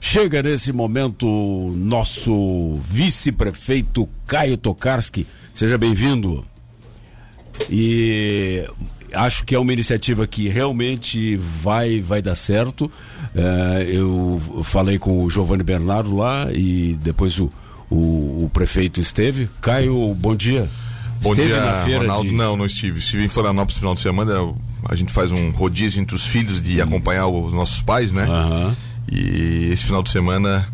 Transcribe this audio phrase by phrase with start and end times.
[0.00, 1.26] Chega nesse momento
[1.76, 5.26] nosso vice-prefeito Caio Tokarski.
[5.52, 6.42] Seja bem-vindo.
[7.68, 8.66] E
[9.12, 12.90] acho que é uma iniciativa que realmente vai, vai dar certo.
[13.34, 17.50] É, eu falei com o Giovanni Bernardo lá e depois o,
[17.90, 19.50] o, o prefeito esteve.
[19.60, 20.68] Caio, bom dia.
[21.22, 21.48] Bom esteve
[21.84, 22.30] dia, Ronaldo.
[22.30, 22.34] De...
[22.34, 23.00] Não, não estive.
[23.00, 24.54] Estive em Florianópolis no final de semana.
[24.88, 28.26] A gente faz um rodízio entre os filhos de acompanhar os nossos pais, né?
[28.26, 28.74] Uhum.
[29.10, 30.66] E esse final de semana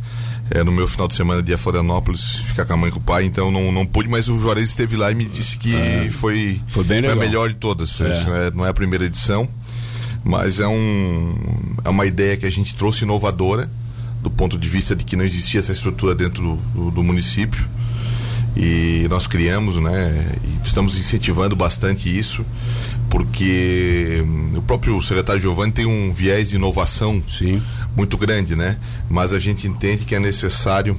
[0.51, 3.03] é, no meu final de semana de Florianópolis, ficar com a mãe e com o
[3.03, 6.09] pai, então não, não pude, mas o Juarez esteve lá e me disse que é,
[6.11, 8.01] foi, foi, bem foi a melhor de todas.
[8.01, 8.09] É.
[8.09, 8.51] Né?
[8.55, 9.49] Não é a primeira edição,
[10.23, 11.35] mas é, um,
[11.85, 13.69] é uma ideia que a gente trouxe inovadora,
[14.23, 17.67] do ponto de vista de que não existia essa estrutura dentro do, do, do município.
[18.57, 20.33] E nós criamos, né?
[20.43, 22.45] E estamos incentivando bastante isso,
[23.11, 24.25] porque
[24.57, 27.63] o próprio secretário Giovanni tem um viés de inovação Sim.
[27.95, 28.79] muito grande, né?
[29.11, 30.97] Mas a gente entende que é necessário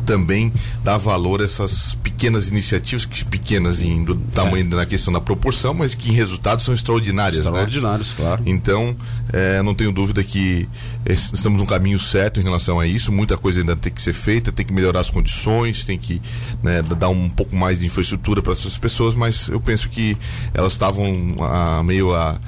[0.00, 4.76] também dar valor a essas pequenas iniciativas, que pequenas em do tamanho é.
[4.76, 7.44] na questão da proporção, mas que em resultados são extraordinárias.
[7.44, 7.50] Né?
[7.50, 8.14] Extraordinários, né?
[8.16, 8.42] claro.
[8.46, 8.96] Então,
[9.32, 10.68] é, não tenho dúvida que
[11.06, 13.12] estamos no caminho certo em relação a isso.
[13.12, 16.20] Muita coisa ainda tem que ser feita, tem que melhorar as condições, tem que
[16.62, 20.16] né, dar um pouco mais de infraestrutura para essas pessoas, mas eu penso que
[20.52, 22.38] elas estavam a, meio a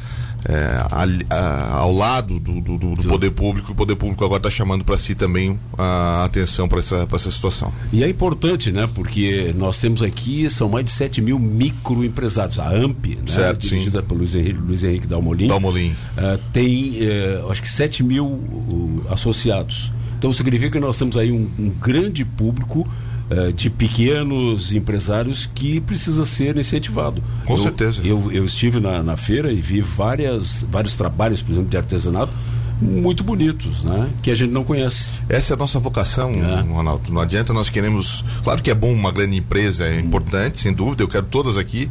[0.48, 4.50] é, a, a, ao lado do, do, do, poder público, o poder público agora está
[4.50, 7.72] chamando para si também a atenção para essa, essa situação.
[7.92, 8.88] E é importante, né?
[8.92, 12.58] Porque nós temos aqui, são mais de 7 mil microempresários.
[12.58, 14.06] A AMP, né, certo, dirigida sim.
[14.06, 15.90] pelo Luiz Henrique, Luiz Henrique Dalmolin, Dalmolin.
[15.90, 19.92] Uh, tem, uh, acho que 7 mil uh, associados.
[20.18, 22.88] Então significa que nós temos aí um, um grande público
[23.34, 27.22] eh, de pequenos empresários que precisa ser incentivado.
[27.46, 28.06] Com eu, certeza.
[28.06, 32.32] Eu, eu estive na, na feira e vi várias, vários trabalhos, por exemplo, de artesanato
[32.78, 34.10] muito bonitos, né?
[34.22, 35.08] Que a gente não conhece.
[35.28, 36.60] Essa é a nossa vocação, é.
[36.60, 37.10] Ronaldo.
[37.10, 38.22] Não adianta nós queremos.
[38.44, 41.02] Claro que é bom uma grande empresa, é importante, sem dúvida.
[41.02, 41.88] Eu quero todas aqui,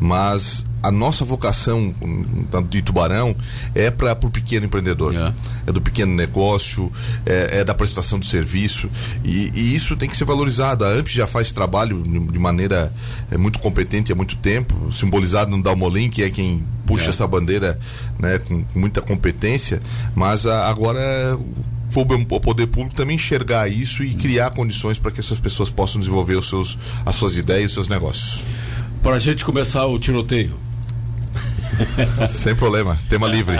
[0.00, 1.94] mas a nossa vocação
[2.68, 3.34] de Tubarão
[3.74, 5.32] é para o pequeno empreendedor, é.
[5.66, 5.72] é.
[5.72, 6.92] do pequeno negócio,
[7.24, 8.90] é, é da prestação de serviço
[9.24, 10.84] e, e, isso tem que ser valorizado.
[10.84, 12.92] A AMP já faz trabalho de maneira
[13.30, 17.08] é, muito competente há muito tempo, simbolizado no Dalmolin, que é quem puxa é.
[17.08, 17.78] essa bandeira
[18.18, 19.80] né, com, com, muita competência,
[20.14, 21.38] mas a, agora
[21.96, 26.34] o poder público também enxergar isso e criar condições para que essas pessoas possam desenvolver
[26.34, 28.42] os seus, as suas ideias e os seus negócios.
[29.04, 30.56] Para a gente começar o tiroteio,
[32.30, 33.56] Sem problema, tema livre.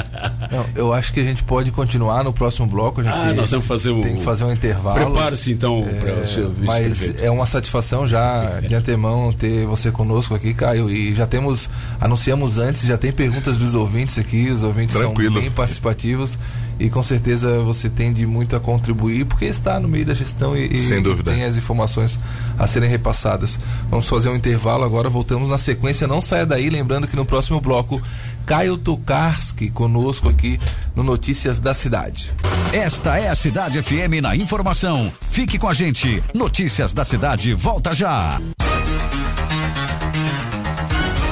[0.51, 3.01] Não, eu acho que a gente pode continuar no próximo bloco.
[3.01, 5.11] A gente ah, nós vamos fazer um, tem que fazer um intervalo.
[5.13, 9.91] Prepare-se então é, para o seu Mas é uma satisfação já de antemão ter você
[9.91, 10.91] conosco aqui, Caio.
[10.91, 11.69] E já temos,
[12.01, 14.49] anunciamos antes, já tem perguntas dos ouvintes aqui.
[14.49, 15.35] Os ouvintes Tranquilo.
[15.35, 16.39] são bem participativos
[16.79, 20.57] e com certeza você tem de muito a contribuir porque está no meio da gestão
[20.57, 21.31] e, Sem dúvida.
[21.33, 22.19] tem as informações
[22.59, 23.59] a serem repassadas.
[23.91, 26.07] Vamos fazer um intervalo agora, voltamos na sequência.
[26.07, 28.01] Não saia daí, lembrando que no próximo bloco,
[28.47, 30.61] Caio Tokarski conosco aqui
[30.95, 32.33] no Notícias da Cidade.
[32.73, 35.13] Esta é a Cidade FM na informação.
[35.31, 36.23] Fique com a gente.
[36.35, 38.41] Notícias da Cidade volta já.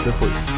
[0.04, 0.51] Depois.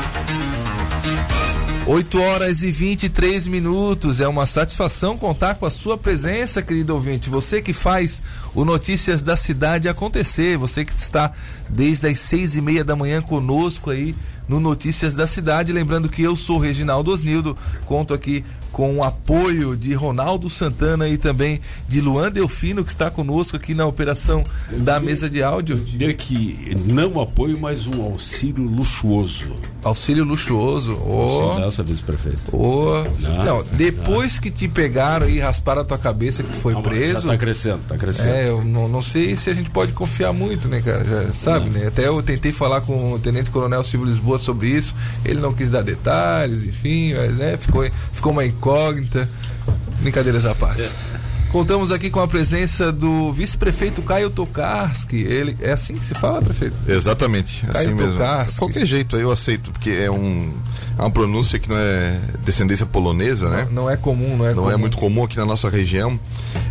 [1.87, 4.19] 8 horas e 23 minutos.
[4.19, 7.29] É uma satisfação contar com a sua presença, querido ouvinte.
[7.29, 8.23] Você que faz
[8.55, 10.57] o Notícias da Cidade acontecer.
[10.57, 11.33] Você que está
[11.69, 14.15] desde as seis e meia da manhã conosco aí
[14.49, 15.75] no Notícias da Cidade.
[15.75, 18.43] Lembrando que eu sou Reginaldo Osnildo, conto aqui
[18.75, 23.73] com o apoio de Ronaldo Santana e também de Luan Delfino, que está conosco aqui
[23.73, 25.77] na operação eu da diria, mesa de áudio.
[25.77, 29.53] Eu diria que não apoio, mas um auxílio luxuoso.
[29.85, 30.99] Auxílio luxuoso.
[31.07, 31.57] Oh.
[31.61, 32.51] Nossa, vice-prefeito.
[32.53, 33.05] Oh.
[33.21, 34.43] Não, não, depois não.
[34.43, 37.21] que te pegaram e rasparam a tua cabeça que tu foi não, preso.
[37.21, 38.29] Já tá crescendo, tá crescendo.
[38.29, 41.05] É, eu não, não sei se a gente pode confiar muito, né, cara?
[41.05, 41.87] Já, sabe, né?
[41.87, 44.97] Até eu tentei falar com o Tenente Coronel Silvio Lisboa sobre isso.
[45.25, 48.64] Ele não quis dar detalhes, enfim, mas né, ficou, ficou uma incógnita.
[50.01, 50.83] Brincadeiras à parte.
[50.83, 51.25] É.
[51.53, 55.23] Contamos aqui com a presença do vice-prefeito Caio Tokarski.
[55.23, 56.75] Ele é assim que se fala, prefeito?
[56.89, 58.13] Exatamente, Caio assim mesmo.
[58.13, 58.59] Tokarski.
[58.59, 60.53] Qualquer jeito eu aceito, porque é um
[60.99, 63.65] é uma pronúncia que não é descendência polonesa, né?
[63.71, 64.71] Não, não é comum, não é Não comum.
[64.71, 66.19] é muito comum aqui na nossa região.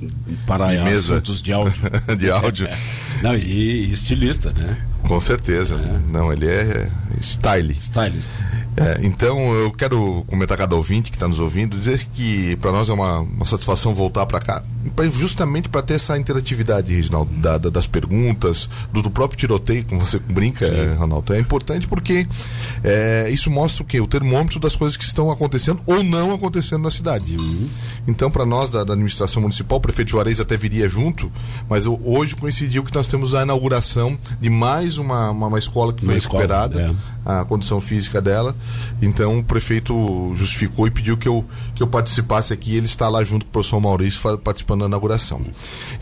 [0.45, 1.83] Para de mesa assuntos de áudio.
[2.19, 2.69] de áudio,
[3.23, 4.77] Não, e, e estilista, né?
[5.07, 5.77] com certeza.
[6.11, 6.91] Não, ele é
[7.21, 7.73] style.
[7.75, 8.31] Stylist.
[8.77, 12.91] É, então eu quero comentar cada ouvinte que está nos ouvindo, dizer que para nós
[12.91, 14.63] é uma, uma satisfação voltar para cá,
[14.95, 19.83] pra- justamente para ter essa interatividade, Reginaldo, da- da- das perguntas, do, do próprio tiroteio,
[19.85, 21.33] como você brinca, eh, Ronaldo.
[21.33, 22.27] É importante porque
[22.85, 23.99] é, isso mostra o quê?
[23.99, 27.35] O termômetro das coisas que estão acontecendo ou não acontecendo na cidade.
[28.07, 31.33] Então, para nós da, da administração municipal, o prefeito Juarez até viria junto,
[31.67, 35.95] mas eu- hoje coincidiu que nós temos a inauguração de mais uma, uma, uma escola
[35.95, 36.95] que foi Uma escola, recuperada é.
[37.25, 38.55] A condição física dela.
[39.03, 41.45] Então o prefeito justificou e pediu que eu,
[41.75, 42.77] que eu participasse aqui.
[42.77, 45.41] Ele está lá junto com o professor Maurício participando da inauguração.
[45.41, 45.53] Em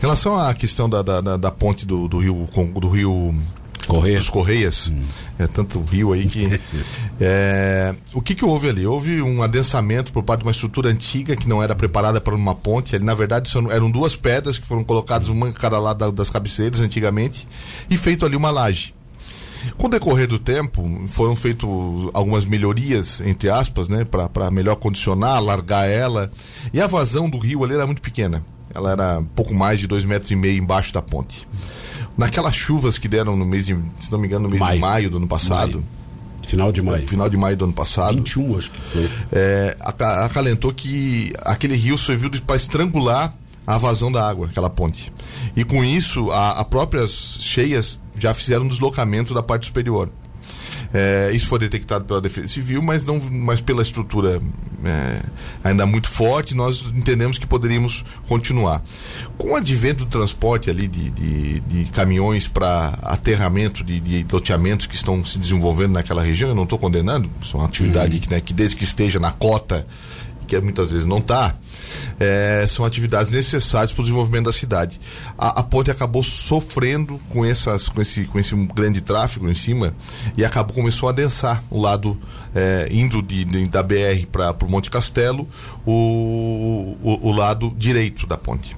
[0.01, 2.47] relação à questão da, da, da- da ponte do, do Rio
[2.79, 3.35] do Rio
[3.87, 4.17] Correia.
[4.17, 4.91] dos Correias,
[5.37, 6.59] é tanto rio aí que.
[7.21, 8.85] é, o que, que houve ali?
[8.87, 12.55] Houve um adensamento por parte de uma estrutura antiga que não era preparada para uma
[12.55, 12.95] ponte.
[12.95, 16.09] Ali, na verdade, são- eram duas pedras que foram colocadas uma em cada lado da-
[16.09, 17.47] das cabeceiras antigamente
[17.87, 18.94] e feito ali uma laje.
[19.77, 21.67] Com o decorrer do tempo, foram feitas
[22.13, 26.31] algumas melhorias, entre aspas, né, para melhor condicionar, largar ela.
[26.73, 28.43] E a vazão do rio ali era muito pequena.
[28.73, 31.47] Ela era pouco mais de dois metros e meio embaixo da ponte.
[32.17, 34.79] Naquelas chuvas que deram no mês de, se não me engano, no mês de Maio.
[34.81, 35.85] maio do ano passado, Maio.
[36.47, 37.07] Final de maio.
[37.07, 39.09] final de maio do ano passado, 21, acho que foi.
[39.31, 43.33] é, aca- acalentou que aquele rio serviu para estrangular
[43.65, 45.11] a vazão da água, aquela ponte.
[45.55, 50.09] E com isso, a, a próprias cheias já fizeram um deslocamento da parte superior.
[50.93, 54.39] É, isso foi detectado pela Defesa Civil, mas não, mas pela estrutura
[54.83, 55.21] é,
[55.63, 58.81] ainda muito forte, nós entendemos que poderíamos continuar.
[59.37, 64.85] Com o advento do transporte ali de, de, de caminhões para aterramento de, de loteamentos
[64.85, 68.39] que estão se desenvolvendo naquela região, eu não estou condenando, é uma atividade que, né,
[68.39, 69.85] que desde que esteja na cota
[70.45, 71.55] que muitas vezes não está,
[72.69, 74.99] são atividades necessárias para o desenvolvimento da cidade.
[75.37, 79.93] A, a ponte acabou sofrendo com, essas, com, esse, com esse grande tráfego em cima
[80.37, 82.17] e acabou começou a adensar o lado
[82.53, 85.47] é, indo de, de- da BR para o Monte Castelo,
[85.85, 88.75] o, o, o lado direito da ponte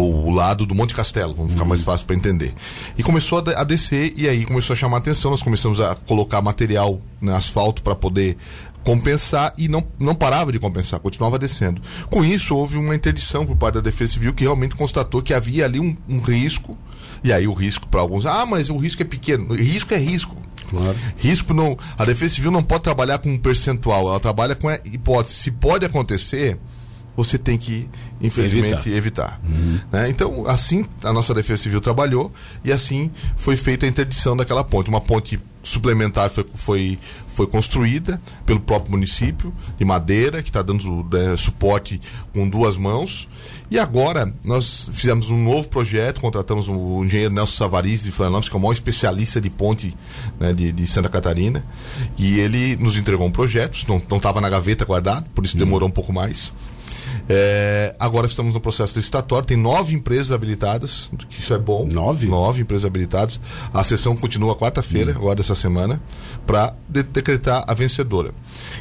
[0.00, 2.54] ou o lado do Monte Castelo, vamos ficar mais fácil para entender.
[2.96, 5.94] E começou a, a descer e aí começou a chamar a atenção, nós começamos a
[5.94, 8.36] colocar material no asfalto para poder
[8.84, 11.80] compensar e não, não parava de compensar, continuava descendo.
[12.10, 15.64] Com isso, houve uma interdição por parte da Defesa Civil que realmente constatou que havia
[15.64, 16.76] ali um, um risco,
[17.22, 19.54] e aí o risco para alguns, ah, mas o risco é pequeno.
[19.54, 20.36] Risco é risco.
[20.68, 20.96] Claro.
[21.16, 21.76] Risco não.
[21.96, 25.34] A Defesa Civil não pode trabalhar com um percentual, ela trabalha com hipótese.
[25.36, 26.58] Se pode acontecer,
[27.16, 27.88] você tem que,
[28.20, 29.40] infelizmente, evitar.
[29.92, 30.08] Né?
[30.08, 32.32] Então, assim a nossa Defesa Civil trabalhou
[32.64, 34.88] e assim foi feita a interdição daquela ponte.
[34.88, 41.06] Uma ponte suplementar foi, foi, foi construída pelo próprio município de madeira, que está dando
[41.10, 42.00] né, suporte
[42.32, 43.28] com duas mãos.
[43.70, 48.54] E agora nós fizemos um novo projeto, contratamos o engenheiro Nelson Savariz de Florianópolis, que
[48.54, 49.96] é o maior especialista de ponte
[50.38, 51.64] né, de, de Santa Catarina.
[52.18, 55.92] E ele nos entregou um projeto, não estava na gaveta guardado, por isso demorou um
[55.92, 56.52] pouco mais.
[57.28, 61.86] É, agora estamos no processo licitatório, tem nove empresas habilitadas, que isso é bom.
[61.86, 62.26] Nove?
[62.26, 63.40] Nove empresas habilitadas.
[63.72, 65.16] A sessão continua quarta-feira, Hum.
[65.16, 66.00] agora dessa semana,
[66.46, 68.32] para de decretar a vencedora.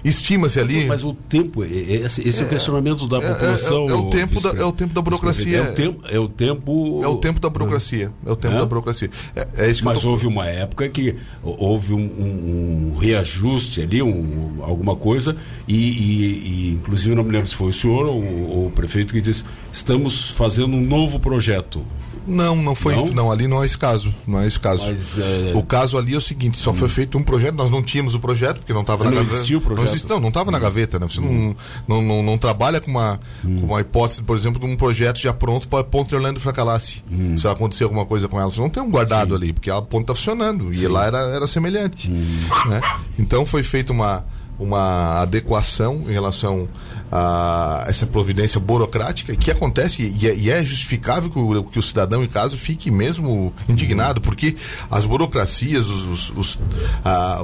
[0.03, 0.85] Estima-se ali.
[0.85, 3.89] Mas o tempo, é- é- esse, esse é, o questionamento da é- é- população.
[3.89, 5.57] é o tempo da- é o tempo da burocracia.
[5.57, 6.01] É o tempo.
[6.07, 8.11] É o tempo, É o tempo da burocracia.
[8.25, 8.59] É o tempo É?
[8.59, 9.09] da burocracia.
[9.35, 14.01] É, é isso Mas tô- houve uma época que houve um, um- um reajuste ali,
[14.03, 15.35] um- alguma coisa,
[15.67, 19.13] e, e- e, inclusive não me lembro se foi o senhor ou, ou o prefeito
[19.13, 21.83] que disse: estamos fazendo um novo projeto.
[22.25, 22.95] Não, não foi.
[22.95, 23.07] Não?
[23.07, 23.31] Não?
[23.31, 24.13] ali não é esse caso.
[24.25, 24.85] Não é esse caso.
[24.89, 27.83] Mas, é, O caso ali é o seguinte: só foi feito um projeto, nós não
[27.83, 29.35] tínhamos o projeto, porque não estava na Não gaveta.
[29.35, 29.83] existia o projeto?
[29.85, 31.05] Não, existe- não, não estava na gaveta, né?
[31.09, 31.53] Você não,
[31.85, 35.33] não, não, não trabalha com uma, com uma hipótese, por exemplo, de um projeto já
[35.33, 37.03] pronto para a Ponte Orlando Fracalasse.
[37.37, 38.49] Se acontecer alguma coisa com ela.
[38.49, 40.73] Você não tem um guardado ali, porque a ponte está funcionando.
[40.73, 42.09] E lá era, era semelhante.
[42.09, 42.79] Né?
[43.19, 44.25] Então foi feita uma,
[44.57, 46.67] uma adequação em relação
[47.11, 51.83] a essa providência burocrática que acontece e é, e é justificável que o, que o
[51.83, 54.55] cidadão em casa fique mesmo indignado, porque
[54.89, 56.59] as burocracias, os, os, os,
[57.03, 57.43] ah,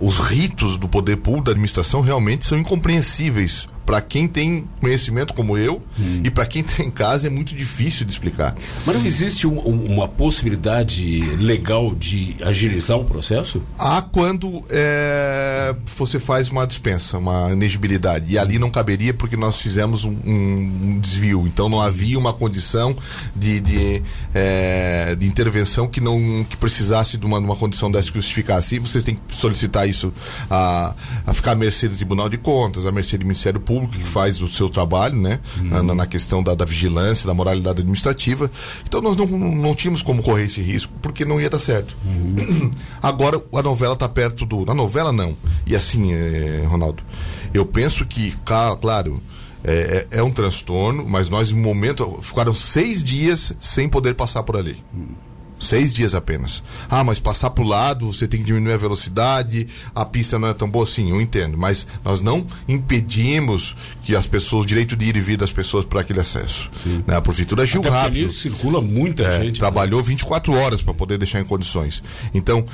[0.00, 5.58] os ritos do poder público, da administração, realmente são incompreensíveis para quem tem conhecimento como
[5.58, 5.82] eu
[6.22, 8.54] e para quem tem em casa é muito difícil de explicar.
[8.86, 13.62] Mas não existe um- um- uma possibilidade legal de agilizar o processo?
[13.78, 18.32] Há quando é, você faz uma dispensa, uma inegibilidade.
[18.32, 21.46] E ali não caberia porque nós fizemos um, um desvio.
[21.46, 22.96] Então não havia uma condição
[23.34, 24.02] de, de,
[24.34, 28.76] é, de intervenção que não que precisasse de uma, de uma condição dessa que justificasse.
[28.76, 30.12] E vocês têm que solicitar isso
[30.50, 30.94] a,
[31.26, 34.40] a ficar à mercê do Tribunal de Contas, à mercê do Ministério Público, que faz
[34.40, 35.40] o seu trabalho, né?
[35.60, 38.50] Na, na questão da, da vigilância, da moralidade administrativa.
[38.86, 41.96] Então nós não, não tínhamos como correr esse risco, porque não ia dar certo.
[43.02, 44.64] Agora a novela está perto do.
[44.64, 45.36] Na novela não.
[45.66, 47.02] E assim, eh, Ronaldo,
[47.52, 48.34] eu penso que,
[48.80, 49.20] claro.
[49.66, 54.42] É, é- é um transtorno, mas nós, no momento, ficaram seis dias sem poder passar
[54.42, 54.76] por ali.
[55.64, 56.62] Seis dias apenas.
[56.88, 60.48] Ah, mas passar para o lado, você tem que diminuir a velocidade, a pista não
[60.48, 61.56] é tão boa assim, eu entendo.
[61.58, 65.84] Mas nós não impedimos que as pessoas, o direito de ir e vir das pessoas
[65.84, 66.70] para aquele acesso.
[67.06, 67.16] Né?
[67.16, 68.24] A prefeitura agiu Até rápido.
[68.24, 69.54] ali circula muita É, gente.
[69.54, 69.58] né?
[69.58, 72.02] trabalhou 24 horas para poder deixar em condições.
[72.32, 72.64] Então,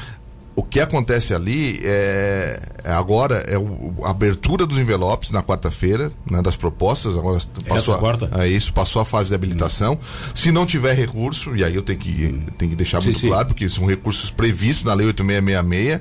[0.61, 6.11] o que acontece ali é é agora é o- a abertura dos envelopes na quarta-feira,
[6.31, 7.15] né, das propostas.
[7.17, 7.39] Agora
[7.69, 8.31] passou a- quarta?
[8.41, 9.99] É isso, passou a fase de habilitação.
[10.35, 13.29] Se não tiver recurso, e aí eu tenho que, tenho que deixar Sim, muito sim.
[13.29, 16.01] claro, porque são recursos previstos na Lei 8666,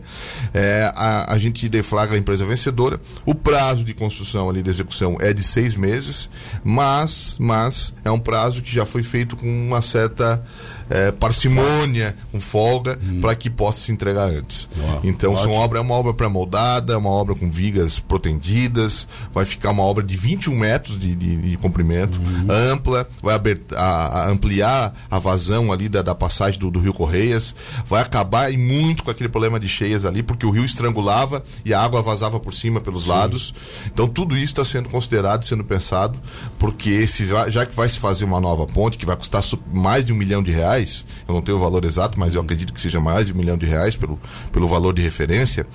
[0.53, 2.99] é, a, a gente deflagra a empresa vencedora.
[3.25, 6.29] O prazo de construção ali, de execução, é de seis meses,
[6.63, 10.41] mas, mas é um prazo que já foi feito com uma certa
[10.89, 14.67] é, parcimônia, com folga, para que possa se entregar antes.
[14.81, 19.45] Ó, então, são obra, é uma obra pré-moldada, é uma obra com vigas protendidas, vai
[19.45, 22.19] ficar uma obra de 21 metros de, de, de comprimento,
[22.49, 26.93] ampla, vai aber- a- a ampliar a vazão ali da, da passagem do, do Rio
[26.93, 27.53] Correias,
[27.85, 31.73] vai acabar e muito com aquele problema de cheias ali, porque o rio estrangulava e
[31.73, 33.53] a água vazava por cima, pelos lados.
[33.85, 36.19] Então, tudo isso está sendo considerado, sendo pensado,
[36.57, 40.05] porque se já, já que vai se fazer uma nova ponte, que vai custar mais
[40.05, 40.78] de um milhão de reais,
[41.27, 43.57] eu não tenho o valor exato, mas eu acredito que seja mais de um milhão
[43.57, 44.19] de reais pelo,
[44.51, 45.65] pelo valor de referência,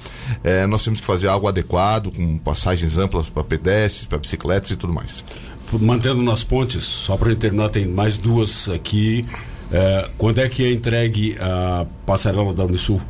[0.42, 4.76] eh, nós temos que fazer algo adequado, com passagens amplas para pedestres, para bicicletas e
[4.76, 5.24] tudo mais.
[5.72, 9.24] Mantendo nas pontes, só para terminar, tem mais duas aqui.
[9.72, 13.00] É, quando é que é entregue a passarela da Unisul?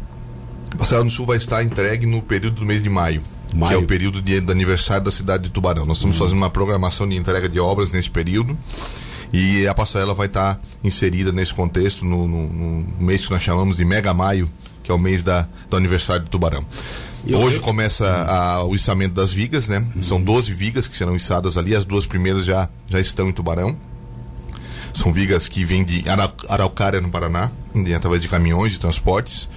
[0.71, 3.23] A Passarela no Sul vai estar entregue no período do mês de maio.
[3.49, 3.75] Que Maio.
[3.75, 5.87] é o período de, do aniversário da cidade de Tubarão.
[5.87, 8.57] Nós estamos fazendo uma programação de entrega de obras nesse período.
[9.33, 13.77] E a passarela vai estar inserida nesse contexto no, no- no mês que nós chamamos
[13.77, 14.49] de Mega Maio,
[14.83, 16.65] que é o mês da, do aniversário de Tubarão.
[17.27, 19.85] E Hoje começa a- o içamento das vigas, né?
[20.03, 23.77] São 12 vigas que serão içadas ali, as duas primeiras já, já estão em Tubarão.
[24.93, 27.51] São vigas que vêm de Ara- Araucária, no Paraná,
[27.97, 29.49] através de caminhões de transportes.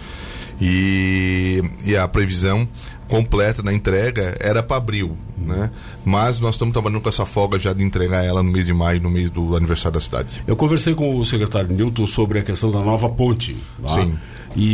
[0.59, 2.67] E, e a previsão
[3.07, 5.69] completa da entrega era para abril, né?
[6.05, 9.01] Mas nós estamos trabalhando com essa folga já de entregar ela no mês de maio,
[9.01, 10.43] no mês do aniversário da cidade.
[10.45, 13.55] Eu conversei com o secretário Newton sobre a questão da nova ponte.
[13.81, 13.89] tá?
[13.89, 14.13] Sim.
[14.55, 14.65] E,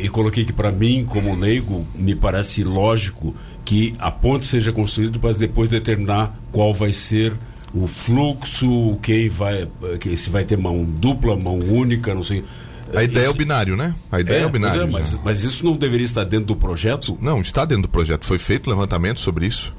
[0.00, 4.72] e- e coloquei que, para mim, como leigo, me parece lógico que a ponte seja
[4.72, 7.32] construída para depois determinar qual vai ser
[7.72, 9.68] o fluxo, quem vai,
[10.00, 12.44] que se vai ter mão dupla, mão única, não sei.
[12.94, 13.94] A ideia é o Isso- binário, né?
[14.10, 14.82] A ideia é, o pois binário.
[14.82, 15.20] é, mas, né?
[15.24, 17.16] mas isso não deveria estar dentro do projeto?
[17.20, 18.24] Não, está dentro do projeto.
[18.26, 19.74] Foi feito levantamento sobre isso.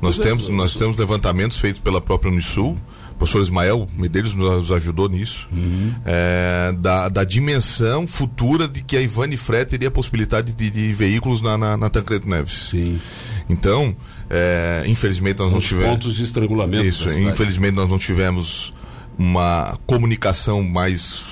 [0.00, 2.76] Nós é, temos, nós isso- temos levantamentos feitos pela própria Unisul.
[3.12, 5.46] O professor Ismael Medeiros nos ajudou nisso.
[5.52, 5.94] Uhum.
[6.04, 10.92] É, da, da dimensão futura de que a Ivane Fret teria a possibilidade de, de
[10.92, 12.68] veículos na, na, na Tancredo Neves.
[12.70, 13.00] Sim.
[13.48, 13.94] Então,
[14.28, 15.90] é, infelizmente nós não Os tivemos.
[15.92, 16.84] pontos de estrangulamento.
[16.84, 18.72] Isso, infelizmente nós não tivemos
[19.16, 21.22] uma comunicação mais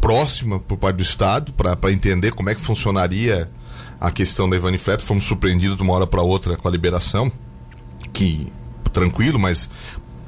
[0.00, 3.50] próxima por parte do Estado para entender como é que funcionaria
[4.00, 5.04] a questão da Ivani Freto.
[5.04, 7.30] Fomos surpreendidos de uma hora para outra com a liberação,
[8.12, 8.52] que
[8.92, 9.68] tranquilo, mas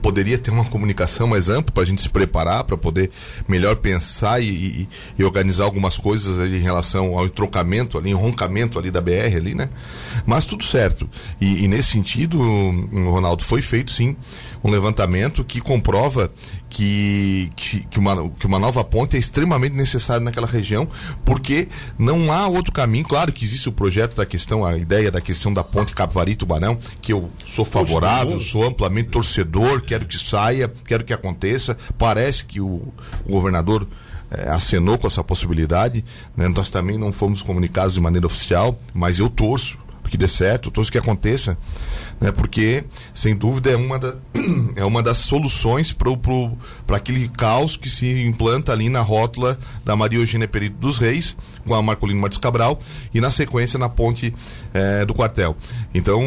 [0.02, 3.10] poderia ter uma comunicação mais ampla para a gente se preparar, para poder
[3.48, 4.88] melhor pensar e, e-
[5.18, 9.54] e organizar algumas coisas ali em relação ao entrocamento ali, enroncamento ali da BR ali,
[9.54, 9.70] né?
[10.26, 11.08] Mas tudo certo.
[11.40, 14.16] E, e nesse sentido, hum, Ronaldo, foi feito sim
[14.62, 16.30] um levantamento que comprova
[16.68, 20.86] que, que, que uma, que uma nova ponte é extremamente necessária naquela região,
[21.24, 21.66] porque
[21.98, 23.04] não há outro caminho.
[23.04, 26.78] Claro que existe o projeto da questão, a ideia da questão da ponte Capivari Tubarão,
[27.02, 31.76] que eu sou favorável, sou amplamente torcedor, quero que saia, quero que aconteça.
[31.98, 32.92] Parece que o,
[33.26, 33.88] o governador
[34.30, 36.04] eh, acenou com essa possibilidade.
[36.36, 36.46] né?
[36.46, 39.76] Nós também não fomos comunicados de maneira oficial, mas eu torço
[40.10, 41.56] que dê certo, torço que aconteça,
[42.20, 42.30] né?
[42.32, 44.14] porque, sem dúvida, é uma, da,
[44.76, 50.18] é uma das soluções para aquele caos que se implanta ali na rótula da Maria
[50.18, 51.36] Eugênia Perito dos Reis,
[51.66, 52.78] com a Marcolino Martins Cabral,
[53.14, 54.34] e na sequência na ponte
[54.74, 55.56] eh, do quartel.
[55.94, 56.20] Então,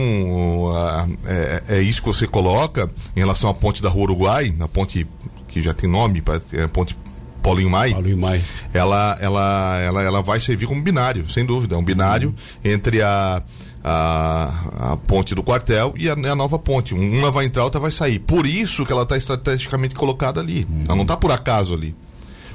[0.75, 4.67] a- é, é isso que você coloca em relação à ponte da Rua Uruguai, a
[4.67, 5.05] ponte
[5.47, 6.23] que já tem nome,
[6.53, 6.97] é a ponte
[7.43, 8.41] Paulinho Mai Paulo e Mai.
[8.73, 11.75] ela, ela, ela, ela vai servir como binário, sem dúvida.
[11.75, 13.43] É um binário entre a,
[13.83, 16.93] a, a ponte do quartel e a, a nova ponte.
[16.93, 18.19] Uma vai entrar, outra vai sair.
[18.19, 20.65] Por isso que ela está estrategicamente colocada ali.
[20.85, 21.93] Ela não está por acaso ali.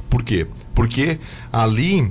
[0.08, 0.46] Por quê?
[0.74, 1.18] Porque
[1.52, 2.10] ali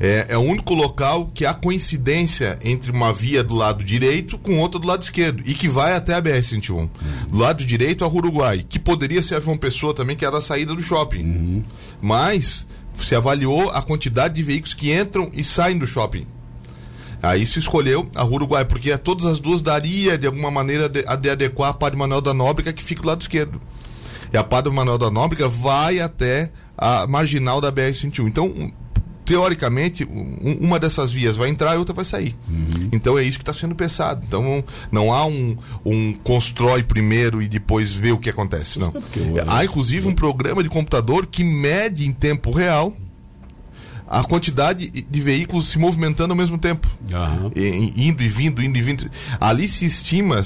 [0.00, 4.58] é, é o único local que há coincidência entre uma via do lado direito com
[4.58, 6.88] outra do lado esquerdo e que vai até a BR-101.
[7.28, 10.32] Do lado direito a Uruguai, que poderia ser a João Pessoa também, que é a
[10.32, 11.64] da saída do shopping.
[12.00, 16.26] Mas se avaliou a quantidade de veículos que entram e saem do shopping.
[17.22, 21.16] Aí se escolheu a Uruguai, porque todas as duas daria de alguma maneira de, a
[21.16, 23.60] de adequar a Padre Manuel da Nóbrega que fica do lado esquerdo.
[24.32, 28.26] E a Padre Manuel da Nóbrega vai até a marginal da BR-101.
[28.28, 28.70] Então,
[29.24, 32.34] teoricamente, um- uma dessas vias vai entrar e outra vai sair.
[32.92, 34.24] Então é isso que está sendo pensado.
[34.26, 38.78] Então não há um, um constrói primeiro e depois vê o que acontece.
[38.78, 38.88] Não.
[38.88, 42.96] o- Há inclusive um programa de computador que mede em tempo real
[44.08, 46.88] a quantidade de veículos se movimentando ao mesmo tempo.
[47.54, 49.10] E- e- indo e vindo, indo e vindo.
[49.40, 50.42] Ali se estima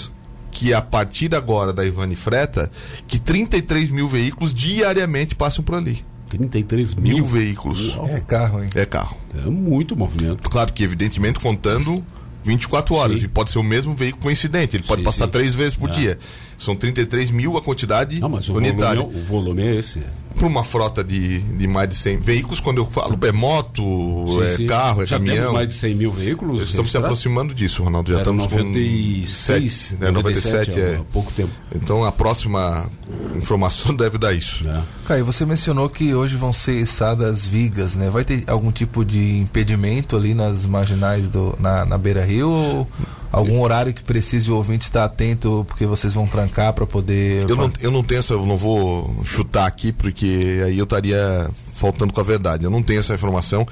[0.50, 2.70] que a partir agora da Ivani Freta,
[3.06, 6.04] que 33 mil veículos diariamente passam por ali.
[6.28, 7.14] 33 mil.
[7.16, 7.96] Mil veículos.
[8.08, 8.70] É carro, hein?
[8.74, 9.16] É carro.
[9.34, 10.48] É muito movimento.
[10.50, 12.04] Claro que, evidentemente, contando
[12.42, 13.20] 24 horas.
[13.20, 13.26] Sim.
[13.26, 14.76] E pode ser o mesmo veículo coincidente.
[14.76, 15.30] Ele pode Sim, passar sim.
[15.30, 15.92] três vezes por É.
[15.92, 16.18] dia.
[16.62, 19.00] São 33 mil a quantidade Não, mas o volume, unitária.
[19.00, 20.00] é, o volume é esse.
[20.36, 24.42] Para uma frota de, de mais de 100 veículos, quando eu falo é moto, Sim,
[24.42, 24.66] é sim.
[24.66, 25.36] carro, é Já caminhão.
[25.38, 26.62] temos mais de 100 mil veículos.
[26.62, 28.10] Estamos se aproximando disso, Ronaldo.
[28.10, 30.04] Já Era estamos 96, com.
[30.12, 30.96] 97, é, 97 é.
[31.00, 31.50] há pouco tempo.
[31.74, 32.88] Então a próxima
[33.36, 34.64] informação deve dar isso.
[34.64, 34.82] né?
[35.06, 38.08] Caio, você mencionou que hoje vão ser içadas vigas, né?
[38.08, 42.48] Vai ter algum tipo de impedimento ali nas marginais do, na, na beira rio?
[42.50, 42.88] Ou
[43.32, 47.48] algum horário que precise o ouvinte estar atento porque vocês vão trancar para poder.
[47.48, 51.48] Eu não, eu não tenho essa, eu não vou chutar aqui porque aí eu estaria
[51.72, 52.64] faltando com a verdade.
[52.64, 53.66] Eu não tenho essa informação.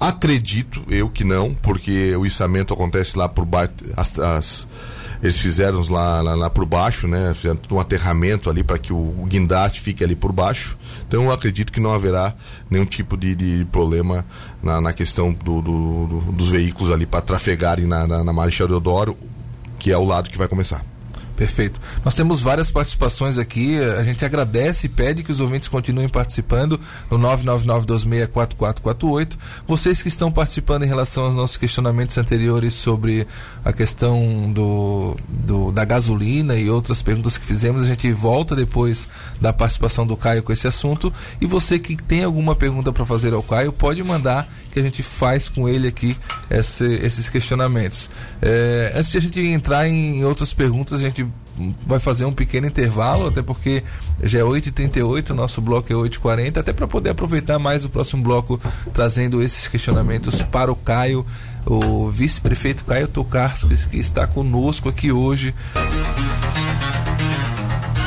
[0.00, 3.72] Acredito eu que não, porque o içamento acontece lá por baixo.
[3.96, 4.68] As, as-
[5.22, 7.32] eles fizeram lá, lá, lá por baixo, né?
[7.32, 10.76] Fizeram um aterramento ali para que o, o guindaste fique ali por baixo.
[11.08, 12.34] Então eu acredito que não haverá
[12.68, 14.26] nenhum tipo de, de problema
[14.64, 18.66] na, na questão do, do- do- dos veículos ali para trafegarem na, na, na Marechal
[18.66, 19.16] Deodoro,
[19.78, 20.84] que é o lado que vai começar.
[21.36, 21.80] Perfeito.
[22.04, 23.76] Nós temos várias participações aqui.
[23.80, 26.78] A gente agradece e pede que os ouvintes continuem participando
[27.10, 29.32] no 999264448.
[29.66, 33.26] Vocês que estão participando em relação aos nossos questionamentos anteriores sobre
[33.64, 39.08] a questão do, do- da gasolina e outras perguntas que fizemos, a gente volta depois
[39.40, 41.12] da participação do Caio com esse assunto.
[41.40, 45.02] E você que tem alguma pergunta para fazer ao Caio, pode mandar que a gente
[45.02, 46.14] faz com ele aqui
[46.50, 48.10] esse- esses questionamentos.
[48.42, 51.26] É, antes de a gente entrar em outras perguntas, a gente
[51.86, 53.84] vai fazer um pequeno intervalo, até porque
[54.24, 58.22] já é 8h38, o nosso bloco é 8h40, até para poder aproveitar mais o próximo
[58.24, 58.60] bloco,
[58.92, 61.24] trazendo esses questionamentos para o Caio,
[61.64, 65.54] o vice-prefeito Caio Tokarskis, que está conosco aqui hoje.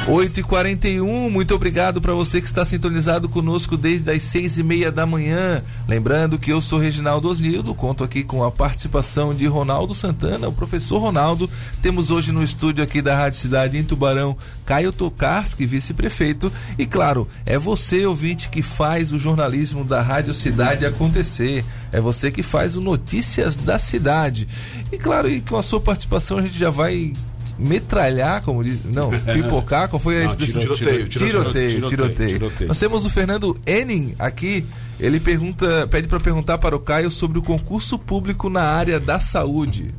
[0.10, 4.64] 8 e 41 muito obrigado para você que está sintonizado conosco desde as seis e
[4.64, 5.62] meia da manhã.
[5.86, 10.54] Lembrando que eu sou Reginaldo Osnildo, conto aqui com a participação de Ronaldo Santana, o
[10.54, 11.50] professor Ronaldo.
[11.82, 16.50] Temos hoje no estúdio aqui da Rádio Cidade em Tubarão, Caio Tokarski, vice-prefeito.
[16.80, 21.66] E claro, é você, ouvinte, que faz o jornalismo da Rádio Cidade acontecer.
[21.92, 24.48] É você que faz o Notícias da Cidade.
[24.90, 27.12] E claro, e com a sua participação a gente já vai
[27.58, 28.84] metralhar, como diz.
[28.86, 30.62] Não, pipocar, qual foi a expressão?
[30.62, 32.34] tiroteio, tiroteio, tiroteio, tiroteio.
[32.40, 32.68] tiroteio.
[32.68, 34.66] Nós temos o Fernando Enning aqui.
[35.00, 39.20] Ele pergunta, pede para perguntar para o Caio sobre o concurso público na área da
[39.20, 39.94] saúde.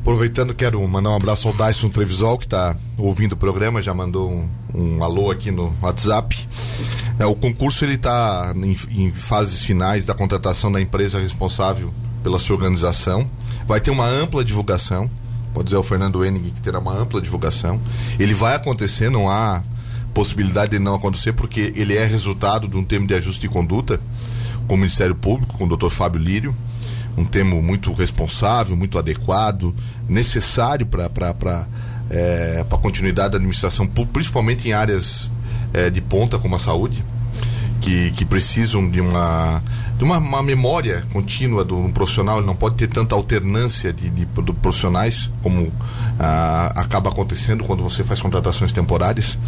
[0.00, 4.30] Aproveitando, quero mandar um abraço ao Dyson Trevisol, que está ouvindo o programa, já mandou
[4.30, 6.48] um, um alô aqui no WhatsApp.
[7.18, 12.38] É, o concurso ele está em, em fases finais da contratação da empresa responsável pela
[12.38, 13.28] sua organização.
[13.66, 15.10] Vai ter uma ampla divulgação.
[15.52, 17.80] Pode dizer ao Fernando Henning que terá uma ampla divulgação.
[18.18, 19.62] Ele vai acontecer, não há
[20.14, 24.00] possibilidade de não acontecer, porque ele é resultado de um termo de ajuste de conduta
[24.66, 25.88] com o Ministério Público, com o Dr.
[25.88, 26.54] Fábio Lírio
[27.16, 29.74] um termo muito responsável, muito adequado,
[30.08, 31.68] necessário para
[32.08, 35.30] é, a continuidade da administração principalmente em áreas
[35.72, 37.04] é, de ponta como a saúde,
[37.80, 39.62] que, que precisam de uma
[40.00, 44.08] de uma, uma memória contínua do um profissional, ele não pode ter tanta alternância de,
[44.08, 45.70] de, de profissionais como
[46.18, 49.38] ah, acaba acontecendo quando você faz contratações temporárias.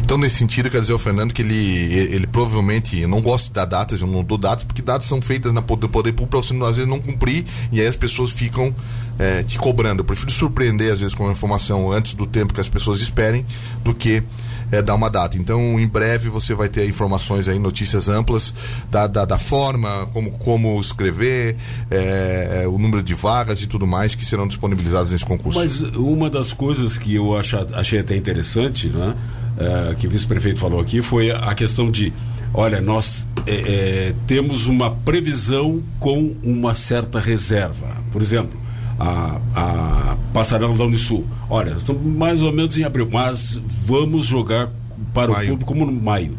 [0.00, 3.54] Então, nesse sentido, quer dizer ao Fernando que ele, ele provavelmente, eu não gosto de
[3.54, 6.40] dar datas, eu não dou datas, porque datas são feitas na poder, poder público para
[6.40, 8.72] você às vezes não cumprir e aí as pessoas ficam
[9.18, 10.02] eh, te cobrando.
[10.02, 13.44] Eu prefiro surpreender às vezes com a informação antes do tempo que as pessoas esperem
[13.82, 14.22] do que
[14.70, 15.36] é, dar uma data.
[15.36, 18.52] Então, em breve você vai ter informações aí, notícias amplas
[18.90, 21.56] da, da, da forma, como, como escrever,
[21.90, 25.58] é, o número de vagas e tudo mais que serão disponibilizadas nesse concurso.
[25.58, 29.14] Mas uma das coisas que eu acha, achei até interessante, né,
[29.58, 32.12] é, que o vice-prefeito falou aqui, foi a questão de
[32.56, 37.96] olha, nós é, é, temos uma previsão com uma certa reserva.
[38.10, 38.58] Por exemplo,
[38.98, 41.26] a, a Passarela da Unisul.
[41.48, 44.70] Olha, estamos mais ou menos em abril, mas vamos jogar
[45.12, 45.46] para maio.
[45.46, 46.36] o público como no maio.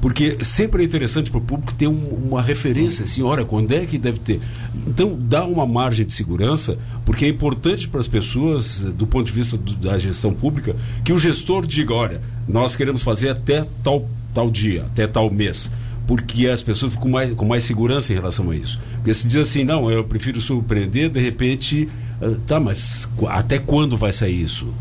[0.00, 3.86] Porque sempre é interessante para o público ter um, uma referência, assim, olha, quando é
[3.86, 4.38] que deve ter.
[4.86, 9.32] Então, dá uma margem de segurança, porque é importante para as pessoas, do ponto de
[9.32, 14.06] vista do, da gestão pública, que o gestor diga, olha, nós queremos fazer até tal,
[14.34, 15.70] tal dia, até tal mês
[16.06, 18.80] porque as pessoas ficam mais, com mais segurança em relação a isso.
[18.96, 21.88] Porque se diz assim, não, eu prefiro surpreender, de repente,
[22.20, 24.72] uh, tá, mas até quando vai sair isso?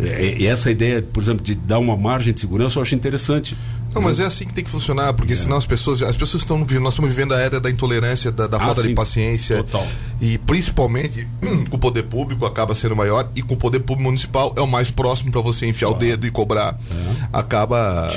[0.00, 3.56] E essa ideia, por exemplo, de dar uma margem de segurança, eu acho interessante.
[3.94, 5.36] Não, mas é assim que tem que funcionar, porque é.
[5.36, 8.56] senão as pessoas, as pessoas estão nós estamos vivendo a era da intolerância, da, da
[8.56, 8.88] ah, falta sim.
[8.88, 9.58] de paciência.
[9.58, 9.86] Total.
[10.20, 11.28] E principalmente
[11.70, 14.66] com o poder público acaba sendo maior e com o poder público municipal é o
[14.66, 16.04] mais próximo para você enfiar claro.
[16.04, 16.76] o dedo e cobrar.
[16.90, 17.28] É.
[17.32, 18.08] Acaba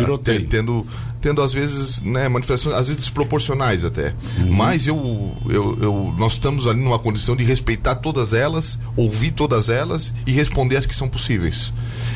[0.50, 0.84] tendo
[1.22, 4.14] tendo às vezes né, manifestações às vezes desproporcionais até.
[4.38, 4.54] Uhum.
[4.54, 9.70] Mas eu, eu, eu, nós estamos ali numa condição de respeitar todas elas, ouvir todas
[9.70, 11.74] elas e responder as que são possíveis.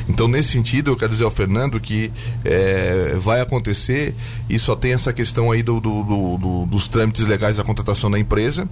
[0.07, 2.11] Então nesse sentido eu quero dizer ao Fernando que
[2.43, 4.15] é, vai acontecer
[4.49, 8.09] e só tem essa questão aí do, do, do, do dos trâmites legais da contratação
[8.09, 8.67] da empresa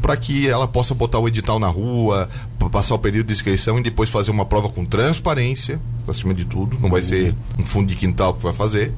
[0.00, 2.28] para que ela possa botar o edital na rua,
[2.70, 6.78] passar o período de inscrição e depois fazer uma prova com transparência, acima de tudo.
[6.80, 8.92] Não vai ser um fundo de quintal que vai fazer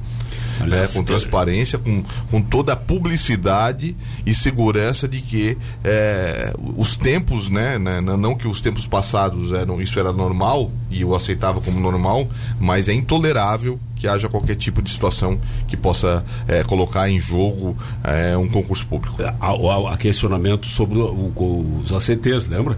[0.77, 7.49] né, com transparência, com, com toda a publicidade e segurança de que é, os tempos,
[7.49, 11.79] né, né, não que os tempos passados eram isso era normal e eu aceitava como
[11.79, 12.27] normal,
[12.59, 17.75] mas é intolerável que haja qualquer tipo de situação que possa é, colocar em jogo
[18.03, 19.17] é, um concurso público.
[19.23, 22.77] Há, há questionamento sobre o, os ACTs, lembra?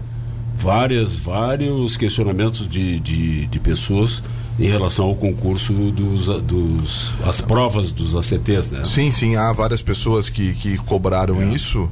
[0.56, 4.22] Várias, vários questionamentos de, de, de pessoas
[4.60, 8.84] em relação ao concurso dos, dos as provas dos ACTs, né?
[8.84, 11.46] Sim, sim, há várias pessoas que, que cobraram é.
[11.46, 11.88] isso.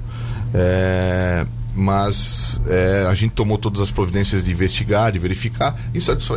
[0.53, 5.79] É, mas é, a gente tomou todas as providências de investigar, de verificar.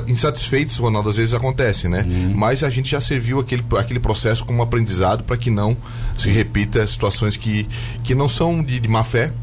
[0.08, 2.06] Insatisfeitos, Ronaldo, às vezes acontece, né?
[2.08, 2.34] Uhum.
[2.36, 5.76] Mas a gente já serviu aquele, aquele processo como aprendizado para que não
[6.18, 7.68] se repita situações que,
[8.04, 9.34] que não são de, de má fé,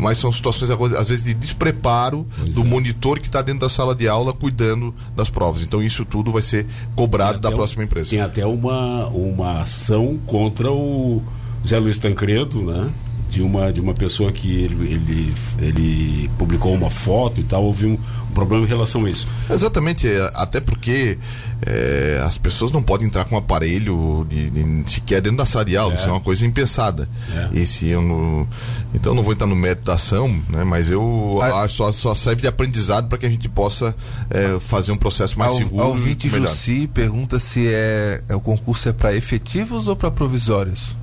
[0.00, 2.64] mas são situações às vezes de despreparo pois do é.
[2.64, 5.62] monitor que está dentro da sala de aula cuidando das provas.
[5.62, 8.10] Então isso tudo vai ser cobrado da próxima empresa.
[8.10, 11.22] Tem até uma, uma ação contra o
[11.66, 12.90] Zé Luiz Tancredo, né?
[13.30, 17.86] de uma, de uma pessoa que ele, ele, ele publicou uma foto e tal, houve
[17.86, 19.26] um, um problema em relação a isso.
[19.48, 21.18] Exatamente, é, até porque
[21.66, 25.90] é, as pessoas não podem entrar com um aparelho de, de, sequer dentro da sarial,
[25.90, 25.94] é.
[25.94, 27.08] isso é uma coisa impensada.
[27.34, 27.58] É.
[27.58, 28.46] Esse eu não,
[28.94, 32.14] então não vou entrar no mérito da ação, né, mas eu a, acho só, só
[32.14, 33.94] serve de aprendizado para que a gente possa
[34.30, 35.82] é, fazer um processo mais ao, seguro.
[35.82, 40.94] Ao ouvinte Jussi pergunta se é, é o concurso é para efetivos ou para provisórios?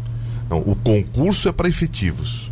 [0.50, 2.52] Não, o concurso é para efetivos.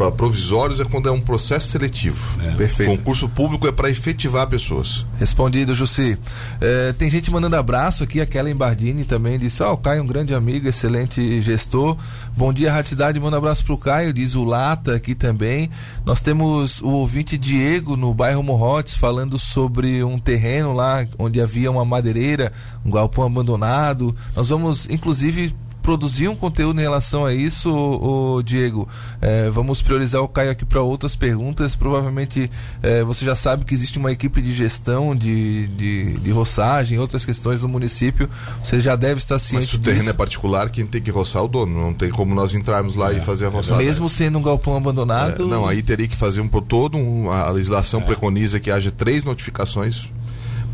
[0.00, 2.40] Para provisórios é quando é um processo seletivo.
[2.42, 2.54] É.
[2.54, 2.96] Perfeito.
[2.96, 5.06] Concurso público é para efetivar pessoas.
[5.18, 6.18] Respondido, Jussi.
[6.58, 10.02] É, tem gente mandando abraço aqui, aquela Bardini também disse: Ó, oh, o Caio é
[10.02, 11.98] um grande amigo, excelente gestor.
[12.34, 13.20] Bom dia, Rádio Cidade.
[13.20, 15.68] Manda um abraço pro Caio, diz o Lata aqui também.
[16.02, 21.70] Nós temos o ouvinte Diego no bairro Morrotes falando sobre um terreno lá onde havia
[21.70, 22.52] uma madeireira,
[22.86, 24.16] um galpão abandonado.
[24.34, 28.88] Nós vamos, inclusive, produzir um conteúdo em relação a isso, o Diego.
[29.20, 31.74] É, vamos priorizar o Caio aqui para outras perguntas.
[31.74, 32.50] Provavelmente
[32.82, 37.24] é, você já sabe que existe uma equipe de gestão de, de, de, roçagem, outras
[37.24, 38.28] questões no município.
[38.64, 39.62] Você já deve estar ciente.
[39.62, 40.10] Mas se o terreno disso.
[40.10, 41.80] é particular, quem tem que roçar é o dono.
[41.80, 43.82] Não tem como nós entrarmos lá é, e fazer a roçada.
[43.82, 45.42] Mesmo sendo um galpão abandonado.
[45.42, 46.96] É, não, aí teria que fazer um todo.
[46.96, 48.04] Um, a legislação é.
[48.04, 50.08] preconiza que haja três notificações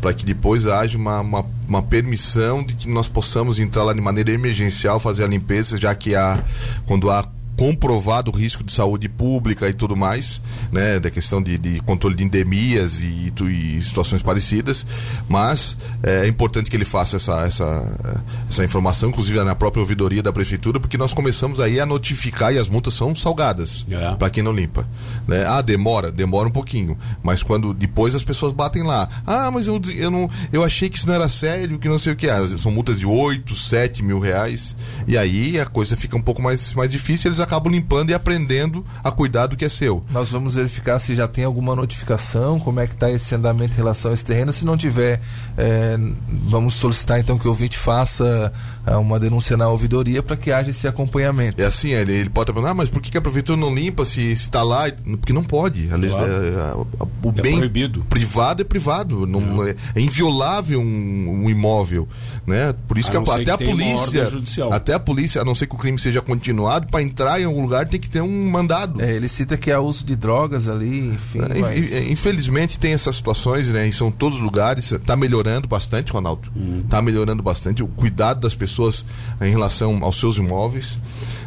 [0.01, 4.01] para que depois haja uma, uma, uma, permissão de que nós possamos entrar lá de
[4.01, 6.43] maneira emergencial, fazer a limpeza, já que há,
[6.85, 7.23] quando há
[7.57, 10.39] comprovado o risco de saúde pública e tudo mais,
[10.71, 14.85] né, da questão de, de controle de endemias e, e, situações parecidas,
[15.27, 20.21] mas é, é importante que ele faça essa, essa, essa informação, inclusive na própria ouvidoria
[20.21, 24.13] da prefeitura, porque nós começamos aí a notificar e as multas são salgadas é.
[24.15, 24.87] para quem não limpa.
[25.27, 25.43] Né?
[25.43, 29.81] Ah, demora, demora um pouquinho, mas quando depois as pessoas batem lá, ah, mas eu,
[29.95, 32.47] eu, não, eu achei que isso não era sério, que não sei o que, ah,
[32.55, 34.75] são multas de 8, 7 mil reais,
[35.07, 38.85] e aí a coisa fica um pouco mais, mais difícil, eles acabam limpando e aprendendo
[39.03, 40.03] a cuidar do que é seu.
[40.11, 43.77] Nós vamos verificar se já tem alguma notificação, como é que está esse andamento em
[43.77, 44.51] relação a esse terreno.
[44.53, 45.21] Se não tiver,
[45.57, 48.51] é, vamos solicitar então que o ouvinte faça
[48.85, 51.61] é, uma denúncia na ouvidoria para que haja esse acompanhamento.
[51.61, 54.31] É assim, ele, ele pode perguntar, ah, mas por que, a prefeitura não limpa se
[54.31, 54.91] está lá?
[55.19, 55.87] Porque não pode.
[55.87, 56.25] Claro.
[56.25, 58.05] É, o é bem proibido.
[58.09, 59.25] privado é privado.
[59.25, 59.75] Não, é.
[59.95, 62.07] é inviolável um, um, imóvel.
[62.45, 62.73] Né?
[62.87, 64.29] Por isso a que, a, até que a polícia.
[64.71, 67.61] Até a polícia, a não ser que o crime seja continuado, para entrar em algum
[67.61, 69.01] lugar tem que ter um mandado.
[69.01, 71.39] É, ele cita que há uso de drogas ali, enfim.
[71.39, 71.93] É, mas...
[71.93, 73.87] Infelizmente tem essas situações, né?
[73.87, 74.91] E são todos os lugares.
[74.91, 76.49] Está melhorando bastante, Ronaldo.
[76.83, 77.01] Está hum.
[77.01, 79.05] melhorando bastante o cuidado das pessoas
[79.41, 80.97] em relação aos seus imóveis,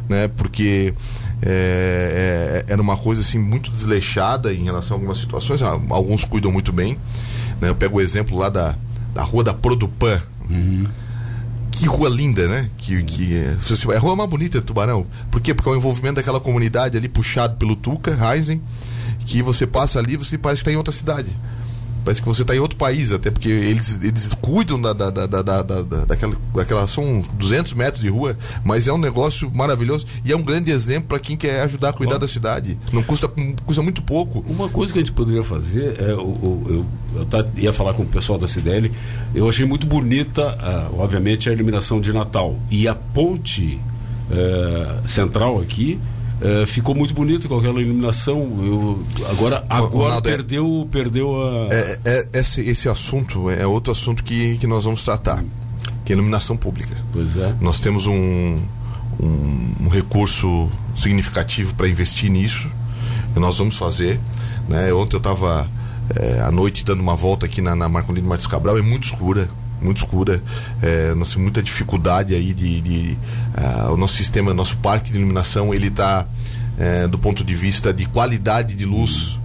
[0.09, 0.29] né?
[0.29, 0.94] Porque
[1.42, 5.62] é, é, era uma coisa assim muito desleixada em relação a algumas situações.
[5.62, 6.98] Alguns cuidam muito bem.
[7.61, 7.68] Né?
[7.68, 8.76] Eu pego o exemplo lá da,
[9.14, 10.20] da rua da Produpan.
[10.48, 10.87] Uhum
[11.70, 12.70] que rua linda, né?
[12.78, 13.56] Que, que é,
[13.92, 15.06] é a rua mais bonita de Tubarão.
[15.30, 15.54] Por quê?
[15.54, 18.61] Porque é o envolvimento daquela comunidade ali puxado pelo Tuca, Heisen,
[19.26, 21.30] que você passa ali você parece que está em outra cidade.
[22.05, 25.27] Parece que você está em outro país, até porque eles, eles cuidam da, da, da,
[25.27, 26.87] da, da, daquela, daquela.
[26.87, 31.09] São 200 metros de rua, mas é um negócio maravilhoso e é um grande exemplo
[31.09, 32.79] para quem quer ajudar a cuidar da cidade.
[32.93, 33.29] Não custa,
[33.65, 34.45] custa muito pouco.
[34.49, 38.03] Uma coisa que a gente poderia fazer, é, eu, eu, eu, eu ia falar com
[38.03, 38.91] o pessoal da CDL,
[39.35, 40.57] eu achei muito bonita,
[40.93, 42.59] uh, obviamente, a iluminação de Natal.
[42.71, 43.81] E a ponte
[44.31, 45.99] uh, central aqui
[46.40, 48.40] é, ficou muito bonito com aquela iluminação.
[48.62, 51.74] Eu, agora agora Ronaldo, é- perdeu, é, perdeu a.
[51.74, 55.44] É, é, esse, esse assunto é outro assunto que, que nós vamos tratar,
[56.05, 56.96] que é iluminação pública.
[57.12, 57.55] Pois é.
[57.61, 58.59] Nós temos um,
[59.20, 62.68] um, um recurso significativo para investir nisso.
[63.37, 64.18] E nós vamos fazer.
[64.68, 64.92] Né?
[64.92, 65.68] Ontem eu estava
[66.16, 69.48] é, à noite dando uma volta aqui na, na Marcolino Martins Cabral, é muito escura
[69.81, 70.43] muito escura.
[70.83, 73.19] É, nós temos muita dificuldade aí de, de
[73.57, 76.27] uh, o nosso sistema, nosso parque de iluminação, ele está
[76.79, 79.38] é, do ponto de vista de qualidade de luz,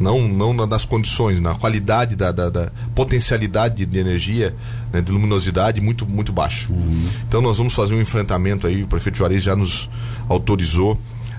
[0.00, 4.54] não não nas condições, na qualidade da, da, da potencialidade de energia,
[4.92, 6.72] né, de luminosidade muito muito baixo.
[6.72, 7.08] Uhum.
[7.26, 8.82] Então nós vamos fazer um enfrentamento aí.
[8.82, 9.90] O prefeito Juarez já nos
[10.28, 10.98] autorizou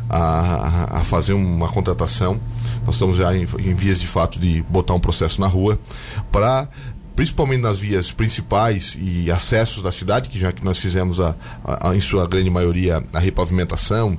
[0.09, 2.39] a, a, fazer uma contratação.
[2.85, 5.79] Nós estamos já em, em, vias de fato de botar um processo na rua
[6.31, 6.67] para
[7.19, 11.89] principalmente nas vias principais e acessos da cidade, que já que nós fizemos a, a,
[11.89, 14.17] a em sua grande maioria a repavimentação,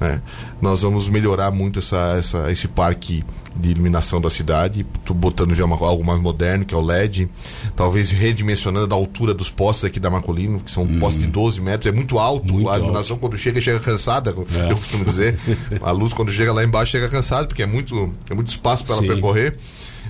[0.00, 0.22] né?
[0.58, 3.22] nós vamos melhorar muito essa, essa, esse parque
[3.54, 7.28] de iluminação da cidade, botando já uma, algo mais moderno, que é o LED,
[7.76, 10.98] talvez redimensionando a altura dos postes aqui da Marcolino, que são uhum.
[10.98, 13.20] postes de 12 metros, é muito alto, muito a iluminação alto.
[13.20, 14.72] quando chega, chega cansada, é.
[14.72, 15.38] eu costumo dizer,
[15.82, 18.94] a luz quando chega lá embaixo chega cansada, porque é muito, é muito espaço para
[18.94, 19.54] ela percorrer.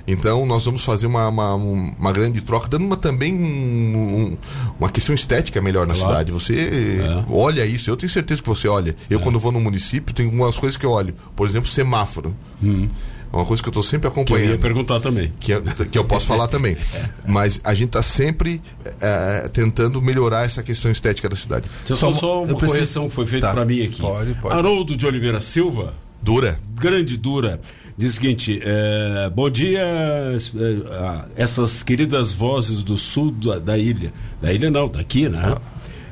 [0.09, 4.39] Então nós vamos fazer uma, uma, uma grande troca, dando uma, também um, um,
[4.81, 6.09] uma questão estética melhor na claro.
[6.09, 6.33] cidade.
[6.33, 7.25] Você é.
[7.31, 8.97] olha isso, eu tenho certeza que você olha.
[9.11, 9.23] Eu, é.
[9.23, 11.15] quando vou no município, tem algumas coisas que eu olho.
[11.37, 12.35] Por exemplo, semáforo.
[12.63, 12.89] Hum.
[13.31, 14.45] É uma coisa que eu estou sempre acompanhando.
[14.45, 15.31] Que eu ia perguntar também.
[15.39, 15.53] Que,
[15.91, 16.75] que eu posso falar também.
[17.29, 18.63] Mas a gente está sempre
[19.03, 21.69] é, tentando melhorar essa questão estética da cidade.
[21.85, 22.67] Só, só uma preciso...
[22.73, 23.53] correção foi feita tá.
[23.53, 24.01] para mim aqui.
[24.01, 24.55] Pode, pode.
[24.55, 25.93] Haroldo de Oliveira Silva.
[26.23, 26.59] Dura.
[26.75, 27.61] Grande Dura.
[27.99, 34.13] Diz o seguinte: é, bom dia, é, essas queridas vozes do sul da, da, ilha.
[34.41, 35.57] Da ilha não, daqui, né?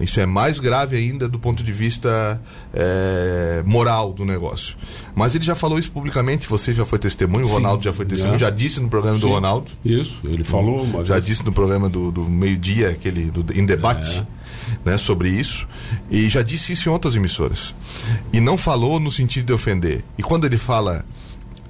[0.00, 2.40] Isso é mais grave ainda do ponto de vista
[2.72, 4.76] eh, moral do negócio.
[5.14, 7.48] Mas ele já falou isso publicamente, você já foi testemunho, o.
[7.48, 8.46] Ronaldo já foi testemunho, Já.
[8.46, 9.32] já disse no programa do Sim.
[9.32, 9.70] Ronaldo.
[9.84, 11.26] Isso, ele falou Já vez.
[11.26, 14.26] disse no programa do, do meio-dia, aquele do, em debate,
[14.84, 15.66] né, sobre isso.
[16.10, 17.74] E já disse isso em outras emissoras.
[18.32, 20.02] E não falou no sentido de ofender.
[20.16, 21.04] E quando ele fala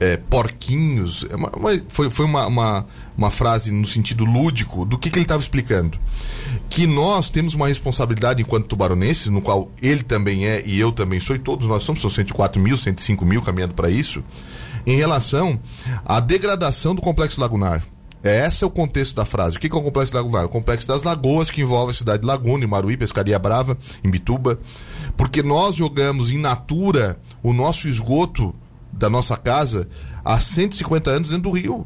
[0.01, 2.87] é, porquinhos, é uma- uma- foi, foi uma, uma,
[3.17, 5.99] uma frase no sentido lúdico do que, que ele estava explicando.
[6.71, 11.21] Que nós temos uma responsabilidade enquanto tubaronenses, no qual ele também é e eu também
[11.21, 14.25] sou, e todos nós somos, são 104 mil, 105 mil caminhando para isso,
[14.87, 15.61] em relação
[16.05, 17.85] à degradação do complexo lagunar.
[18.23, 19.57] É, Esse é o contexto da frase.
[19.57, 20.45] O que é o complexo lagunar?
[20.45, 24.59] O complexo das lagoas que envolve a cidade de Laguna, Imaruí, Pescaria Brava, em Bituba.
[25.17, 28.55] Porque nós jogamos in natura o nosso esgoto
[29.01, 29.89] da nossa casa
[30.25, 31.85] há 150 anos dentro do rio.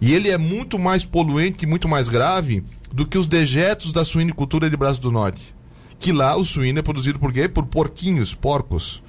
[0.00, 4.04] E ele é muito mais poluente e muito mais grave do que os dejetos da
[4.04, 5.54] suinicultura de Braço do Norte.
[5.98, 7.48] Que lá o suíno é produzido por quê?
[7.48, 9.02] Por porquinhos, porcos.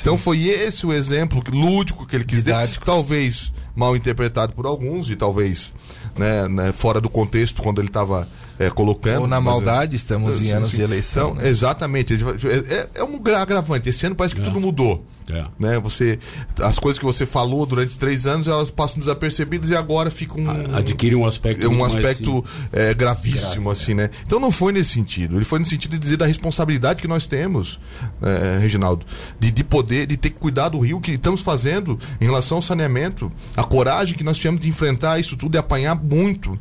[0.00, 2.62] Então foi esse o exemplo lúdico que ele quis dar.
[2.62, 2.84] Didático.
[2.84, 5.72] Talvez mal interpretado por alguns e talvez
[6.16, 8.28] né, né, fora do contexto quando ele estava
[8.74, 9.22] colocando.
[9.22, 10.76] Ou na mas, maldade, estamos em anos sim.
[10.76, 11.48] de eleição, Então, né?
[11.48, 12.14] Exatamente.
[12.14, 13.88] É, é- é um gra- agravante.
[13.88, 15.04] Esse ano parece que tudo mudou.
[15.28, 15.44] É.
[15.58, 15.78] Né?
[15.80, 16.18] Você,
[16.60, 20.48] as coisas que você falou durante três anos, elas passam desapercebidas e agora ficam.
[20.48, 24.10] A- Adquire um aspecto É um aspecto é, gravíssimo, assim, né?
[24.26, 25.36] Então não foi nesse sentido.
[25.36, 27.80] Ele foi no sentido de dizer da responsabilidade que nós temos,
[28.20, 29.04] é, Reginaldo,
[29.40, 32.62] de, de poder, de ter que cuidar do rio que estamos fazendo em relação ao
[32.62, 36.52] saneamento, a coragem que nós tivemos de enfrentar isso tudo e apanhar muito.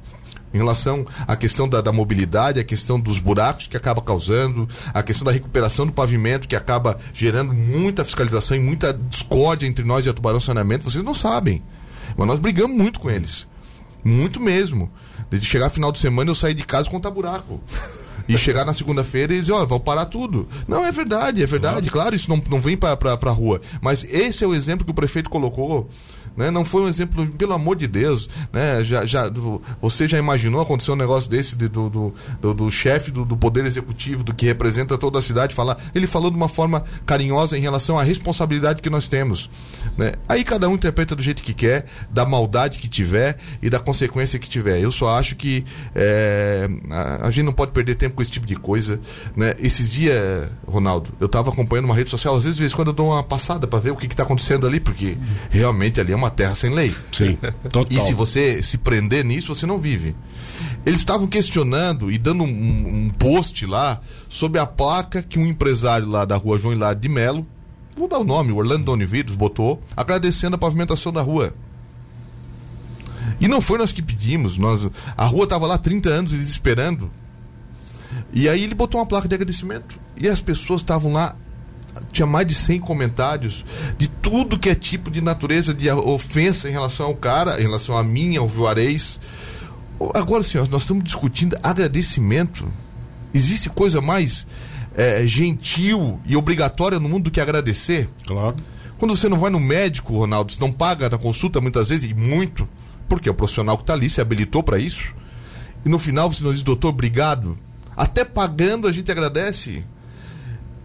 [0.53, 5.01] Em relação à questão da, da mobilidade, a questão dos buracos que acaba causando, a
[5.01, 10.05] questão da recuperação do pavimento que acaba gerando muita fiscalização e muita discórdia entre nós
[10.05, 11.63] e a Tubarão Saneamento, vocês não sabem.
[12.17, 13.47] Mas nós brigamos muito com eles.
[14.03, 14.91] Muito mesmo.
[15.29, 17.61] De chegar final de semana eu sair de casa contar buraco.
[18.27, 20.47] E chegar na segunda-feira e dizer, ó, vão parar tudo.
[20.67, 21.89] Não, é verdade, é verdade.
[21.89, 23.61] Claro, isso não, não vem pra, pra, pra rua.
[23.81, 25.89] Mas esse é o exemplo que o prefeito colocou.
[26.35, 26.49] Né?
[26.51, 28.29] Não foi um exemplo, pelo amor de Deus.
[28.51, 28.83] Né?
[28.83, 29.29] Já, já,
[29.81, 33.35] você já imaginou acontecer um negócio desse de- do, do, do, do chefe do, do
[33.37, 35.77] Poder Executivo, do que representa toda a cidade, falar.
[35.93, 39.49] Ele falou de uma forma carinhosa em relação à responsabilidade que nós temos.
[39.97, 40.13] Né?
[40.27, 44.39] Aí cada um interpreta do jeito que quer, da maldade que tiver e da consequência
[44.39, 44.79] que tiver.
[44.79, 45.65] Eu só acho que
[45.95, 48.99] é, a, a gente não pode perder tempo com esse tipo de coisa.
[49.35, 49.53] Né?
[49.59, 53.23] Esses dias, Ronaldo, eu estava acompanhando uma rede social, às vezes, quando eu dou uma
[53.23, 55.17] passada para ver o que está acontecendo ali, porque
[55.49, 56.93] realmente ali é uma terra sem lei.
[57.11, 57.37] Sim,
[57.71, 57.85] total.
[57.89, 60.15] E se você se prender nisso, você não vive.
[60.85, 66.07] Eles estavam questionando e dando um, um post lá sobre a placa que um empresário
[66.07, 67.45] lá da rua João Hilário de Melo,
[67.95, 71.53] vou dar o nome, Orlando Donividos, botou, agradecendo a pavimentação da rua.
[73.39, 76.49] E não foi nós que pedimos, nós, a rua estava lá há 30 anos eles
[76.49, 77.09] esperando.
[78.33, 79.99] E aí ele botou uma placa de agradecimento.
[80.17, 81.35] E as pessoas estavam lá
[82.11, 83.65] tinha mais de 100 comentários
[83.97, 87.97] de tudo que é tipo de natureza de ofensa em relação ao cara, em relação
[87.97, 89.19] a mim, ao Juarez.
[90.13, 92.67] Agora, senhor, nós estamos discutindo agradecimento.
[93.33, 94.47] Existe coisa mais
[94.95, 98.09] eh, gentil e obrigatória no mundo do que agradecer?
[98.25, 98.55] Claro.
[98.97, 102.13] Quando você não vai no médico, Ronaldo, você não paga na consulta muitas vezes, e
[102.13, 102.67] muito,
[103.09, 105.13] porque é o profissional que está ali se habilitou para isso.
[105.85, 107.57] E no final você não diz, doutor, obrigado.
[107.95, 109.83] Até pagando a gente agradece.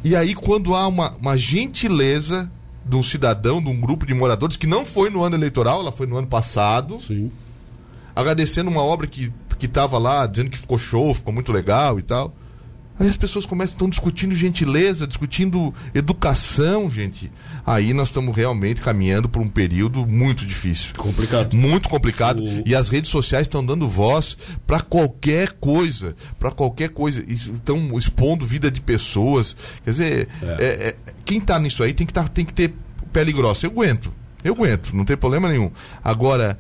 [0.06, 2.48] E aí, quando há uma, uma gentileza
[2.84, 5.90] de um cidadão, de um grupo de moradores, que não foi no ano eleitoral, ela
[5.90, 7.32] foi no ano passado, Sim.
[8.14, 12.02] agradecendo uma obra que que estava lá, dizendo que ficou show, ficou muito legal e
[12.02, 12.32] tal.
[12.98, 17.30] Aí as pessoas começam estão discutindo gentileza, discutindo educação, gente.
[17.66, 20.92] Aí nós estamos realmente caminhando por um período muito difícil.
[20.97, 21.55] Complicado.
[21.55, 22.42] Muito complicado.
[22.42, 24.36] O- E as redes sociais estão dando voz
[24.66, 26.16] para qualquer coisa.
[26.38, 27.22] para qualquer coisa.
[27.28, 29.57] Estão expondo vida de pessoas.
[29.84, 30.47] Quer dizer, É.
[30.47, 32.72] é- é- quem tá nisso aí tem que, tá, tem que ter
[33.12, 33.66] pele grossa.
[33.66, 34.12] Eu aguento.
[34.44, 35.70] Eu aguento, não tem problema nenhum.
[36.05, 36.57] Agora,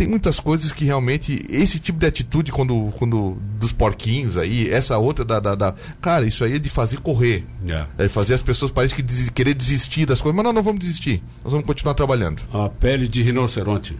[0.00, 1.44] tem muitas coisas que realmente.
[1.50, 2.90] Esse tipo de atitude, quando.
[2.98, 5.38] quando dos porquinhos aí, essa outra da.
[5.38, 7.44] da, da- cara, isso aí é de fazer correr.
[7.68, 7.84] É.
[7.98, 10.34] É fazer as pessoas parecem que des- querer desistir das coisas.
[10.36, 11.22] Mas não, não vamos desistir.
[11.44, 12.42] Nós vamos continuar trabalhando.
[12.52, 13.94] A pele de rinoceronte.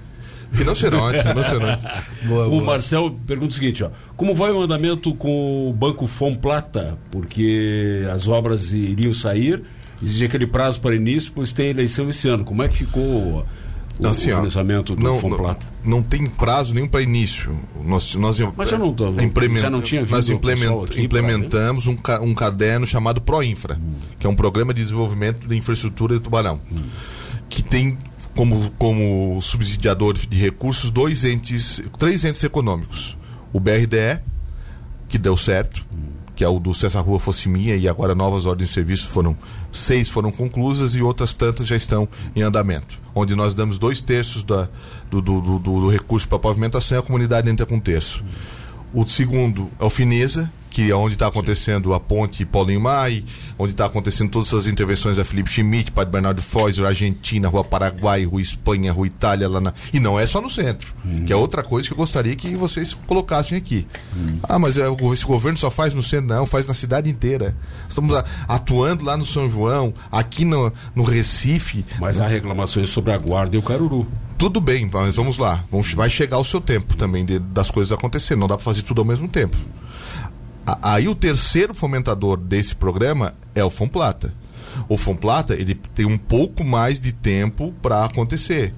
[0.53, 1.85] Rinoceronte, rinoceronte.
[2.27, 2.65] Boa, O boa.
[2.65, 3.91] Marcel pergunta o seguinte, ó.
[4.17, 6.99] Como vai o andamento com o Banco Fom Plata?
[7.11, 9.63] Porque as obras iriam sair,
[10.03, 12.45] exige aquele prazo para início, pois tem eleição esse ano.
[12.45, 13.47] Como é que ficou
[14.03, 15.67] o, Assim, o ó, financiamento do não, não, Plata?
[15.85, 17.57] não tem prazo nenhum para início.
[17.85, 21.87] Nós, nós, Mas já não tô- implement- já não tinha vindo Nós implement- aqui implementamos
[21.87, 23.95] um, ca- um caderno chamado ProInfra, Hum.
[24.19, 26.61] que é um programa de desenvolvimento de infraestrutura de Tubarão,
[27.49, 27.99] que tem
[28.35, 33.19] como, como subsidiador de recursos dois entes, três entes econômicos.
[33.53, 34.21] O BRDE,
[35.09, 35.85] que deu certo,
[36.41, 39.37] que é o do César Rua fosse minha e agora novas ordens de serviço foram
[39.71, 44.43] seis foram conclusas e outras tantas já estão em andamento, onde nós damos dois terços
[44.43, 44.67] da,
[45.11, 48.25] do, do, do- do recurso para pavimentação e a comunidade entra com um terço.
[48.91, 53.25] O segundo é o Fineza, que é onde está acontecendo a ponte Paulinho Mai,
[53.59, 58.25] onde está acontecendo todas as intervenções da Felipe Schmidt, Padre Bernardo Foz, Argentina, Rua Paraguai,
[58.25, 59.75] Rua Espanha, Rua Itália, lá na...
[59.93, 60.93] E não é só no centro,
[61.27, 63.87] que é outra coisa que eu gostaria que vocês colocassem aqui.
[64.45, 67.57] Ah, mas é, esse governo só faz no centro, não, faz na cidade inteira.
[67.89, 68.15] Estamos
[68.49, 73.57] atuando lá no São João, aqui no, no Recife, Mas há reclamações sobre a guarda
[73.57, 74.07] e o caruru.
[74.39, 75.65] tudo bem, mas vamos lá.
[75.71, 78.41] Vamos, vai chegar o seu tempo também de- das coisas acontecerem.
[78.41, 79.57] Não dá para fazer tudo ao mesmo tempo.
[80.65, 84.35] Aí o terceiro fomentador desse programa é o Fomplata.
[84.89, 88.75] O Fomplata ele tem um pouco mais de tempo para acontecer.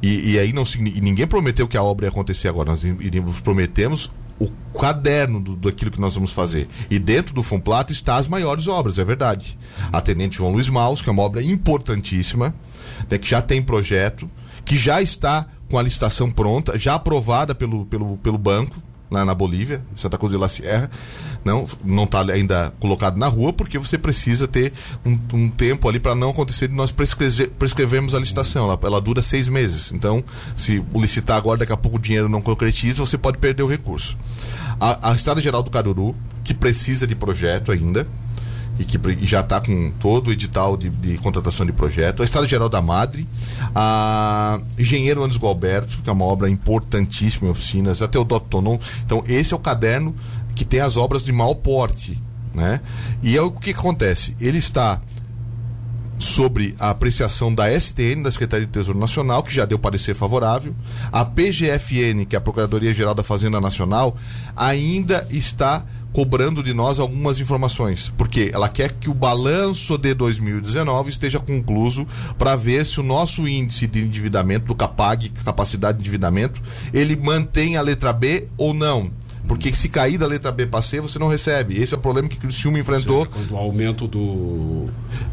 [0.00, 2.70] E, e aí não e ninguém prometeu que a obra ia acontecer agora.
[2.70, 4.48] Nós iríamos prometemos o
[4.78, 6.68] caderno do, daquilo que nós vamos fazer.
[6.88, 9.58] E dentro do Fomplata está as maiores obras, é verdade.
[9.92, 12.54] A Tenente João Luiz Maus, que é uma obra importantíssima,
[13.10, 14.30] né, que já tem projeto,
[14.64, 19.34] que já está com a licitação pronta, já aprovada pelo, pelo, pelo banco, lá na
[19.34, 20.90] Bolívia, Santa Cruz de la Sierra.
[21.44, 24.72] Não não está ainda colocado na rua, porque você precisa ter
[25.04, 28.64] um, um tempo ali para não acontecer de nós prescreve- prescrevermos a licitação.
[28.64, 29.92] Ela, ela dura seis meses.
[29.92, 30.22] Então,
[30.56, 34.16] se licitar agora, daqui a pouco o dinheiro não concretiza, você pode perder o recurso.
[34.80, 38.06] A, a Estrada Geral do Caruru, que precisa de projeto ainda,
[38.78, 42.22] e que já está com todo o edital de, de contratação de projeto.
[42.22, 43.26] A Estrada Geral da Madre,
[43.74, 48.40] a Engenheiro Anos Gualberto, que é uma obra importantíssima em oficinas, até o Dr.
[48.48, 48.78] Tonon.
[49.04, 50.14] Então, esse é o caderno
[50.54, 52.20] que tem as obras de mau porte.
[52.54, 52.80] Né?
[53.22, 54.36] E é o que acontece?
[54.40, 55.00] Ele está
[56.18, 60.74] sobre a apreciação da STN, da Secretaria de Tesouro Nacional, que já deu parecer favorável.
[61.12, 64.16] A PGFN, que é a Procuradoria-Geral da Fazenda Nacional,
[64.56, 71.10] ainda está cobrando de nós algumas informações, porque ela quer que o balanço de 2019
[71.10, 72.06] esteja concluso
[72.38, 76.60] para ver se o nosso índice de endividamento do CAPAG, capacidade de endividamento,
[76.92, 79.10] ele mantém a letra B ou não.
[79.46, 81.80] Porque se cair da letra B para C, você não recebe.
[81.80, 84.88] Esse é o problema que o Criciúma enfrentou Quando o aumento do,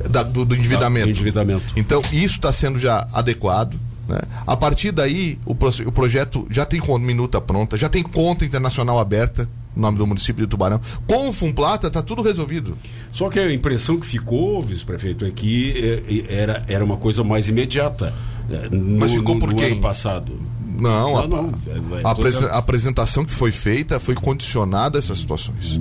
[0.09, 1.07] da- do, do endividamento.
[1.07, 1.65] do endividamento.
[1.75, 3.77] Então, isso está sendo já adequado.
[4.07, 4.19] Né?
[4.47, 9.49] A partir daí, o, o projeto já tem minuta pronta, já tem conta internacional aberta,
[9.75, 10.79] nome do município de Tubarão.
[11.07, 12.77] Com o Fumplata, está tudo resolvido.
[13.11, 17.47] Só que a impressão que ficou, vice-prefeito, é que eh, era, era uma coisa mais
[17.49, 18.13] imediata.
[18.49, 19.73] eh, No, Mas ficou no- por no quem?
[19.73, 20.31] ano passado.
[20.77, 24.99] Não, a, Não, não, é- é a a apresentação que foi feita foi condicionada a
[24.99, 25.79] essas situações.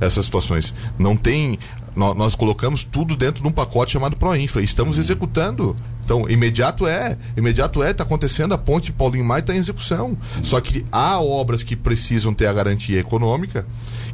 [0.00, 0.74] Essas situações.
[0.98, 1.58] Não tem.
[1.94, 4.60] nó- Nós, colocamos tudo dentro de um pacote chamado Proinfra.
[4.60, 5.76] e Estamos executando.
[6.04, 7.16] Então, imediato é.
[7.36, 10.16] Imediato é, está acontecendo, a ponte Paulinho Maia está em execução.
[10.42, 13.66] Só que há obras que precisam ter a garantia econômica,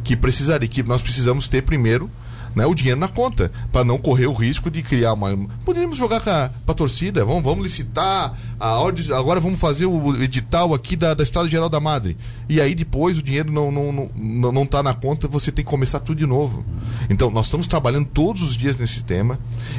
[0.05, 2.11] que precisaria, que nós precisamos ter primeiro
[2.55, 5.37] né, o dinheiro na conta, para não correr o risco de criar uma.
[5.65, 10.75] Poderíamos jogar para a torcida, vamos, vamos licitar, a ordem, agora vamos fazer o edital
[10.75, 12.17] aqui da, da Estrada Geral da Madre.
[12.49, 15.71] E aí depois o dinheiro não não, não, não, tá na conta, você tem que
[15.71, 16.65] começar tudo de novo.
[17.11, 19.39] Então, nós estamos trabalhando todos os dias nesse tema.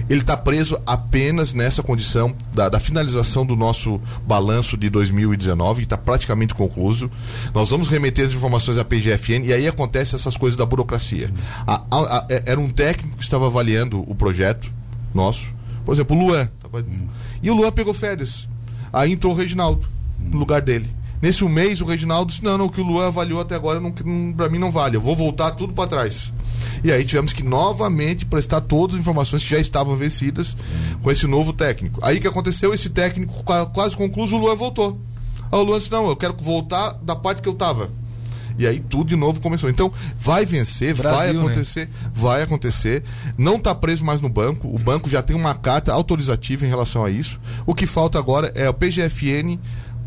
[0.09, 5.86] Ele está preso apenas nessa condição da, da finalização do nosso balanço de 2019, que
[5.86, 7.09] está praticamente concluso.
[7.53, 11.32] Nós vamos remeter as informações à PGFN e aí acontece essas coisas da burocracia.
[11.67, 14.69] A- a- a- é- era um técnico que estava avaliando o projeto
[15.13, 15.47] nosso.
[15.86, 16.49] Por exemplo, o Luan.
[16.61, 16.86] tava-
[17.41, 18.47] E o Luan pegou férias.
[18.91, 19.85] Aí entrou o Reginaldo
[20.19, 20.89] no lugar dele.
[21.21, 23.93] Nesse mês, o Reginaldo disse: Não, não, o que o Luan avaliou até agora não,
[24.05, 24.95] não, pra mim não vale.
[24.95, 26.31] Eu vou voltar tudo para trás.
[26.83, 30.55] E aí tivemos que novamente prestar todas as informações que já estavam vencidas
[31.01, 31.99] com esse novo técnico.
[32.01, 32.73] Aí que aconteceu?
[32.73, 34.99] Esse técnico, quase concluso, o Luan voltou.
[35.51, 37.89] Aí o Luan disse: não, eu quero voltar da parte que eu estava.
[38.60, 39.70] E aí tudo de novo começou.
[39.70, 41.39] Então, vai vencer, Brasil, vai né?
[41.39, 42.12] acontecer, né?
[42.14, 43.03] vai acontecer.
[43.38, 44.68] Não está preso mais no banco.
[44.68, 47.39] O banco já tem uma carta autorizativa em relação a isso.
[47.66, 49.57] O que falta agora é o PGFN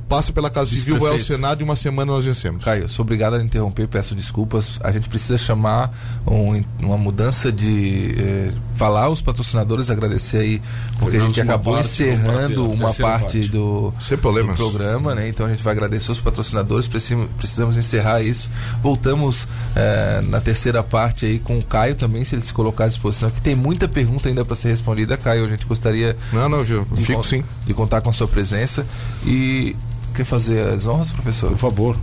[0.09, 2.65] passa pela Casa Civil, vai ao Senado e uma semana nós vencemos.
[2.65, 4.79] Caio, sou obrigado a interromper, peço desculpas.
[4.83, 5.93] A gente precisa chamar
[6.27, 8.15] um, uma mudança de.
[8.19, 10.63] Eh, falar aos patrocinadores, agradecer aí,
[10.99, 15.29] porque a gente acabou parte, encerrando uma parte, parte, do, Sem do programa, né?
[15.29, 18.51] Então a gente vai agradecer os patrocinadores, precisamos, precisamos encerrar isso.
[18.83, 19.47] Voltamos
[19.77, 23.31] eh, na terceira parte aí com o Caio também, se ele se colocar à disposição,
[23.31, 25.17] que tem muita pergunta ainda para ser respondida.
[25.17, 26.17] Caio, a gente gostaria.
[26.33, 27.45] Não, não, eu fico sim.
[27.67, 28.85] De contar com a sua presença.
[29.25, 29.77] E
[30.15, 31.51] Quer fazer as honras, professor?
[31.51, 31.97] Por favor.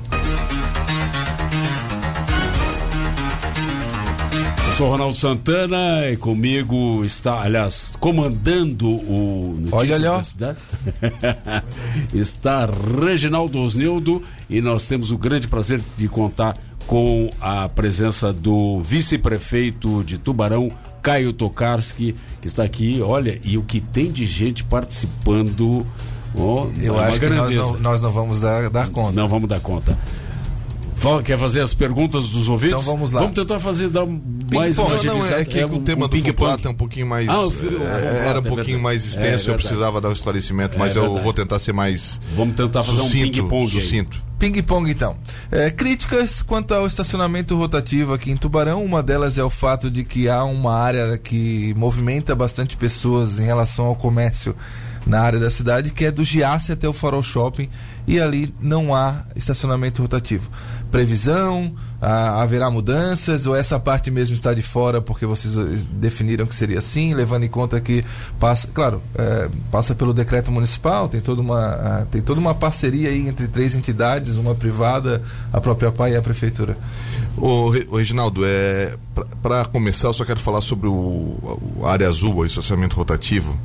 [4.67, 10.59] Eu sou Ronaldo Santana e comigo está, aliás, comandando o Notícias Olha ali, da Cidade.
[12.13, 16.57] está Reginaldo Osnildo e nós temos o grande prazer de contar
[16.87, 20.71] com a presença do vice-prefeito de Tubarão,
[21.03, 22.99] Caio Tokarski, que está aqui.
[23.03, 25.85] Olha, e o que tem de gente participando
[26.37, 29.11] Oh, Eu acho que nós não, nós não, vamos dar, dar conta.
[29.13, 29.97] Não vamos dar conta.
[31.23, 32.81] Quer fazer as perguntas dos ouvintes?
[32.81, 33.21] Então vamos lá.
[33.21, 34.05] Vamos tentar fazer dar
[34.51, 37.29] mais não, não, é que é, o tema um do Fuplata é um pouquinho mais.
[37.29, 40.11] Ah, o, o, é, era um é pouquinho mais extenso, é, eu precisava dar o
[40.11, 42.19] um esclarecimento, mas eu vou tentar ser mais.
[42.35, 43.69] Vamos tentar fazer sucinto, um ping-pong.
[43.69, 44.23] Sucinto.
[44.37, 45.15] Ping-pong, então.
[45.51, 48.83] É, críticas quanto ao estacionamento rotativo aqui em Tubarão.
[48.83, 53.45] Uma delas é o fato de que há uma área que movimenta bastante pessoas em
[53.45, 54.55] relação ao comércio
[55.09, 57.67] na área da cidade, que é do Giasse até o Farol Shopping,
[58.07, 60.49] e ali não há estacionamento rotativo.
[60.91, 66.45] Previsão, ah, haverá mudanças, ou essa parte mesmo está de fora porque vocês eh, definiram
[66.45, 68.03] que seria assim, levando em conta que
[68.39, 73.09] passa, claro, é, passa pelo decreto municipal, tem toda uma, ah, tem toda uma parceria
[73.09, 75.21] aí entre três entidades, uma privada,
[75.51, 76.77] a própria PAI e a prefeitura.
[77.37, 78.95] O, o Reginaldo, é,
[79.41, 81.37] para começar, eu só quero falar sobre o,
[81.77, 83.57] o área azul, o estacionamento rotativo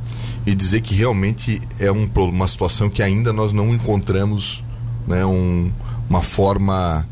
[0.46, 4.62] e dizer que realmente é um, uma situação que ainda nós não encontramos
[5.06, 5.72] né, um,
[6.08, 7.06] uma forma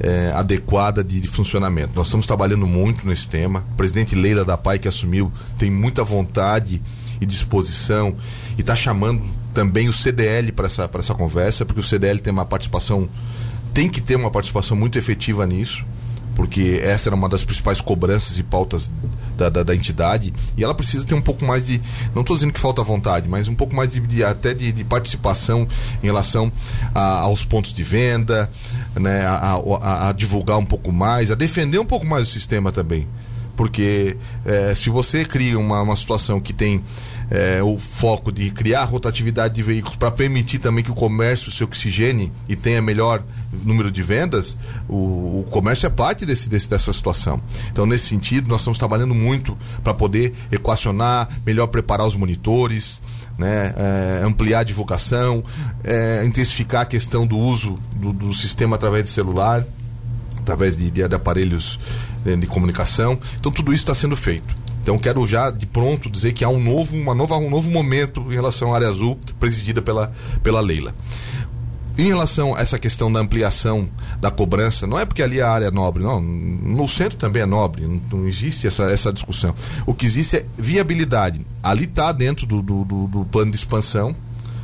[0.00, 1.92] é, adequada de, de, funcionamento.
[1.94, 3.64] Nós estamos trabalhando muito nesse tema.
[3.72, 6.80] O presidente Leila da PAI, que assumiu, tem muita vontade
[7.20, 8.16] e disposição
[8.56, 9.22] e está chamando
[9.52, 13.08] também o CDL para essa, essa conversa, porque o CDL tem uma participação,
[13.74, 15.84] tem que ter uma participação muito efetiva nisso
[16.38, 18.88] porque essa era uma das principais cobranças e pautas
[19.36, 21.82] da, da, da entidade, e ela precisa ter um pouco mais de,
[22.14, 24.84] não estou dizendo que falta vontade, mas um pouco mais de, de até de, de,
[24.84, 25.66] participação
[26.00, 26.52] em relação
[26.94, 28.48] a, aos pontos de venda,
[28.98, 32.72] né, a, a, a divulgar um pouco mais, a defender um pouco mais o sistema
[32.72, 33.06] também
[33.58, 36.80] porque é, se você cria uma, uma situação que tem
[37.28, 41.64] é, o foco de criar rotatividade de veículos para permitir também que o comércio se
[41.64, 43.20] oxigene e tenha melhor
[43.64, 44.56] número de vendas,
[44.88, 47.42] o, o comércio é parte desse, desse, dessa situação.
[47.72, 53.02] Então, nesse sentido, nós estamos trabalhando muito para poder equacionar, melhor preparar os monitores.
[53.38, 55.44] Né, é, ampliar a divulgação,
[55.84, 59.64] é, intensificar a questão do uso do, do sistema através de celular,
[60.38, 61.78] através de, de, de aparelhos
[62.24, 63.16] de, de comunicação.
[63.38, 64.56] Então tudo isso está sendo feito.
[64.82, 68.24] Então quero já de pronto dizer que há um novo, uma nova, um novo momento
[68.28, 70.12] em relação à área azul, presidida pela,
[70.42, 70.94] pela Leila.
[71.98, 73.88] Em relação a essa questão da ampliação
[74.20, 76.20] da cobrança, não é porque ali a área é nobre, não.
[76.20, 79.52] No centro também é nobre, não, não existe essa, essa discussão.
[79.84, 81.44] O que existe é viabilidade.
[81.60, 84.14] Ali está dentro do, do, do, do plano de expansão,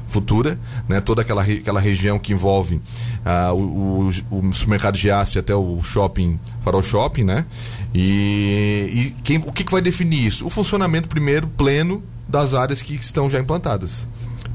[0.07, 0.57] futura,
[0.89, 1.01] né?
[1.01, 5.83] Toda aquela, aquela região que envolve uh, o, o, o supermercado de aço até o
[5.83, 7.45] shopping, farol shopping, né?
[7.93, 10.47] E, e quem, o que, que vai definir isso?
[10.47, 14.07] O funcionamento primeiro pleno das áreas que estão já implantadas.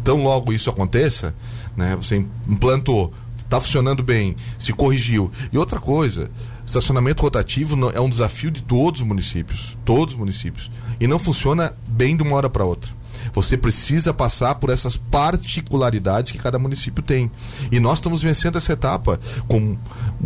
[0.01, 1.35] Então logo isso aconteça,
[1.79, 1.95] né?
[1.95, 2.17] Você
[2.47, 5.31] implantou, está funcionando bem, se corrigiu.
[5.51, 6.29] E outra coisa,
[6.63, 10.69] estacionamento rotativo é um desafio de todos os municípios, todos os municípios.
[10.99, 12.98] E não funciona bem de uma hora para outra.
[13.39, 17.31] Você precisa passar por essas particularidades que cada município tem.
[17.71, 19.17] E nós estamos vencendo essa etapa
[19.47, 19.77] com,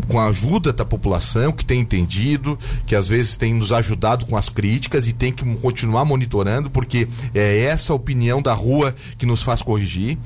[0.08, 2.58] com a ajuda da população que tem entendido,
[2.88, 7.08] que às vezes tem nos ajudado com as críticas e tem que continuar monitorando, porque
[7.36, 10.18] é essa opinião da rua que nos faz corrigir.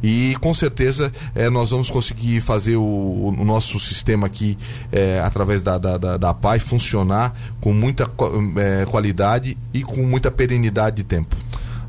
[0.00, 4.56] E com certeza é, nós vamos conseguir fazer o, o nosso sistema aqui,
[4.92, 8.08] é, através da, da, da, da PAI, funcionar com muita
[8.56, 11.36] é, qualidade e com muita perenidade de tempo.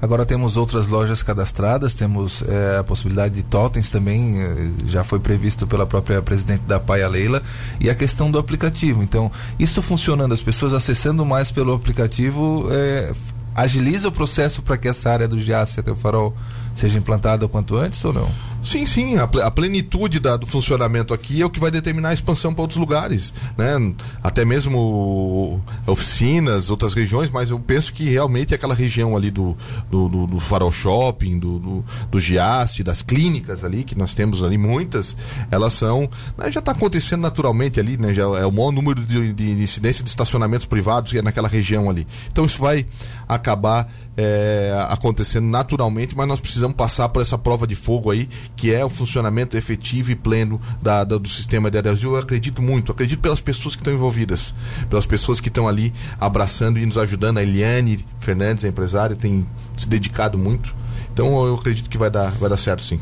[0.02, 5.20] Agora temos outras lojas cadastradas, temos é, a possibilidade de totens também, é, já foi
[5.20, 7.42] previsto pela própria presidente da Paia Leila,
[7.80, 9.02] e a questão do aplicativo.
[9.02, 13.12] Então, isso funcionando, as pessoas acessando mais pelo aplicativo, é,
[13.56, 16.36] agiliza o processo para que essa área do Giasse até o farol
[16.76, 18.30] seja implantada o quanto antes ou não?
[18.64, 19.16] Sim, sim.
[19.18, 22.80] A, plenitude da, do funcionamento aqui é o que vai determinar a expansão para outros
[22.80, 23.94] lugares, né?
[24.24, 29.56] Até mesmo oficinas, outras regiões, mas eu penso que realmente aquela região ali do,
[29.90, 34.44] do, do, do Farol Shopping, do, do, do Giasse, das clínicas ali, que nós temos
[34.44, 35.16] ali muitas,
[35.50, 36.10] elas são.
[36.38, 38.14] Né, já está acontecendo naturalmente ali, né?
[38.14, 41.90] Já é o maior número de, de incidência de estacionamentos privados que é naquela região
[41.90, 42.06] ali.
[42.32, 42.86] Então isso vai
[43.28, 48.28] acabar é, acontecendo naturalmente, mas nós precisamos passar por essa prova de fogo aí,
[48.58, 52.12] que é o funcionamento efetivo e pleno da, da do sistema de Brasil.
[52.12, 54.54] Eu acredito muito, acredito pelas pessoas que estão envolvidas,
[54.90, 57.38] pelas pessoas que estão ali abraçando e nos ajudando.
[57.38, 59.46] A Eliane Fernandes, a empresária, tem
[59.78, 60.76] se dedicado muito.
[61.18, 63.00] Então eu acredito que vai dar, vai dar certo sim.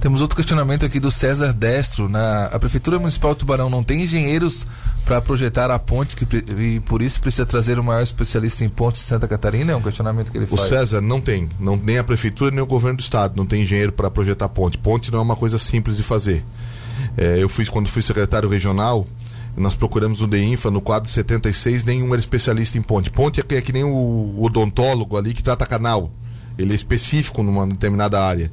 [0.00, 2.08] Temos outro questionamento aqui do César Destro.
[2.08, 4.66] Na, a Prefeitura Municipal de Tubarão não tem engenheiros
[5.04, 6.26] para projetar a ponte que,
[6.60, 9.70] e por isso precisa trazer o maior especialista em pontes de Santa Catarina?
[9.70, 10.60] É um questionamento que ele faz.
[10.60, 11.48] O César não tem.
[11.60, 14.76] Não, nem a Prefeitura nem o Governo do Estado não tem engenheiro para projetar ponte.
[14.76, 16.44] Ponte não é uma coisa simples de fazer.
[17.16, 19.06] É, eu fui, quando fui secretário regional,
[19.56, 23.08] nós procuramos o DEINFA no quadro 76, nenhum era especialista em ponte.
[23.08, 26.10] Ponte é que, é que nem o odontólogo ali que trata canal
[26.58, 28.50] ele é específico numa determinada área.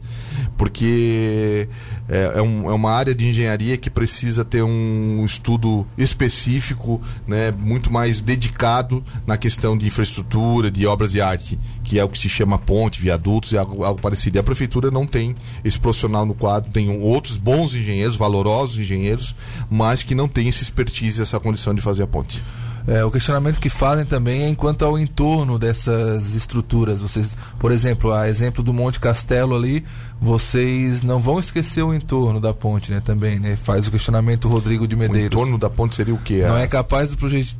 [0.57, 1.67] Porque
[2.07, 7.51] é, é, um, é, uma área de engenharia que precisa ter um estudo específico, né,
[7.51, 12.17] muito mais dedicado na questão de infraestrutura, de obras de arte, que é o que
[12.17, 14.37] se chama ponte, viadutos e algo, algo parecido.
[14.37, 19.35] E a prefeitura não tem esse profissional no quadro, tem outros bons engenheiros, valorosos engenheiros,
[19.69, 22.41] mas que não tem essa expertise, essa condição de fazer a ponte.
[22.89, 27.03] É, o questionamento que fazem também é enquanto ao entorno dessas estruturas.
[27.03, 29.85] Vocês, por exemplo, a exemplo do Monte Castelo ali,
[30.19, 32.99] vocês não vão esquecer o entorno da ponte, né?
[32.99, 33.55] Também, né?
[33.55, 35.37] Faz o questionamento o Rodrigo de Medeiros.
[35.37, 36.41] O entorno da ponte seria o quê?
[36.41, 37.17] Não é capaz do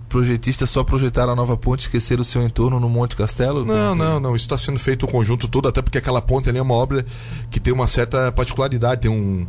[0.09, 3.63] projetista só projetar a nova ponte e esquecer o seu entorno no Monte Castelo?
[3.63, 4.35] Não, não, não.
[4.35, 7.05] Isso está sendo feito o conjunto todo, até porque aquela ponte ali é uma obra
[7.51, 9.45] que tem uma certa particularidade, tem um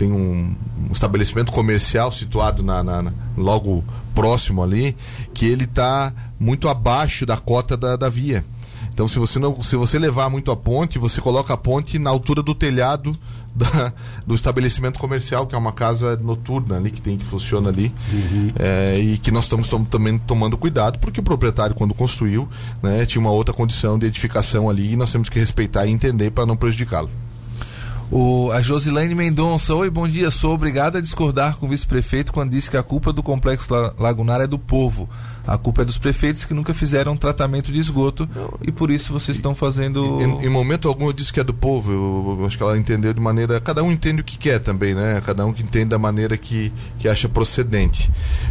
[0.00, 0.56] tem um,
[0.88, 3.84] um estabelecimento comercial situado na, na, na, logo
[4.14, 4.96] próximo ali,
[5.34, 8.42] que ele está muito abaixo da cota da, da via.
[8.94, 12.08] Então, se você, não, se você levar muito a ponte, você coloca a ponte na
[12.08, 13.14] altura do telhado
[13.54, 13.92] da,
[14.26, 17.92] do estabelecimento comercial, que é uma casa noturna ali, que tem que funciona ali.
[18.10, 18.52] Uhum.
[18.58, 22.48] É, e que nós estamos tom, também tomando cuidado, porque o proprietário, quando construiu,
[22.82, 26.30] né, tinha uma outra condição de edificação ali e nós temos que respeitar e entender
[26.30, 27.10] para não prejudicá-lo.
[28.12, 30.32] O, a Josilene Mendonça, oi, bom dia.
[30.32, 34.40] Sou obrigada a discordar com o vice-prefeito quando disse que a culpa do complexo lagunar
[34.40, 35.08] é do povo.
[35.50, 38.28] A culpa é dos prefeitos que nunca fizeram tratamento de esgoto
[38.62, 40.20] e por isso vocês estão fazendo.
[40.22, 41.90] Em, em, momento algum eu disse que é do povo.
[41.90, 43.60] Eu, eu, acho que ela entendeu de maneira.
[43.60, 45.20] Cada um entende o que quer também, né?
[45.26, 48.08] Cada um que entende da maneira que, que acha procedente.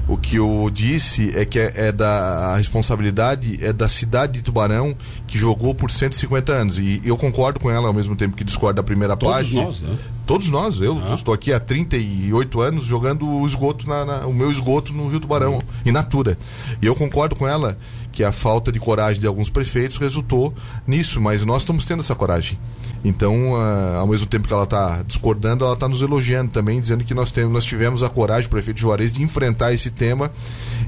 [0.09, 4.41] O que eu disse é que é, é da a responsabilidade é da cidade de
[4.41, 4.93] Tubarão
[5.25, 6.79] que jogou por 150 anos.
[6.79, 9.55] E eu concordo com ela ao mesmo tempo que discordo da primeira Todos parte.
[9.55, 9.97] Nós, né?
[10.25, 11.13] Todos nós, eu ah.
[11.15, 15.19] estou aqui há 38 anos jogando o esgoto na, na, o meu esgoto no Rio
[15.19, 15.61] Tubarão, uhum.
[15.85, 16.37] in natura.
[16.79, 17.77] E eu concordo com ela
[18.11, 20.53] que a falta de coragem de alguns prefeitos resultou
[20.85, 22.59] nisso, mas nós estamos tendo essa coragem.
[23.03, 27.03] Então, uh, ao mesmo tempo que ela está discordando, ela está nos elogiando também, dizendo
[27.03, 30.31] que nós, temos, nós tivemos a coragem, prefeito Juarez, de enfrentar esse tema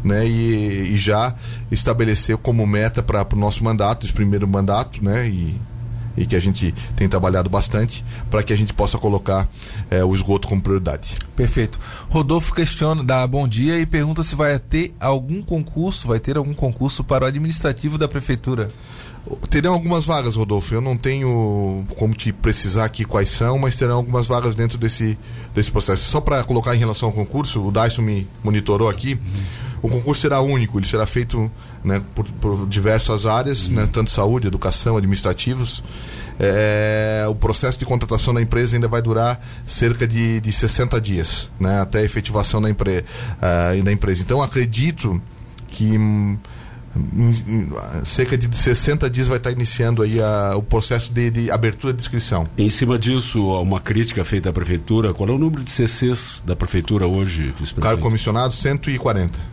[0.03, 1.33] né, e, e já
[1.71, 5.59] estabelecer como meta para o nosso mandato, esse primeiro mandato, né, e
[6.16, 9.47] e que a gente tem trabalhado bastante para que a gente possa colocar
[9.89, 11.16] é, o esgoto como prioridade.
[11.36, 11.80] Perfeito.
[12.09, 16.53] Rodolfo questiona, dá bom dia e pergunta se vai ter algum concurso, vai ter algum
[16.53, 18.72] concurso para o administrativo da prefeitura.
[19.51, 20.74] Terão algumas vagas, Rodolfo.
[20.74, 25.18] Eu não tenho como te precisar aqui quais são, mas terão algumas vagas dentro desse,
[25.53, 26.09] desse processo.
[26.09, 29.14] Só para colocar em relação ao concurso, o Dyson me monitorou aqui.
[29.14, 31.51] Uhum o concurso será único, ele será feito
[31.84, 33.75] né, por, por, diversas áreas, uhum.
[33.75, 35.84] né, tanto saúde, educação, administrativos.
[36.39, 41.51] É, o processo de contratação da empresa ainda vai durar cerca de, de 60 dias,
[41.59, 44.21] né, até a efetivação da, empre, uh, da empresa.
[44.21, 45.21] Então, acredito
[45.67, 46.38] que hum,
[46.95, 47.71] em, em,
[48.05, 51.99] cerca de 60 dias vai estar iniciando aí a, o processo de, de, abertura de
[51.99, 52.47] inscrição.
[52.57, 56.55] Em cima disso, uma crítica feita à prefeitura, qual é o número de CCs da
[56.55, 57.53] prefeitura hoje?
[57.79, 59.50] Cargo comissionado, 140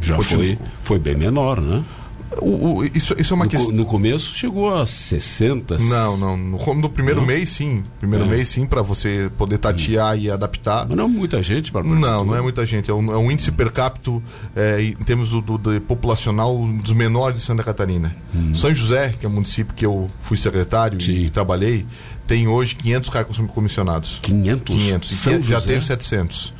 [0.00, 1.82] já foi, foi bem menor, né?
[2.42, 3.70] O, o, isso, isso é uma no, questão.
[3.70, 5.76] No começo chegou a 60.
[5.78, 6.36] Não, não.
[6.36, 7.26] No, no primeiro Não?
[7.28, 7.84] mês, sim.
[8.00, 8.28] Primeiro É.
[8.28, 10.84] mês, sim, para você poder tatear e adaptar.
[10.88, 12.90] Mas não muita gente para Não, não é muita gente.
[12.90, 14.10] É um, é um índice per capita,
[14.56, 18.16] é, em termos do, do- do populacional, um dos menores de Santa Catarina.
[18.54, 21.12] São José, que é um município que eu fui secretário Sim.
[21.12, 21.86] e trabalhei,
[22.26, 24.18] tem hoje 500 cargos comissionados.
[24.22, 24.74] 500.
[24.76, 25.10] 500.
[25.10, 25.66] E São já José?
[25.74, 26.52] teve 700.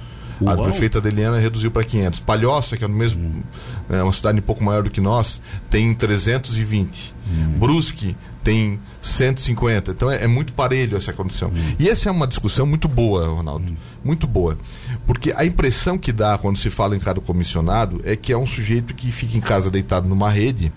[0.44, 2.20] A prefeita Adeliana reduziu para 500.
[2.20, 3.44] Palhoça, que é no mesmo,
[3.88, 7.14] é uma cidade um pouco maior do que nós, tem 320.
[7.56, 9.92] Brusque tem 150.
[9.92, 11.50] Então é, é muito parelho essa condição.
[11.78, 13.76] E essa é uma discussão muito boa, Ronaldo.
[14.02, 14.58] Muito boa.
[15.06, 18.46] Porque a impressão que dá quando se fala em cada comissionado é que é um
[18.46, 20.72] sujeito que fica em casa deitado numa rede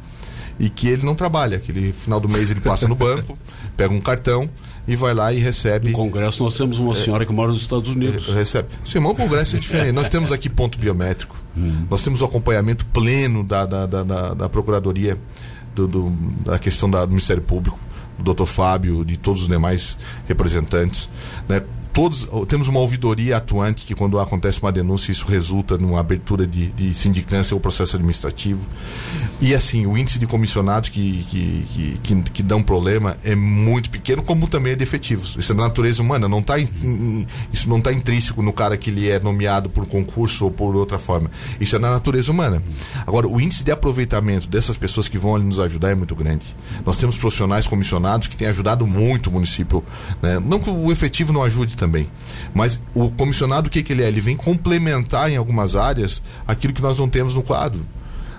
[0.59, 1.59] e que ele não trabalha.
[1.59, 3.37] Que ele, final do mês ele passa no banco,
[3.75, 4.49] pega um cartão
[4.87, 6.81] e vai lá e recebe No Congresso nós temos É.
[6.81, 8.27] uma senhora que mora nos Estados Unidos.
[8.27, 8.69] recebe.
[8.85, 9.91] Sim, mas o Congresso é diferente.
[9.91, 11.35] Nós temos aqui ponto biométrico.
[11.89, 15.17] Nós temos o acompanhamento pleno da, da, da, da- da Procuradoria,
[15.75, 16.09] do, do-
[16.45, 17.79] da questão da- do Ministério Público,
[18.17, 21.09] do doutor Fábio, de todos os demais representantes.
[21.49, 21.61] Né?
[21.97, 26.67] Todos, temos uma ouvidoria atuante que quando acontece uma denúncia isso resulta numa abertura de,
[26.67, 28.61] de sindicância ou processo administrativo.
[29.41, 33.89] E assim o índice de comissionados que, que, que, que, que dão problema é muito
[33.89, 35.35] pequeno como também é de efetivos.
[35.39, 39.09] Isso é da natureza humana não tá isso não está intrínseco no cara que ele
[39.09, 41.31] é nomeado por concurso ou por outra forma.
[41.59, 42.61] Isso é da natureza humana.
[43.07, 46.45] Agora o índice de aproveitamento dessas pessoas que vão ali nos ajudar é muito grande.
[46.85, 49.83] Nós temos profissionais comissionados que têm ajudado muito o município
[50.21, 50.39] né?
[50.39, 51.86] não que o efetivo não ajude também
[52.53, 56.73] mas o comissionado o que, que ele é ele vem complementar em algumas áreas aquilo
[56.73, 57.85] que nós não temos no quadro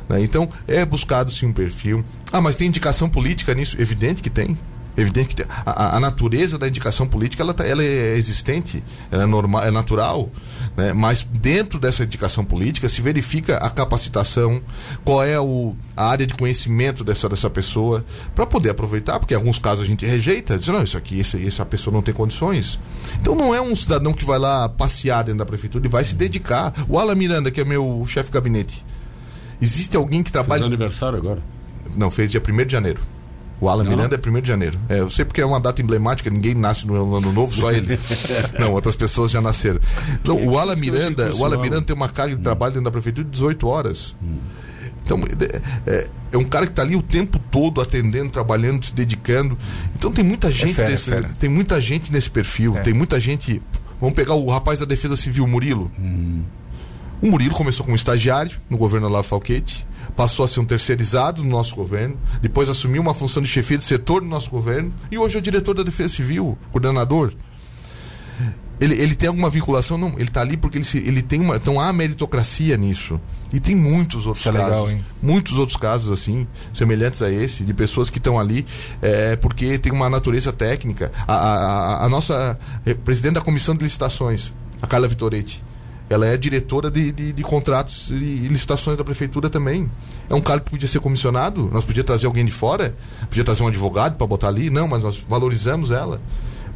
[0.08, 0.22] né?
[0.22, 2.02] Então, é buscado sim um perfil.
[2.32, 3.76] Ah, mas tem indicação política nisso?
[3.78, 4.56] Evidente que tem.
[4.96, 8.82] Evidente que a- a natureza da indicação política ela, tá- ela é existente,
[9.12, 10.30] ela é, normal, é natural.
[10.78, 10.92] Né?
[10.92, 14.62] Mas dentro dessa indicação política se verifica a capacitação,
[15.04, 19.36] qual é o, a área de conhecimento dessa, dessa pessoa, para poder aproveitar, porque em
[19.36, 22.78] alguns casos a gente rejeita, diz, não, isso aqui, esse, essa pessoa não tem condições.
[23.20, 26.14] Então não é um cidadão que vai lá passear dentro da prefeitura, ele vai se
[26.14, 26.72] dedicar.
[26.88, 28.84] O Alan Miranda, que é meu chefe de gabinete,
[29.60, 30.64] Existe alguém que Fez trabalha.
[30.64, 31.42] aniversário agora.
[31.96, 33.00] Não, fez dia 1 de janeiro.
[33.60, 33.90] O Alan Não.
[33.90, 34.78] Miranda é 1 de janeiro.
[34.88, 37.98] É, eu sei porque é uma data emblemática, ninguém nasce no ano novo, só ele.
[38.58, 39.80] Não, outras pessoas já nasceram.
[40.22, 43.24] Então, o Alan Miranda, o Alan Miranda tem uma carga de trabalho dentro da prefeitura
[43.24, 44.14] de 18 horas.
[45.04, 45.18] Então,
[45.86, 49.56] é, é- é um cara que está ali o tempo todo atendendo, trabalhando, se dedicando.
[49.96, 51.30] Então tem muita gente fera, desse- fera.
[51.38, 52.82] tem muita gente nesse perfil, É.
[52.82, 53.62] tem muita gente.
[54.00, 55.90] Vamos pegar o rapaz da Defesa Civil, Murilo.
[57.20, 61.50] O Murilo começou como estagiário no governo Olavo Falquete, passou a ser um terceirizado no
[61.50, 65.34] nosso governo, depois assumiu uma função de chefia de setor no nosso governo e hoje
[65.36, 67.32] é o diretor da Defesa Civil, coordenador.
[68.80, 69.98] Ele, ele tem alguma vinculação?
[69.98, 71.56] Não, ele está ali porque ele, se- ele tem uma.
[71.56, 73.20] Então há meritocracia nisso.
[73.52, 74.90] E tem muitos outros Isso é legal, casos.
[74.90, 75.04] hein?
[75.20, 78.64] Muitos outros casos, assim, semelhantes a esse, de pessoas que estão ali
[79.02, 81.10] é, porque tem uma natureza técnica.
[81.26, 82.56] A, a- a- a nossa
[82.86, 85.60] eh, presidente da comissão de licitações, a Carla Vitoretti,
[86.08, 89.90] ela é diretora de, de, de contratos e licitações da prefeitura também.
[90.28, 92.94] É um cara que podia ser comissionado, nós podíamos trazer alguém de fora,
[93.28, 96.20] podia trazer um advogado para botar ali, não, mas nós valorizamos ela.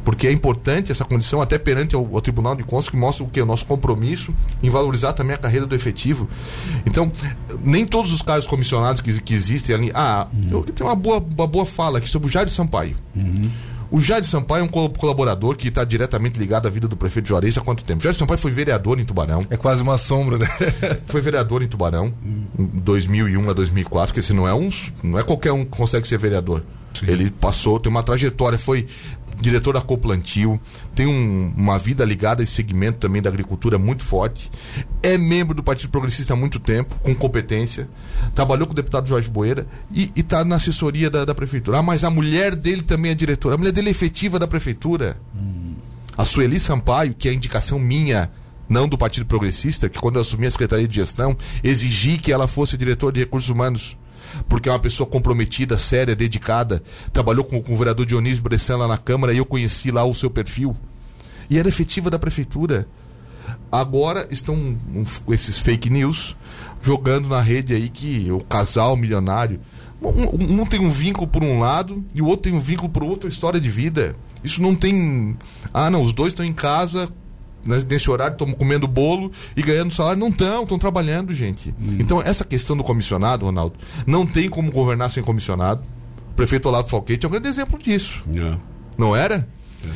[0.03, 3.41] Porque é importante essa condição, até perante ao Tribunal de Contas, que mostra o que?
[3.41, 6.27] O nosso compromisso em valorizar também a carreira do efetivo.
[6.85, 7.09] Então,
[7.63, 9.91] nem todos os cargos comissionados que, que existem ali.
[9.93, 12.97] Ah, eu tenho uma boa, uma boa fala aqui sobre o Jair Sampaio.
[13.95, 17.27] O Jair Sampaio é um col- colaborador que está diretamente ligado à vida do prefeito
[17.29, 18.01] Juarez há quanto tempo?
[18.01, 19.45] Jair Sampaio foi vereador em Tubarão.
[19.51, 20.47] É quase uma sombra, né?
[21.05, 22.11] Foi vereador em Tubarão,
[22.57, 24.67] em 2001 a 2004, porque esse não é um,
[25.03, 26.63] não é qualquer um que consegue ser vereador.
[27.07, 28.87] Ele passou, tem uma trajetória, foi
[29.39, 30.59] diretor da Coplantio,
[30.95, 34.51] tem um- uma vida ligada a esse segmento também da agricultura muito forte.
[35.01, 37.87] É membro do Partido Progressista há muito tempo, com competência.
[38.35, 41.79] Trabalhou com o deputado Jorge Boeira e está na assessoria da, da prefeitura.
[41.79, 43.55] Ah, mas a mulher dele também é diretora.
[43.55, 45.17] A mulher dele é efetiva da prefeitura.
[46.17, 48.29] A Sueli Sampaio, que é a indicação minha,
[48.69, 52.47] não do Partido Progressista, que quando eu assumi a Secretaria de Gestão, exigi que ela
[52.47, 53.97] fosse diretora de recursos humanos.
[54.47, 56.81] Porque é uma pessoa comprometida, séria, dedicada.
[57.11, 60.13] Trabalhou com, com o vereador Dionísio Bressan lá na Câmara e eu conheci lá o
[60.13, 60.75] seu perfil.
[61.49, 62.87] E era efetiva da Prefeitura.
[63.71, 66.35] Agora estão um, esses fake news
[66.81, 69.59] jogando na rede aí que o casal milionário.
[70.01, 73.03] Um, um- tem um vínculo por um lado e o outro tem um vínculo por
[73.03, 74.15] outra história de vida.
[74.43, 75.37] Isso não tem.
[75.73, 77.09] Ah, não, os dois estão em casa
[77.65, 80.19] nesse horário, estão comendo bolo e ganhando salário.
[80.19, 81.73] Não estão, estão trabalhando, gente.
[81.99, 85.83] Então, essa questão do comissionado, Ronaldo, não tem como governar sem comissionado.
[86.31, 88.23] O prefeito Olavo Falquete é um grande exemplo disso.
[88.35, 88.57] É.
[88.97, 89.47] Não era?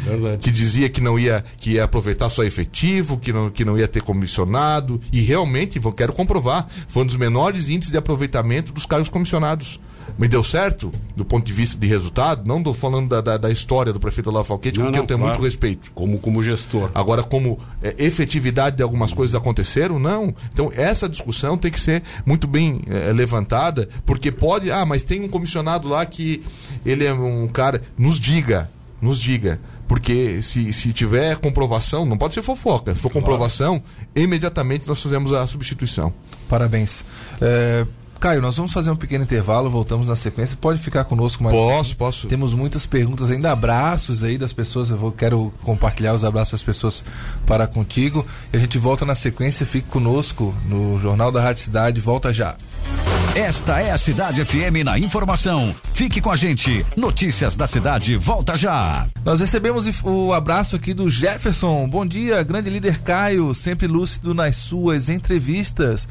[0.05, 0.37] É verdade.
[0.41, 3.87] que dizia que não ia, que ia aproveitar só efetivo, que não, que não ia
[3.87, 4.99] ter comissionado.
[5.13, 9.79] E realmente, vou- quero comprovar, foi um dos menores índices de aproveitamento dos cargos comissionados.
[10.17, 13.51] Me deu certo, do ponto de vista de resultado, não estou falando da, da, da
[13.51, 15.33] história do prefeito Olavo Falquete, porque não, eu tenho claro.
[15.33, 15.91] muito respeito.
[15.93, 16.91] Como, como gestor.
[16.93, 20.33] Agora, como é, efetividade de algumas coisas aconteceram, não.
[20.53, 24.71] Então, essa discussão tem que ser muito bem é, levantada, porque pode.
[24.71, 26.43] Ah, mas tem um comissionado lá que
[26.85, 27.81] ele é um cara.
[27.97, 28.69] Nos diga,
[29.01, 29.59] nos diga.
[29.87, 32.93] Porque se, se tiver comprovação, não pode ser fofoca.
[32.93, 33.81] Se for comprovação,
[34.13, 36.13] imediatamente nós fazemos a substituição.
[36.49, 37.05] Parabéns.
[37.39, 37.85] É,
[38.17, 40.57] Caio, nós vamos fazer um pequeno intervalo, voltamos na sequência.
[40.59, 42.27] Pode ficar conosco mais um Posso, posso.
[42.27, 44.89] Temos muitas perguntas ainda, abraços aí das pessoas.
[44.89, 47.03] Eu vou, quero compartilhar os abraços das pessoas
[47.45, 48.25] para contigo.
[48.51, 49.65] E a gente volta na sequência.
[49.65, 52.01] Fique conosco no Jornal da Rádio Cidade.
[52.01, 52.55] Volta já.
[53.35, 55.75] Esta é a Cidade FM na informação.
[55.93, 56.83] Fique com a gente.
[56.95, 59.05] Notícias da cidade, volta já.
[59.23, 61.87] Nós recebemos o abraço aqui do Jefferson.
[61.87, 66.07] Bom dia, grande líder Caio, sempre lúcido nas suas entrevistas.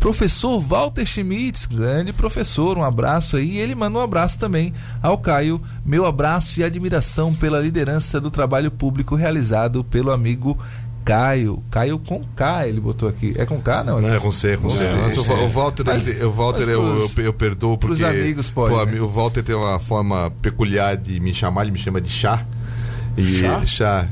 [0.00, 3.58] Professor Walter Schmitz, grande professor, um abraço aí.
[3.58, 4.72] Ele manda um abraço também
[5.02, 5.60] ao Caio.
[5.84, 10.58] Meu abraço e admiração pela liderança do trabalho público realizado pelo amigo
[11.04, 11.62] Caio.
[11.70, 13.34] Caio com K, ele botou aqui.
[13.36, 14.00] É com K, não?
[14.00, 14.86] Não, é com C, com Com C.
[14.88, 17.76] C, Mas o, o Walter, Mas- ele- o Walter mas eu, pros- eu, eu perdoo
[17.78, 17.94] porque.
[17.96, 19.00] pros amigos pode, pô, né?
[19.02, 22.46] O Walter tem uma forma peculiar de me chamar, ele me chama de chá.
[23.18, 23.66] E Chá?
[23.66, 24.08] chá.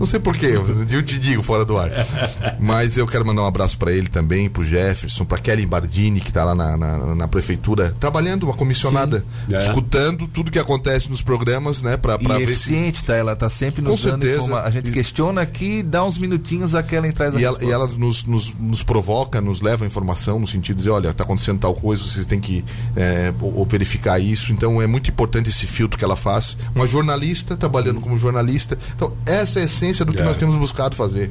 [0.00, 0.46] Não sei porquê,
[0.90, 1.90] eu te digo fora do ar.
[2.58, 6.32] Mas eu quero mandar um abraço para ele também, pro Jefferson, pra Kelly Bardini, que
[6.32, 9.22] tá lá na, na, na prefeitura, trabalhando, uma comissionada,
[9.52, 9.58] É.
[9.58, 11.98] escutando tudo que acontece nos programas, né?
[11.98, 12.72] Pra, pra e ver se.
[12.72, 13.14] eficiente, tá?
[13.14, 14.42] Ela tá sempre nos Com dando certeza.
[14.44, 17.86] informa- A gente E- questiona aqui, dá uns minutinhos, aquela entrada E ela, e ela
[17.86, 21.58] nos, nos, nos provoca, nos leva a informação no sentido de dizer, olha, está acontecendo
[21.60, 22.64] tal coisa, vocês têm que
[22.96, 24.50] é, ou- ou verificar isso.
[24.50, 26.56] Então é muito importante esse filtro que ela faz.
[26.74, 28.78] Uma jornalista trabalhando como jornalista.
[28.96, 30.24] Então, essa é a essência do que É.
[30.24, 31.30] nós temos buscado fazer.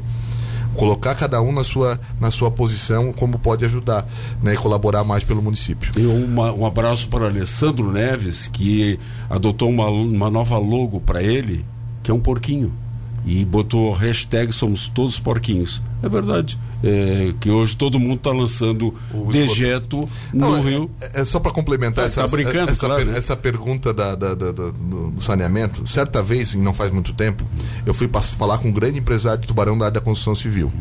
[0.75, 4.07] Colocar cada um na sua, na sua posição, como pode ajudar
[4.41, 5.91] né, e colaborar mais pelo município.
[5.97, 8.97] E uma- um abraço para Alessandro Neves, que
[9.29, 11.65] adotou uma, uma nova logo para ele,
[12.03, 12.71] que é um porquinho.
[13.25, 15.81] E botou hashtag Somos Todos Porquinhos.
[16.01, 16.57] É verdade.
[16.81, 20.89] É, que hoje todo mundo está lançando O dejeto no Não, é- Rio.
[21.01, 24.15] É, é só para complementar Tá- essa, tá brincando, essa, claro, per- essa pergunta da,
[24.15, 25.85] da- da- do, saneamento.
[25.85, 27.43] Certa vez, e não faz muito tempo,
[27.85, 30.71] eu fui falar com um grande empresário de Tubarão da área da construção civil.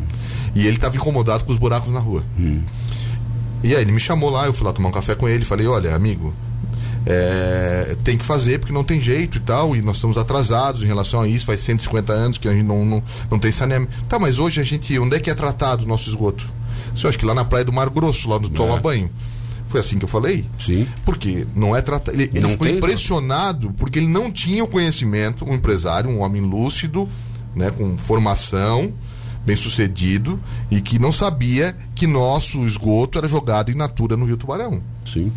[0.55, 2.23] E ele estava incomodado com os buracos na rua.
[3.63, 5.67] E aí ele me chamou lá, eu fui lá tomar um café com ele, falei,
[5.67, 6.33] olha, amigo,
[7.07, 10.87] é, tem que fazer porque não tem jeito e tal, e nós estamos atrasados em
[10.87, 13.93] relação a isso, faz 150 anos que a gente não, não, não tem saneamento.
[14.09, 16.45] Tá, mas hoje a gente, onde é que é tratado o nosso esgoto?
[17.03, 18.81] Eu acho que lá na praia do Mar Grosso, lá no Toma É.
[18.81, 19.11] Banho.
[19.69, 20.47] Foi assim que eu falei?
[20.59, 20.87] Sim.
[21.05, 22.17] Porque não é tratado.
[22.17, 26.21] Ele, ele Não ficou tem impressionado porque ele não tinha o conhecimento, um empresário, um
[26.21, 27.07] homem lúcido,
[27.55, 28.93] né, com formação,
[29.45, 30.41] bem sucedido,
[30.71, 34.83] e que não sabia que nosso esgoto era jogado in natura no Rio Tubarão.
[35.07, 35.31] Sim.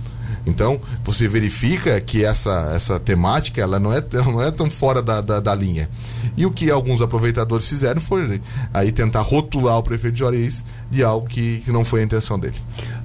[0.46, 5.02] Então, você verifica que essa, essa temática ela não, é, ela não é tão fora
[5.02, 5.88] da, da, da linha.
[6.36, 8.42] E o que alguns aproveitadores fizeram foi
[8.74, 12.39] aí tentar rotular o prefeito de Juarez de algo que, que não foi a intenção
[12.39, 12.56] dele.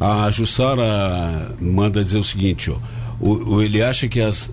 [0.00, 2.76] A Jussara manda dizer o seguinte, ó.
[3.20, 4.50] O, o- ele acha que as.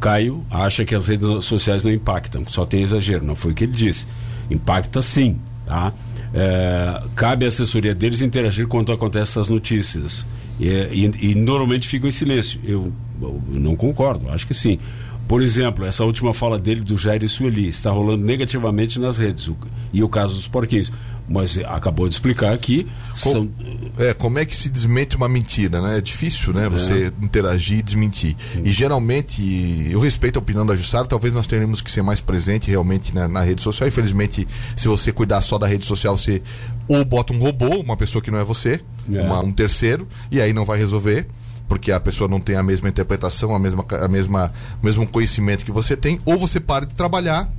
[0.00, 3.24] Caio acha que as redes sociais não impactam, só tem exagero.
[3.24, 4.06] Não foi o que ele disse.
[4.50, 5.92] Impacta sim, tá?
[6.34, 10.26] É, cabe à assessoria deles interagir quando acontecem essas notícias.
[10.60, 12.60] E, e- e normalmente ficam em silêncio.
[12.64, 14.78] Eu, eu não concordo, acho que sim.
[15.26, 19.48] Por exemplo, essa última fala dele do Jair Sueli está rolando negativamente nas redes.
[19.48, 19.56] o-
[19.92, 20.92] e o caso dos porquinhos.
[21.26, 22.84] Mas acabou de explicar que
[23.22, 23.48] Co- são,
[23.96, 25.96] É, como é que se desmente uma mentira, né?
[25.96, 26.68] É difícil, né?
[26.68, 28.36] Você interagir e desmentir.
[28.62, 29.42] E geralmente,
[29.90, 33.26] eu respeito a opinião da Jussara, talvez nós tenhamos que ser mais presente realmente na,
[33.26, 33.88] na rede social.
[33.88, 34.46] Infelizmente,
[34.76, 36.42] se você cuidar só da rede social, você
[36.88, 38.80] ou bota um robô, uma pessoa que não é você,
[39.12, 39.20] É.
[39.22, 41.26] uma- um terceiro, e aí não vai resolver.
[41.66, 45.64] Porque a pessoa não tem a mesma interpretação, a mesma, a mesma, o mesmo conhecimento
[45.64, 47.50] que você tem, ou você para de trabalhar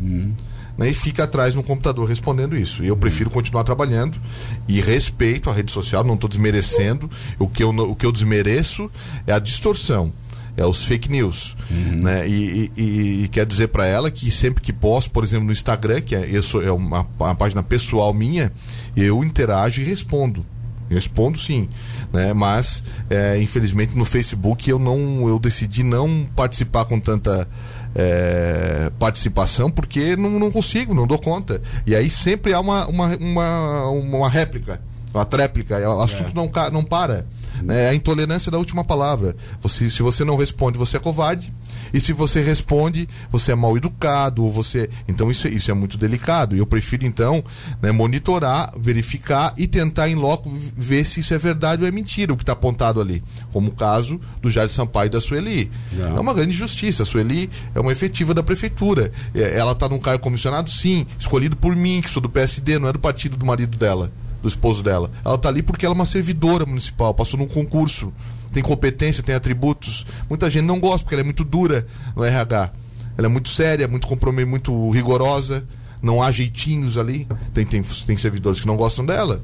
[0.77, 2.83] né, e fica atrás no computador respondendo isso.
[2.83, 4.19] E eu prefiro continuar trabalhando
[4.67, 7.09] e respeito a rede social, não estou desmerecendo.
[7.39, 8.91] O que, eu, o que eu desmereço
[9.25, 10.13] é a distorção.
[10.57, 11.55] É os fake news.
[11.69, 12.27] Né?
[12.27, 15.99] E, e- e- quero dizer para ela que sempre que posto, por exemplo, no Instagram,
[16.01, 18.51] que é, eu sou, é uma, uma página pessoal minha,
[18.95, 20.45] eu interajo e respondo.
[20.89, 21.67] Respondo sim,
[22.13, 22.31] né?
[22.31, 27.47] Mas é, infelizmente no Facebook eu não, eu decidi não participar com tanta
[27.95, 31.61] é, participação porque não, não consigo, não dou conta.
[31.87, 34.79] E aí sempre há uma, uma, uma, uma réplica.
[35.19, 37.25] Uma tréplica, o assunto não, ca- não para.
[37.69, 39.35] É a intolerância da última palavra.
[39.61, 41.53] Você, se você não responde, você é covarde.
[41.93, 44.89] E se você responde, você é mal educado, ou você.
[45.07, 46.55] Então isso, é- isso é muito delicado.
[46.57, 47.43] Eu prefiro, então,
[47.81, 52.33] né, monitorar, verificar e tentar em loco ver se isso é verdade ou é mentira,
[52.33, 53.23] o que está apontado ali.
[53.53, 55.71] Como o caso do Jair Sampaio e da Sueli.
[55.93, 56.17] Não.
[56.17, 57.03] É uma grande injustiça.
[57.03, 59.11] A Sueli é uma efetiva da prefeitura.
[59.33, 62.89] É, Ela está num cargo comissionado, sim, escolhido por mim, que sou do PSD, não
[62.89, 64.11] é do partido do marido dela,
[64.45, 65.09] do esposo dela.
[65.25, 68.13] Ela está ali porque ela é uma servidora municipal, passou num concurso,
[68.53, 70.05] tem competência, tem atributos.
[70.29, 72.71] Muita gente não gosta porque ela é muito dura no RH.
[73.17, 75.65] Ela é muito séria, muito comprometida, muito rigorosa.
[76.05, 77.27] Não há jeitinhos ali.
[77.51, 79.41] Tem, tem, tem servidores que não gostam dela.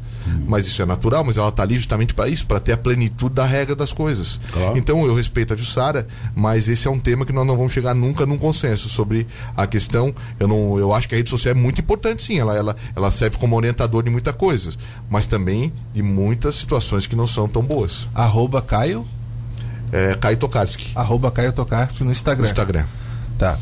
[0.48, 3.34] Mas isso é natural, mas ela está ali justamente para isso, para ter a plenitude
[3.34, 4.40] da regra das coisas.
[4.52, 4.78] Claro.
[4.78, 7.96] Então eu respeito a Jussara, mas esse é um tema que nós não vamos chegar
[7.96, 9.26] nunca num consenso sobre
[9.58, 10.14] a questão.
[10.40, 12.38] Eu não, eu acho que a rede social é muito importante, sim.
[12.38, 14.72] Ela, ela, ela serve como orientador de muita coisa,
[15.10, 18.08] mas também de muitas situações que não são tão boas.
[18.14, 19.08] Arroba Caio,
[19.92, 22.44] É, Kai Tokarski, arroba Caio Tokarski no Instagram.
[22.46, 22.86] no Instagram.
[23.38, 23.58] Tá.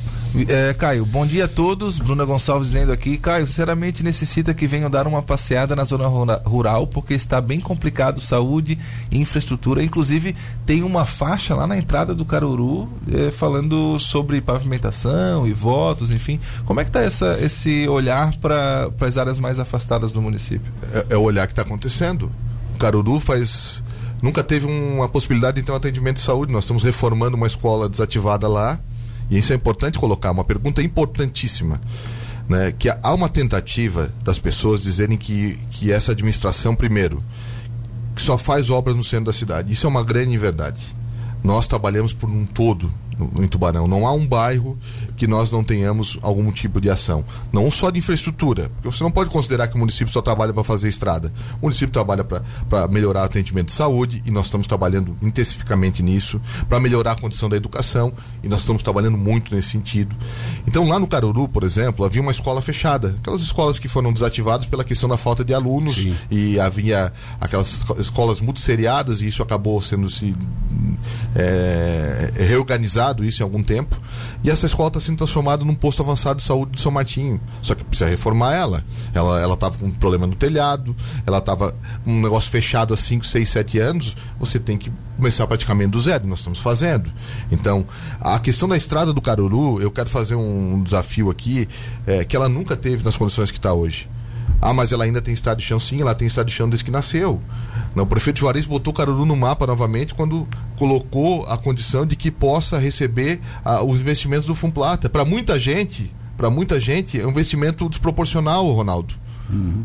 [0.47, 1.97] É, Caio, bom dia a todos.
[1.97, 3.17] Bruna Gonçalves dizendo aqui.
[3.17, 7.59] Caio, sinceramente necessita que venham dar uma passeada na zona rura- rural, porque está bem
[7.59, 8.77] complicado saúde
[9.11, 9.83] e infraestrutura.
[9.83, 10.35] Inclusive,
[10.67, 16.39] tem uma faixa lá na entrada do Caruru eh, falando sobre pavimentação e votos, enfim.
[16.63, 17.03] Como é que está
[17.43, 20.71] esse olhar para as áreas mais afastadas do município?
[20.93, 22.31] É, é o olhar que está acontecendo.
[22.75, 23.83] O Caruru faz.
[24.21, 26.51] Nunca teve uma possibilidade de ter um atendimento de saúde.
[26.53, 28.79] Nós estamos reformando uma escola desativada lá.
[29.29, 31.79] E isso é importante colocar, uma pergunta importantíssima.
[32.47, 32.73] Né?
[32.77, 37.23] Que há uma tentativa das pessoas dizerem que, que essa administração, primeiro,
[38.15, 39.71] que só faz obras no centro da cidade.
[39.71, 40.95] Isso é uma grande verdade.
[41.43, 43.87] Nós trabalhamos por um todo no, em Tubarão.
[43.87, 44.77] Não há um bairro
[45.17, 47.25] que nós não tenhamos algum tipo de ação.
[47.51, 50.63] Não só de infraestrutura, porque você não pode considerar que o município só trabalha para
[50.63, 51.31] fazer estrada.
[51.61, 56.39] O município trabalha para melhorar o atendimento de saúde e nós estamos trabalhando intensificamente nisso,
[56.67, 60.15] para melhorar a condição da educação e nós estamos trabalhando muito nesse sentido.
[60.65, 63.15] Então, lá no Caruru, por exemplo, havia uma escola fechada.
[63.19, 66.15] Aquelas escolas que foram desativadas pela questão da falta de alunos Sim.
[66.31, 67.11] e havia
[67.41, 70.35] aquelas esco- escolas muito seriadas e isso acabou sendo se
[71.35, 73.99] é, reorganizado isso em algum tempo
[74.43, 77.39] e essa escola está sendo transformada num posto avançado de saúde do São Martinho.
[77.61, 78.83] Só que precisa reformar ela.
[79.13, 80.95] Ela ela estava com um problema no telhado
[81.25, 85.91] ela estava um negócio fechado há 5, 6, 7 anos você tem que começar praticamente
[85.91, 87.11] do zero nós estamos fazendo.
[87.51, 87.85] Então
[88.19, 91.67] a questão da estrada do Caruru eu quero fazer um desafio aqui
[92.05, 94.07] é, que ela nunca teve nas condições que está hoje
[94.61, 96.83] ah, mas ela ainda tem estado de chão, sim, ela tem estado de chão desde
[96.83, 97.41] que nasceu.
[97.95, 100.47] Não, o prefeito Juarez botou Caruru no mapa novamente quando
[100.77, 105.09] colocou a condição de que possa receber ah, os investimentos do Fumplata.
[105.09, 109.13] Para muita gente, para muita gente, é um investimento desproporcional, Ronaldo,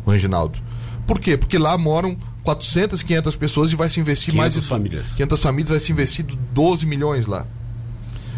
[0.05, 0.59] o Reginaldo.
[1.07, 1.37] Por quê?
[1.37, 5.12] Porque lá moram 400, 500 pessoas e vai se investir mais 500 de famílias.
[5.14, 7.47] 500 famílias, vai se investir 12 milhões lá.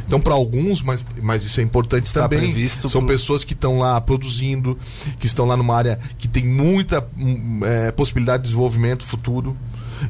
[0.06, 2.40] Então, para alguns, mas, mas isso é importante Está também.
[2.88, 4.78] São pro- pessoas que estão lá produzindo,
[5.18, 9.56] que estão lá numa área que tem muita hum, é, possibilidade de desenvolvimento futuro.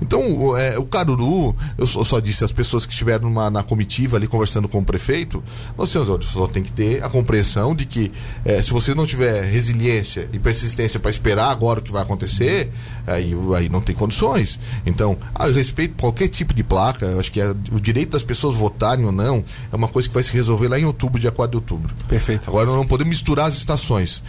[0.01, 3.63] Então, o- é, o Caruru, eu só, só disse às pessoas que estiveram numa, na
[3.63, 5.43] comitiva ali conversando com o prefeito,
[5.77, 8.11] nós senhores, olha, só tem que ter a compreensão de que
[8.45, 12.71] é, se você não tiver resiliência e persistência para esperar agora o que vai acontecer,
[13.07, 14.59] aí, aí não tem condições.
[14.85, 18.55] Então, a respeito qualquer tipo de placa, eu acho que é, o direito das pessoas
[18.55, 21.51] votarem ou não é uma coisa que vai se resolver lá em outubro, dia 4
[21.53, 21.95] de outubro.
[22.09, 22.49] Perfeito.
[22.49, 24.23] Agora nós não podemos misturar as estações.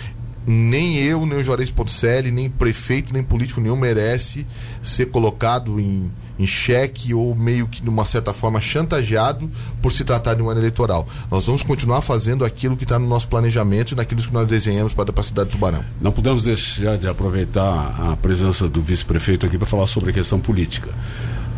[0.50, 4.48] Nem eu, nem o Juarez Ponticelli, nem prefeito, nem político nenhum merece
[4.82, 10.06] ser colocado em, em xeque ou meio que de uma certa forma chantageado por se
[10.06, 11.06] tratar de um ano eleitoral.
[11.30, 14.94] Nós vamos continuar fazendo aquilo que está no nosso planejamento e naquilo que nós desenhamos
[14.94, 15.84] para a cidade de Tubarão.
[16.00, 20.40] Não podemos deixar de aproveitar a presença do vice-prefeito aqui para falar sobre a questão
[20.40, 20.90] política.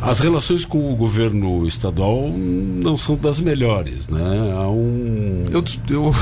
[0.01, 4.53] As relações com o governo estadual não são das melhores, né?
[4.55, 5.43] Há um.
[5.51, 6.15] Eu, eu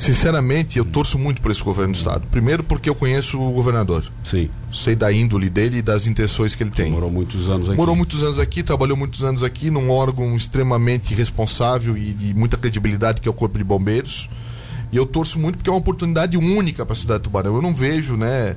[0.00, 2.26] sinceramente, eu torço muito por esse governo do estado.
[2.28, 4.04] Primeiro porque eu conheço o governador.
[4.24, 6.90] Sim, Sei da índole dele e das intenções que ele tem.
[6.90, 7.76] morou muitos anos aqui.
[7.76, 12.56] Morou muitos anos aqui, trabalhou muitos anos aqui num órgão extremamente responsável e de muita
[12.56, 14.28] credibilidade que é o Corpo de Bombeiros.
[14.92, 17.54] E eu torço muito porque é uma oportunidade única para a cidade de Tubarão.
[17.54, 18.56] Eu não vejo, né,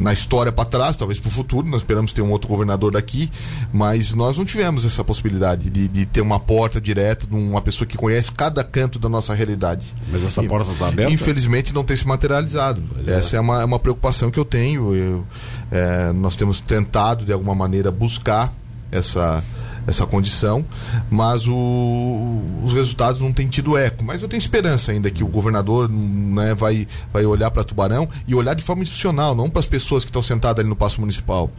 [0.00, 3.30] na história para trás, talvez para o futuro, nós esperamos ter um outro governador daqui,
[3.72, 7.86] mas nós não tivemos essa possibilidade de, de ter uma porta direta de uma pessoa
[7.86, 9.92] que conhece cada canto da nossa realidade.
[10.12, 11.12] Mas essa E- porta está aberta?
[11.12, 12.82] Infelizmente não tem se materializado.
[12.92, 13.14] Pois é.
[13.16, 14.94] Essa é uma, é uma preocupação que eu tenho.
[14.94, 15.26] Eu,
[15.72, 18.52] é, nós temos tentado, de alguma maneira, buscar
[18.92, 19.42] essa,
[19.86, 20.64] essa condição,
[21.10, 24.04] mas o, os resultados não têm tido eco.
[24.04, 28.34] Mas eu tenho esperança ainda que o governador né, vai, vai olhar para Tubarão e
[28.34, 31.50] olhar de forma institucional, não para as pessoas que estão sentadas ali no Paço Municipal.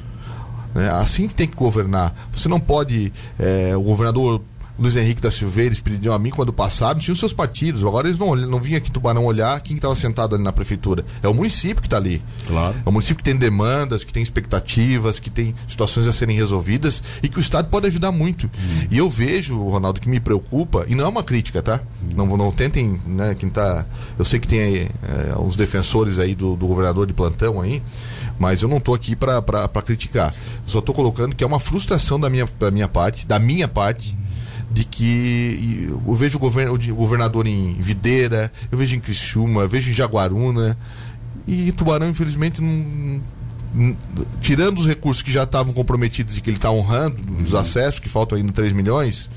[0.75, 2.13] É assim que tem que governar.
[2.32, 3.11] Você não pode.
[3.39, 4.41] É, o governador
[4.80, 7.84] Luiz Henrique da Silveira, pediram a mim quando passaram, tinham seus partidos.
[7.84, 11.03] Agora eles não, não vinham aqui em Tubarão olhar quem estava sentado ali na prefeitura.
[11.21, 12.21] É o município que está ali.
[12.45, 12.75] Claro.
[12.86, 17.01] É o município que tem demandas, que tem expectativas, que tem situações a serem resolvidas
[17.23, 18.45] e que o Estado pode ajudar muito.
[18.47, 18.88] Hum.
[18.91, 21.82] E eu vejo, Ronaldo, que me preocupa, e não é uma crítica, tá?
[22.03, 22.09] Hum.
[22.15, 23.86] Não, não tentem, né, quem tá.
[24.17, 27.82] Eu sei que tem aí é, uns defensores aí do, do governador de plantão aí,
[28.38, 30.34] mas eu não estou aqui para criticar.
[30.63, 33.67] Eu só estou colocando que é uma frustração da minha, da minha parte, da minha
[33.67, 34.15] parte
[34.78, 39.69] de que eu vejo o, govern, o governador em Videira, eu vejo em Criciúma, eu
[39.69, 40.78] vejo em Jaguaruna
[41.47, 43.21] e Tubarão infelizmente não,
[44.39, 47.59] tirando os recursos que já estavam comprometidos e que ele está honrando, os uhum.
[47.59, 49.32] acessos que faltam ainda 3 milhões,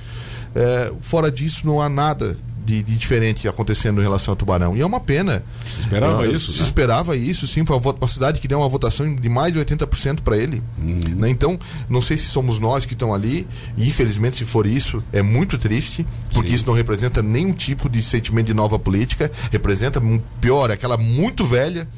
[0.54, 4.76] é, fora disso não há nada de, de, diferente acontecendo em relação ao Tubarão.
[4.76, 5.44] E é uma pena.
[5.64, 6.52] Se esperava isso?
[6.52, 6.64] Se né?
[6.64, 7.64] esperava isso, sim.
[7.64, 10.62] Foi uma, cidade que deu uma votação de mais de 80% para ele.
[10.78, 11.16] Uhum.
[11.16, 11.30] Né?
[11.30, 11.58] Então,
[11.88, 13.46] não sei se somos nós que estão ali,
[13.76, 16.54] e infelizmente, se for isso, é muito triste, porque sim.
[16.56, 20.02] isso não representa nenhum tipo de sentimento de nova política, representa,
[20.40, 21.88] pior, aquela muito velha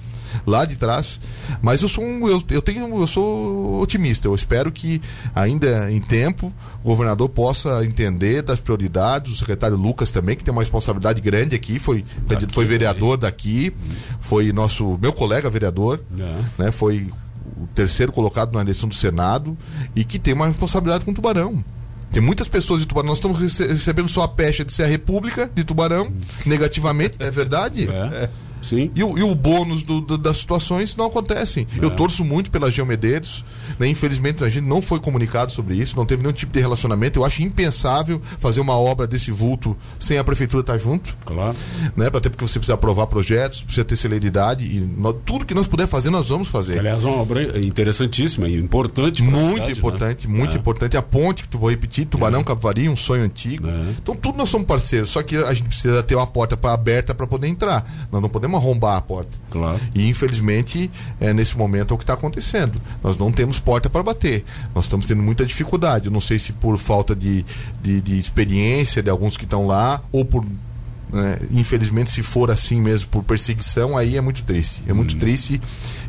[0.47, 1.21] lá de trás.
[1.61, 4.29] Mas eu sou um, eu, eu tenho eu sou otimista.
[4.29, 5.01] Eu espero que
[5.35, 6.53] ainda em tempo
[6.83, 9.33] o governador possa entender das prioridades.
[9.33, 13.73] O secretário Lucas também que tem uma responsabilidade grande aqui foi daqui, foi vereador daqui,
[14.21, 16.63] foi nosso meu colega vereador, é.
[16.63, 16.73] né?
[16.73, 17.11] Foi
[17.57, 19.57] o terceiro colocado na eleição do Senado
[19.95, 21.65] e que tem uma responsabilidade com o Tubarão.
[22.13, 23.09] Tem muitas pessoas de Tubarão.
[23.09, 26.13] Nós estamos recebendo só a pecha de ser a República de Tubarão,
[26.45, 27.89] negativamente, é verdade?
[27.89, 28.29] É.
[28.63, 28.91] Sim.
[28.95, 31.67] E, o, e o bônus do, do, das situações não acontecem.
[31.81, 31.85] É.
[31.85, 33.45] Eu torço muito pela Geomedeiros.
[33.79, 33.89] Né?
[33.89, 37.19] Infelizmente, a gente não foi comunicado sobre isso, não teve nenhum tipo de relacionamento.
[37.19, 41.17] Eu acho impensável fazer uma obra desse vulto sem a prefeitura estar junto.
[41.25, 41.57] Claro.
[41.97, 42.07] Né?
[42.07, 44.65] Até porque você precisa aprovar projetos, precisa ter celeridade.
[44.65, 46.79] E nós, tudo que nós puder fazer, nós vamos fazer.
[46.79, 49.23] Aliás, é uma obra interessantíssima e importante.
[49.23, 49.79] Muito cidade, né?
[49.79, 50.39] importante, né?
[50.39, 50.59] muito é.
[50.59, 50.97] importante.
[50.97, 52.45] A ponte que tu vou repetir, Tubarão é.
[52.45, 53.67] Capivari, um sonho antigo.
[53.69, 53.95] É.
[54.01, 55.11] Então, tudo nós somos parceiros.
[55.11, 57.85] Só que a gente precisa ter uma porta pra, aberta para poder entrar.
[58.11, 59.39] Nós não podemos podemos arrombar a porta.
[59.51, 59.81] Claro.
[59.95, 60.91] E infelizmente,
[61.21, 62.81] é, nesse momento é o que está acontecendo.
[63.03, 64.45] Nós não temos porta para bater.
[64.75, 66.07] Nós estamos tendo muita dificuldade.
[66.07, 67.45] Eu não sei se por falta de,
[67.81, 70.45] de, de experiência de alguns que estão lá ou por
[71.13, 71.39] né?
[71.51, 74.83] Infelizmente, se for assim mesmo por perseguição, aí é muito triste.
[74.87, 75.19] É muito hum.
[75.19, 75.61] triste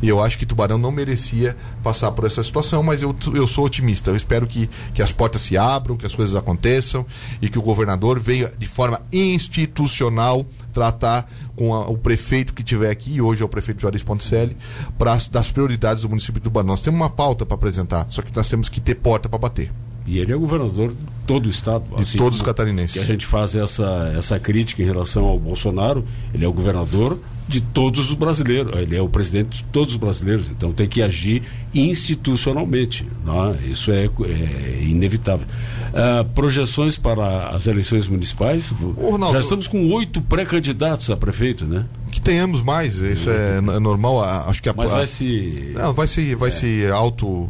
[0.02, 3.66] e eu acho que Tubarão não merecia passar por essa situação, mas eu, eu sou
[3.66, 4.12] otimista.
[4.12, 7.06] Eu espero que, que as portas se abram, que as coisas aconteçam
[7.42, 12.90] e que o governador venha de forma institucional tratar com a, o prefeito que tiver
[12.90, 14.58] aqui, hoje é o prefeito Juarez Ponticelli,
[14.98, 16.68] para das prioridades do município de Tubarão.
[16.68, 19.72] Nós temos uma pauta para apresentar, só que nós temos que ter porta para bater.
[20.06, 21.84] E ele é governador de todo o estado.
[21.96, 22.94] De assim todos os catarinenses.
[22.94, 27.20] Que a gente faz essa, essa crítica em relação ao Bolsonaro, ele é o governador
[27.48, 31.02] de todos os brasileiros, ele é o presidente de todos os brasileiros, então tem que
[31.02, 31.44] agir
[31.74, 33.06] institucionalmente.
[33.28, 33.68] É?
[33.68, 35.46] Isso é, é inevitável.
[35.90, 38.72] Uh, projeções para as eleições municipais?
[38.72, 41.86] Ronaldo, Já estamos com oito pré-candidatos a prefeito, né?
[42.12, 44.22] Que tenhamos mais, isso é, é normal.
[44.22, 45.72] Acho que a, Mas vai se.
[45.76, 46.52] Não, vai se, vai é.
[46.52, 47.50] se auto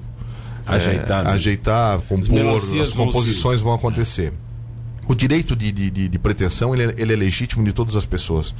[0.65, 1.31] ajeitar, é, né?
[1.31, 4.33] ajeitar compor, as composições vão, vão acontecer.
[5.07, 8.55] O direito de, de, de pretensão ele, é, ele, é legítimo de todas as pessoas.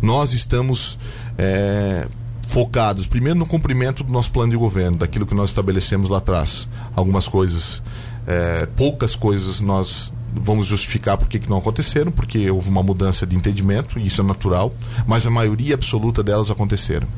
[0.00, 0.96] Nós estamos
[1.36, 2.06] é,
[2.46, 6.68] focados, primeiro, no cumprimento do nosso plano de governo, daquilo que nós estabelecemos lá atrás.
[6.94, 7.82] Algumas coisas,
[8.26, 13.34] é, poucas coisas nós vamos justificar por que não aconteceram, porque houve uma mudança de
[13.34, 14.72] entendimento, e isso é natural,
[15.06, 17.08] mas a maioria absoluta delas aconteceram.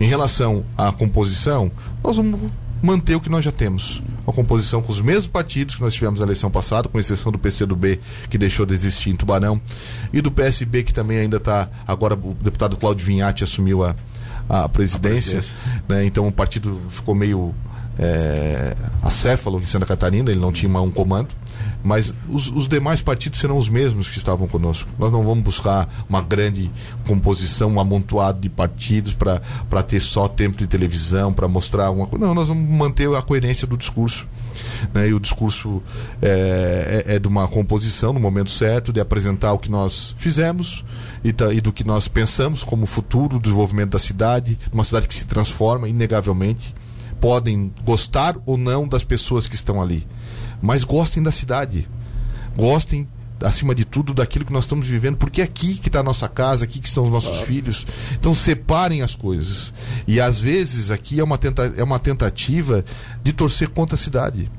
[0.00, 1.70] Em relação à composição,
[2.02, 2.40] nós vamos
[2.82, 4.02] manter o que nós já temos.
[4.26, 7.38] Uma composição com os mesmos partidos que nós tivemos na eleição passada, com exceção do
[7.38, 9.60] PCdoB, que deixou de existir em Tubarão,
[10.12, 11.68] e do PSB, que também ainda está.
[11.86, 13.94] Agora o deputado Cláudio Vinhati assumiu a,
[14.48, 15.38] a presidência.
[15.38, 15.56] A presidência.
[15.88, 16.04] Né?
[16.04, 17.54] Então o partido ficou meio
[17.98, 21.28] é, acéfalo em Santa Catarina, ele não tinha um comando.
[21.86, 24.88] Mas os, os, demais partidos serão os mesmos que estavam conosco.
[24.98, 26.68] Nós não vamos buscar uma grande
[27.06, 32.26] composição, um amontoado de partidos para ter só tempo de televisão, para mostrar uma coisa.
[32.26, 34.26] Não, nós vamos manter a coerência do discurso.
[34.92, 35.10] Né?
[35.10, 35.80] E o discurso
[36.20, 40.84] é, é, é, de uma composição no momento certo, de apresentar o que nós fizemos
[41.22, 45.14] e, e do que nós pensamos como futuro do desenvolvimento da cidade, uma cidade que
[45.14, 46.74] se transforma, inegavelmente.
[47.20, 50.04] Podem gostar ou não das pessoas que estão ali
[50.66, 51.88] mas gostem da cidade.
[52.56, 53.06] Gostem
[53.40, 56.28] acima de tudo daquilo que nós estamos vivendo, porque é aqui que está a nossa
[56.28, 57.46] casa, aqui que estão os nossos claro.
[57.46, 57.86] filhos.
[58.12, 59.72] Então separem as coisas.
[60.06, 62.84] E às vezes aqui é uma, tenta é uma tentativa
[63.22, 64.50] de torcer contra a cidade.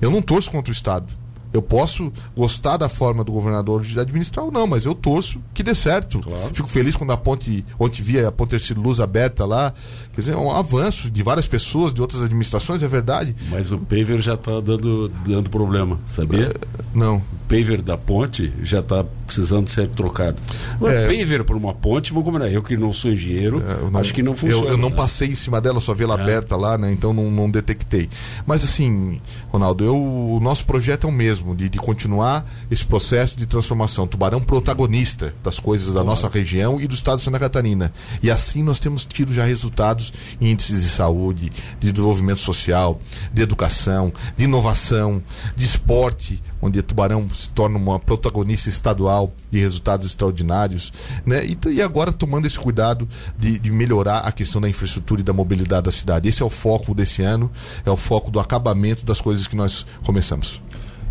[0.00, 1.06] Eu não torço contra o Estado.
[1.52, 5.62] Eu posso gostar da forma do governador de administrar ou não, mas eu torço que
[5.62, 6.20] dê certo.
[6.20, 6.50] Claro.
[6.52, 9.72] Fico feliz quando a ponte, ontem via a ponte ter sido luz aberta lá.
[10.14, 13.34] Quer dizer, é um avanço de várias pessoas, de outras administrações, é verdade.
[13.50, 16.54] Mas o paver já está dando, dando problema, sabia?
[16.94, 17.16] Não.
[17.18, 20.40] O paver da ponte já está precisando ser trocado.
[20.80, 21.06] O É.
[21.06, 22.48] paver para uma ponte, vou combinar.
[22.50, 24.66] Eu que não sou engenheiro, É, não- acho que não funciona.
[24.66, 24.96] Eu, eu não né?
[24.96, 26.22] passei em cima dela, só vi ela É.
[26.22, 26.92] aberta lá, né?
[26.92, 28.08] Então não, não detectei.
[28.46, 29.20] Mas assim,
[29.50, 34.06] Ronaldo, eu, o nosso projeto é o mesmo, de, de continuar esse processo de transformação.
[34.06, 37.92] Tubarão protagonista das coisas da nossa região e do estado de Santa Catarina.
[38.22, 43.00] E assim nós temos tido já resultados em índices de saúde, de desenvolvimento social,
[43.32, 45.22] de educação, de inovação,
[45.54, 50.92] de esporte, onde Tubarão se torna uma protagonista estadual de resultados extraordinários,
[51.24, 51.44] né?
[51.44, 53.08] E, e agora tomando esse cuidado
[53.38, 56.28] de, de melhorar a questão da infraestrutura e da mobilidade da cidade.
[56.28, 57.50] Esse é o foco desse ano,
[57.84, 60.60] é o foco do acabamento das coisas que nós começamos.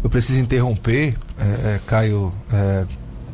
[0.06, 2.86] Eu preciso interromper, é, é, Caio, é,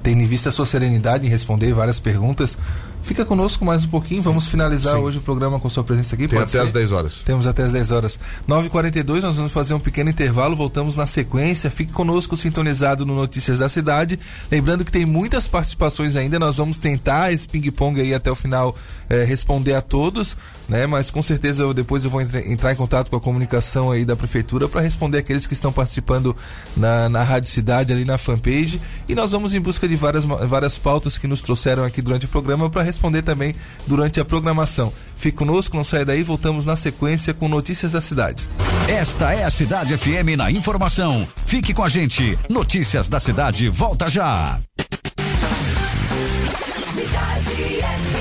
[0.02, 2.58] tendo em vista a sua serenidade em responder várias perguntas.
[3.04, 5.02] Fica conosco mais um pouquinho, vamos finalizar Sim.
[5.02, 6.30] hoje o programa com sua presença aqui.
[6.30, 6.60] Tem até ser?
[6.60, 7.24] às 10 horas.
[7.26, 8.20] Temos até as 10 horas.
[8.48, 11.70] 9h42, nós vamos fazer um pequeno intervalo, voltamos na sequência.
[11.70, 14.18] Fique conosco sintonizado no Notícias da Cidade.
[14.50, 18.78] Lembrando que tem muitas participações ainda, nós vamos tentar esse ping-pong aí até o final
[19.10, 20.38] eh, responder a todos,
[20.72, 20.88] né?
[20.88, 24.06] Mas com certeza eu, depois eu vou entre- entrar em contato com a comunicação aí
[24.06, 26.34] da prefeitura para responder aqueles que estão participando
[26.78, 28.80] na, na Rádio Cidade, ali na fanpage.
[29.08, 32.30] E nós vamos em busca de várias, várias pautas que nos trouxeram aqui durante o
[32.30, 33.54] programa para responder também
[33.86, 34.94] durante a programação.
[35.18, 38.48] Fique conosco, não saia daí, voltamos na sequência com Notícias da Cidade.
[38.88, 41.28] Esta é a Cidade FM na informação.
[41.46, 42.40] Fique com a gente.
[42.50, 44.58] Notícias da cidade volta já.
[47.34, 48.21] As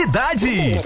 [0.00, 0.80] Cidade.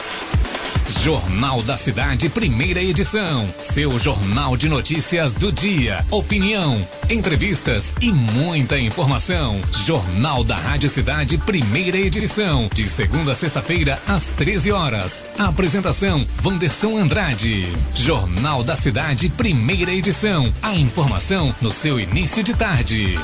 [0.89, 3.49] Jornal da Cidade, primeira edição.
[3.59, 6.05] Seu jornal de notícias do dia.
[6.11, 9.61] Opinião, entrevistas e muita informação.
[9.85, 12.71] Jornal da Rádio Cidade, primeira edição.
[12.73, 15.25] De segunda a sexta-feira, às 13 horas.
[15.39, 17.67] Apresentação: Vanderson Andrade.
[17.95, 20.53] Jornal da Cidade, primeira edição.
[20.63, 23.19] A informação no seu início de tarde.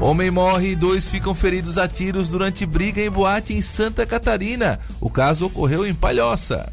[0.01, 4.81] Homem morre e dois ficam feridos a tiros durante briga em boate em Santa Catarina.
[4.99, 6.73] O caso ocorreu em Palhoça.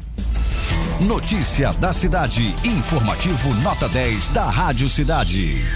[1.02, 2.46] Notícias da cidade.
[2.64, 5.66] Informativo nota 10 da Rádio Cidade.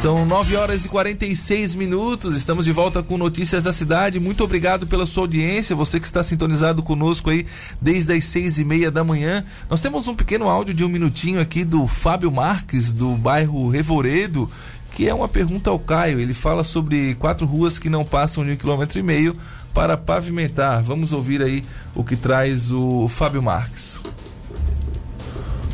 [0.00, 2.34] São 9 horas e 46 minutos.
[2.34, 4.18] Estamos de volta com Notícias da Cidade.
[4.18, 5.76] Muito obrigado pela sua audiência.
[5.76, 7.44] Você que está sintonizado conosco aí
[7.78, 9.44] desde as seis e meia da manhã.
[9.68, 14.50] Nós temos um pequeno áudio de um minutinho aqui do Fábio Marques, do bairro Revoredo,
[14.94, 16.18] que é uma pergunta ao Caio.
[16.18, 19.36] Ele fala sobre quatro ruas que não passam de um quilômetro e meio
[19.74, 20.82] para pavimentar.
[20.82, 21.62] Vamos ouvir aí
[21.94, 24.00] o que traz o Fábio Marques.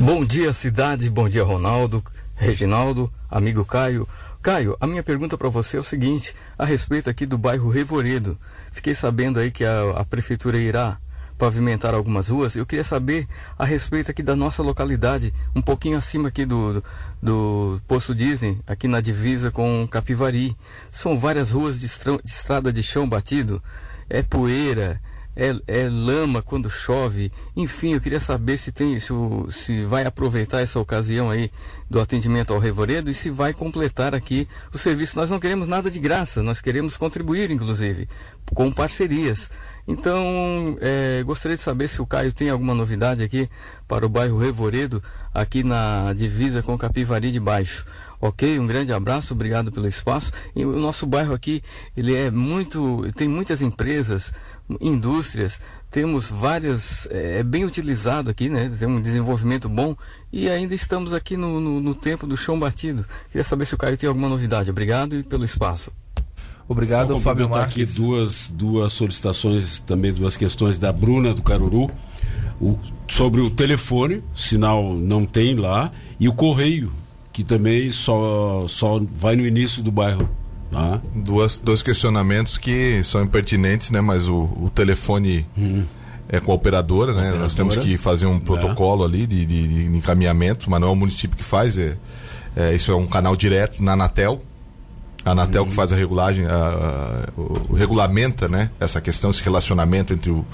[0.00, 1.08] Bom dia, cidade.
[1.08, 2.02] Bom dia, Ronaldo,
[2.36, 4.06] Reginaldo, amigo Caio.
[4.42, 8.38] Caio, a minha pergunta para você é o seguinte, a respeito aqui do bairro Revoredo.
[8.70, 10.98] Fiquei sabendo aí que a, a prefeitura irá
[11.38, 12.54] pavimentar algumas ruas.
[12.54, 13.26] Eu queria saber
[13.58, 16.84] a respeito aqui da nossa localidade, um pouquinho acima aqui do, do,
[17.22, 20.56] do Poço Disney, aqui na divisa com Capivari.
[20.90, 23.62] São várias ruas de, de estrada de chão batido,
[24.08, 25.00] é poeira,
[25.36, 27.30] é, é, lama quando chove.
[27.54, 29.12] Enfim, eu queria saber se tem, se,
[29.50, 31.50] se vai aproveitar essa ocasião aí
[31.88, 35.16] do atendimento ao Revoredo e se vai completar aqui o serviço.
[35.16, 38.08] Nós não queremos nada de graça, nós queremos contribuir, inclusive,
[38.46, 39.50] com parcerias.
[39.86, 43.48] Então, é, gostaria de saber se o Caio tem alguma novidade aqui
[43.86, 45.02] para o bairro Revoredo,
[45.32, 47.84] aqui na divisa com Capivari de Baixo.
[48.20, 50.32] Ok, um grande abraço, obrigado pelo espaço.
[50.54, 51.62] E o nosso bairro aqui,
[51.96, 54.32] ele é muito, tem muitas empresas,
[54.80, 55.60] indústrias,
[55.90, 58.70] temos várias, é, é bem utilizado aqui, né?
[58.78, 59.96] Tem um desenvolvimento bom
[60.32, 63.04] e ainda estamos aqui no, no, no tempo do chão batido.
[63.30, 64.70] Queria saber se o Caio tem alguma novidade.
[64.70, 65.92] Obrigado e pelo espaço.
[66.68, 67.72] Obrigado, Vou Fábio Marques.
[67.72, 71.88] aqui duas, duas solicitações, também duas questões da Bruna do Caruru.
[72.60, 76.92] O- sobre o telefone, sinal não tem lá, e o correio,
[77.32, 80.28] que também só, só vai no início do bairro.
[80.70, 81.00] Tá?
[81.14, 84.00] Duas, dois questionamentos que são impertinentes, né?
[84.00, 85.46] Mas o, o telefone
[86.28, 87.30] é com a operadora, né?
[87.38, 87.54] Nós Operadora.
[87.54, 91.36] temos que fazer um protocolo ali de, de- de encaminhamento, mas não é o município
[91.36, 91.96] que faz, é,
[92.56, 94.42] é, isso é um canal direto na Anatel.
[95.24, 98.70] A Anatel que faz a regulagem, a, a- o, o regulamenta, né?
[98.80, 100.44] Essa questão, esse relacionamento entre o,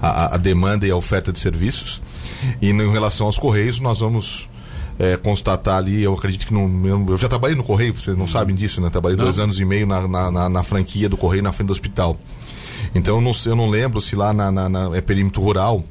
[0.00, 2.00] a, a demanda e a oferta de serviços.
[2.60, 4.48] E em relação aos correios, nós vamos
[4.98, 7.06] é, constatar ali, eu acredito que não.
[7.08, 8.90] Eu, já trabalhei no Correio, vocês não sabem disso, né?
[8.90, 11.72] Trabalhei dois anos e meio na, na, na- na franquia do Correio na frente do
[11.72, 12.16] hospital.
[12.94, 15.82] Então eu não, eu não lembro se lá na, na- na- é perímetro rural,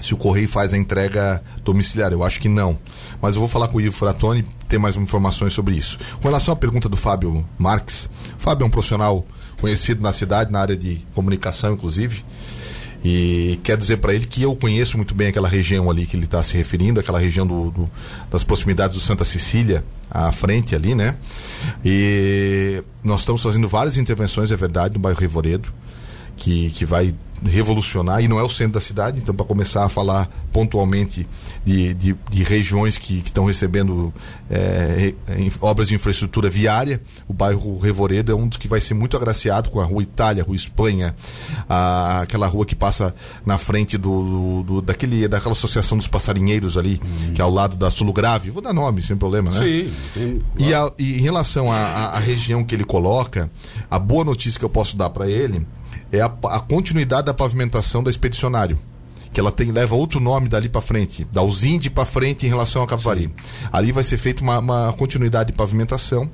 [0.00, 2.12] se o Correio faz a entrega domiciliar.
[2.12, 2.78] Eu acho que não.
[3.20, 5.98] Mas eu vou falar com o Ivo Fratoni, ter mais informações sobre isso.
[6.20, 8.08] Com relação à pergunta do Fábio Marques,
[8.38, 9.24] Fábio é um profissional
[9.60, 12.24] conhecido na cidade, na área de comunicação, inclusive.
[13.04, 16.24] E quero dizer para ele que eu conheço muito bem aquela região ali que ele
[16.24, 17.90] está se referindo, aquela região do, do-
[18.30, 21.16] das proximidades do Santa Cecília, à frente ali, né?
[21.84, 25.68] E nós estamos fazendo várias intervenções, é verdade, no bairro Revoredo,
[26.42, 27.14] que, que vai
[27.44, 31.26] revolucionar, e não é o centro da cidade, então para começar a falar pontualmente
[31.64, 34.14] de, de, de regiões que estão recebendo
[34.48, 38.94] re- em- obras de infraestrutura viária, o bairro Revoredo é um dos que vai ser
[38.94, 41.16] muito agraciado com a Rua Itália, Rua Espanha,
[41.68, 43.12] a- aquela rua que passa
[43.44, 47.00] na frente do, do- daquele, daquela associação dos passarinheiros ali,
[47.34, 49.58] que é ao lado da Sulu Grave, vou dar nome, sem problema, né?
[49.58, 49.92] Sim.
[50.14, 53.50] tem- E, a- e em relação à região que ele coloca,
[53.90, 55.66] a boa notícia que eu posso dar para ele
[56.12, 58.78] é a, a continuidade da pavimentação da Expedicionário.
[59.32, 62.82] Que ela tem, leva outro nome dali para frente, da Usinde para frente em relação
[62.82, 63.34] a Capivari.
[63.72, 66.30] Ali vai ser feita uma, uma continuidade de pavimentação.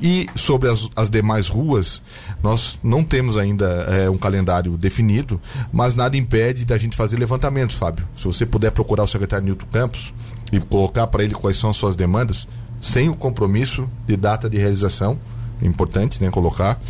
[0.00, 2.00] E sobre as, as demais ruas,
[2.40, 5.40] nós não temos ainda eh, um calendário definido,
[5.72, 8.06] mas nada impede da gente fazer levantamentos, Fábio.
[8.16, 10.14] Se você puder procurar o secretário Nilton Campos
[10.52, 12.46] e colocar para ele quais são as suas demandas,
[12.80, 15.18] sem o compromisso de data de realização.
[15.62, 16.80] Importante né, colocar,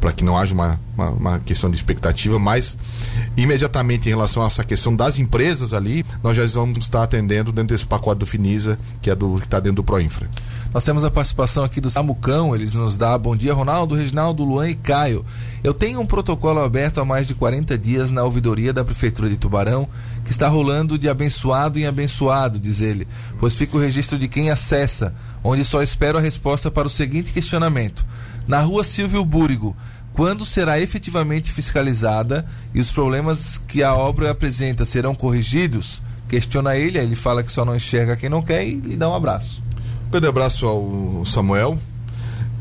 [0.00, 2.78] para que não haja uma, uma, uma questão de expectativa, mas
[3.36, 7.74] imediatamente em relação a essa questão das empresas ali, nós já vamos estar atendendo dentro
[7.74, 10.28] desse pacote do Finisa, que é do que está dentro do Proinfra.
[10.72, 14.68] Nós temos a participação aqui do Samucão, eles nos dá bom dia, Ronaldo, Reginaldo, Luan
[14.68, 15.24] e Caio.
[15.64, 19.36] Eu tenho um protocolo aberto há mais de 40 dias na ouvidoria da Prefeitura de
[19.36, 19.88] Tubarão,
[20.24, 23.08] que está rolando de abençoado em abençoado, diz ele,
[23.40, 27.32] pois fica o registro de quem acessa, onde só espero a resposta para o seguinte
[27.32, 28.04] questionamento.
[28.46, 29.76] Na rua Silvio Búrigo,
[30.12, 32.44] quando será efetivamente fiscalizada
[32.74, 36.02] e os problemas que a obra apresenta serão corrigidos?
[36.28, 39.08] Questiona ele, aí ele fala que só não enxerga quem não quer e lhe dá
[39.08, 39.62] um abraço.
[40.10, 41.78] Grande abraço ao Samuel.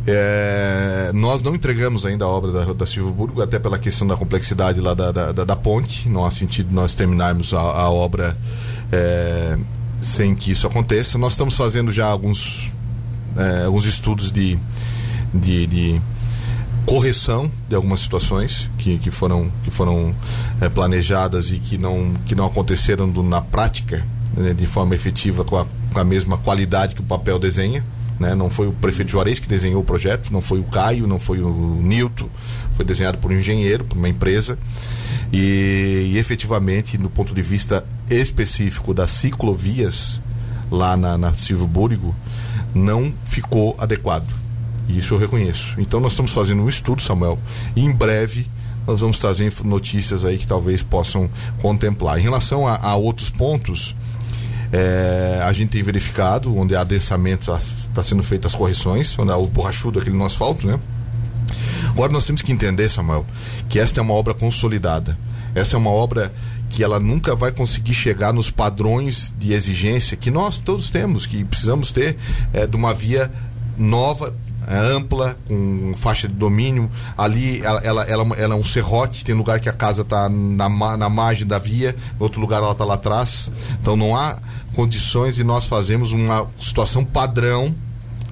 [0.08, 4.80] É, nós não entregamos ainda a obra da, da Silvio até pela questão da complexidade
[4.80, 6.08] lá da, da, da- da ponte.
[6.10, 8.36] Não há sentido nós terminarmos a, a obra
[8.92, 9.58] é,
[10.02, 11.18] sem que isso aconteça.
[11.18, 12.72] Nós estamos fazendo já alguns,
[13.38, 14.58] é, alguns estudos de,
[15.34, 16.02] de, de
[16.86, 20.16] correção de algumas situações que, que foram, que foram
[20.60, 24.04] é, planejadas e que não, que não aconteceram do, na prática
[24.36, 27.86] né, de forma efetiva com a, com a mesma qualidade que o papel desenha.
[28.20, 28.36] Né?
[28.36, 31.42] Não foi o prefeito Juarez que desenhou o projeto, não foi o Caio, não foi
[31.42, 31.50] o
[31.82, 32.28] Nilton,
[32.74, 34.58] foi desenhado por um engenheiro, por uma empresa.
[35.32, 40.20] E, e efetivamente, do ponto de vista específico das ciclovias,
[40.70, 42.16] lá na, na Silvio Búrigo,
[42.74, 44.28] não ficou adequado.
[44.88, 45.76] Isso eu reconheço.
[45.78, 47.40] Então nós estamos fazendo um estudo, Samuel,
[47.76, 48.48] e em breve
[48.88, 51.30] nós vamos trazer notícias aí que talvez possam
[51.62, 52.18] contemplar.
[52.18, 53.96] Em relação a, a outros pontos,
[54.72, 57.60] é, a gente tem verificado onde há adensamento, está
[57.94, 60.80] tá sendo feitas as correções, onde há o borrachudo, aquele no asfalto, né?
[61.90, 63.26] Agora nós temos que entender, Samuel,
[63.68, 65.18] que esta é uma obra consolidada.
[65.56, 66.32] Essa é uma obra
[66.70, 71.44] que ela nunca vai conseguir chegar nos padrões de exigência que nós todos temos, que
[71.44, 72.18] precisamos ter
[72.54, 73.32] é, de uma via
[73.76, 74.36] nova
[74.70, 76.90] é, ampla, com faixa de domínio.
[77.18, 80.70] Ali ela, ela, ela, ela, é um serrote, tem lugar que a casa está na,
[80.96, 83.52] na margem da via, outro lugar ela está lá atrás.
[83.82, 84.38] Então não há
[84.76, 87.76] condições de nós fazermos uma situação padrão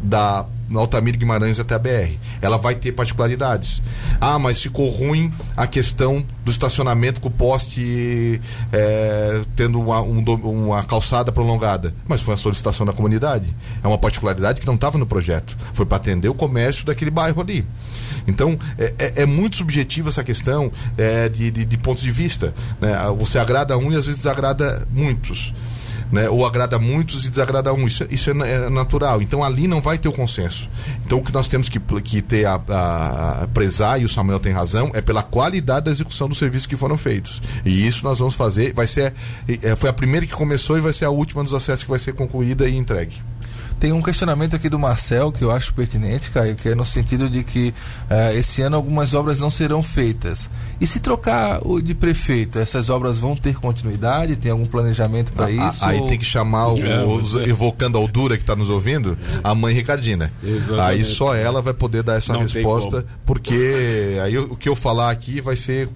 [0.01, 0.45] da
[0.75, 2.17] Altamiro Guimarães até a BR.
[2.41, 3.81] Ela vai ter particularidades.
[4.19, 8.41] Ah, mas ficou ruim a questão do estacionamento com o poste
[8.71, 11.93] é, tendo uma, um, uma calçada prolongada.
[12.07, 13.55] Mas foi uma solicitação da comunidade.
[13.83, 15.55] É uma particularidade que não estava no projeto.
[15.73, 17.65] Foi para atender o comércio daquele bairro ali.
[18.27, 22.53] Então, é, é, é muito subjetiva essa questão é, de, de, de pontos de vista.
[22.81, 22.91] Né?
[23.17, 25.53] Você agrada um e às vezes desagrada muitos
[26.11, 26.29] né?
[26.29, 27.87] ou agrada muitos e desagrada um.
[27.87, 29.21] Isso, isso é, é, natural.
[29.21, 30.69] Então ali não vai ter o consenso.
[31.05, 34.53] Então o que nós temos que, que ter a, a, prezar, e o Samuel tem
[34.53, 37.41] razão, é pela qualidade da execução dos serviços que foram feitos.
[37.65, 38.73] E isso nós vamos fazer.
[38.73, 39.13] Vai ser,
[39.47, 41.99] é, foi a primeira que começou e vai ser a última dos acessos que vai
[41.99, 43.15] ser concluída e entregue.
[43.79, 47.29] Tem um questionamento aqui do Marcel que eu acho pertinente, Caio, que é no sentido
[47.29, 47.69] de que
[48.09, 50.49] uh, esse ano algumas obras não serão feitas.
[50.81, 54.35] E se trocar o de prefeito, essas obras vão ter continuidade?
[54.35, 55.85] Tem algum planejamento para isso?
[55.85, 56.07] Aí ou...
[56.07, 57.43] tem que chamar, o, é, os, é.
[57.43, 60.33] evocando a Aldura que está nos ouvindo, a mãe Ricardina.
[60.43, 60.81] Exatamente.
[60.81, 65.11] Aí só ela vai poder dar essa não resposta, porque aí o que eu falar
[65.11, 65.87] aqui vai ser,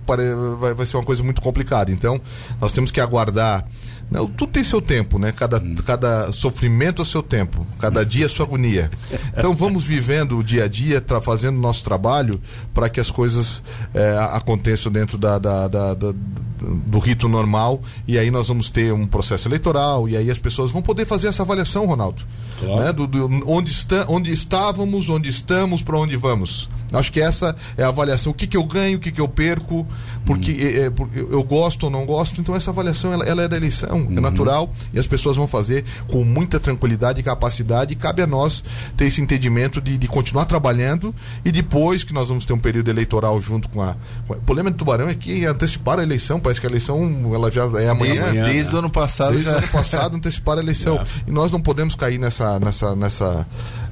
[0.60, 1.92] vai, vai ser uma coisa muito complicada.
[1.92, 2.22] Então,
[2.60, 3.66] nós temos que aguardar
[4.12, 5.32] não, tudo tem seu tempo, né?
[5.32, 5.74] Cada, hum.
[5.86, 8.92] cada sofrimento é seu tempo, cada dia é sua agonia.
[9.38, 12.42] Então vamos vivendo o dia a dia, fazendo nosso trabalho
[12.74, 13.64] para que as coisas
[13.94, 16.14] é, aconteçam dentro da, da, da, da,
[16.62, 20.72] do rito normal e aí nós vamos ter um processo eleitoral e aí as pessoas
[20.72, 22.24] vão poder fazer essa avaliação, Ronaldo.
[22.60, 22.82] Claro.
[22.82, 22.94] Né?
[22.94, 26.70] Do, do, onde, está, onde estávamos, onde estamos, para onde vamos.
[26.94, 28.32] Acho que essa é a avaliação.
[28.32, 29.88] O que, que eu ganho, o que, que eu perco,
[30.26, 30.86] porque, uhum.
[30.86, 32.42] é, porque eu gosto ou não gosto.
[32.42, 34.18] Então essa avaliação ela, ela é da eleição, é uhum.
[34.18, 37.94] é natural e as pessoas vão fazer com muita tranquilidade e capacidade.
[37.94, 38.64] E cabe a nós
[38.98, 42.90] ter esse entendimento de, de continuar trabalhando e depois que nós vamos ter um período
[42.90, 43.96] eleitoral junto com a.
[44.28, 47.64] O problema do Tubarão é que antecipar a eleição, parece que a eleição ela já
[47.80, 48.32] é amanhã.
[48.32, 49.34] Desde, desde o ano passado.
[49.34, 50.92] Desde o ano passado antecipar a eleição.
[51.02, 51.06] É.
[51.28, 53.48] E nós não podemos cair nessa, nessa, nessa,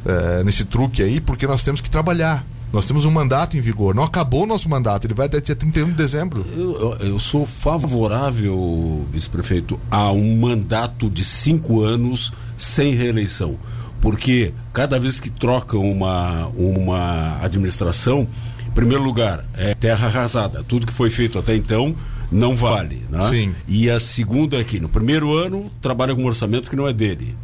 [0.06, 2.46] é, nesse truque aí, porque nós temos que trabalhar.
[2.72, 3.96] Nós temos um mandato em vigor.
[3.96, 6.46] Não acabou o nosso mandato, ele vai até dia 31 de dezembro.
[6.56, 13.58] Eu, eu sou favorável, vice-prefeito, a um mandato de cinco anos sem reeleição.
[14.02, 18.28] Porque cada vez que trocam uma, uma administração,
[18.68, 20.64] em primeiro lugar, é terra arrasada.
[20.68, 21.96] Tudo que foi feito até então
[22.32, 23.04] não vale.
[23.10, 23.22] Né?
[23.30, 23.56] Sim.
[23.68, 27.36] E a segunda aqui, no primeiro ano, trabalha com um orçamento que não é dele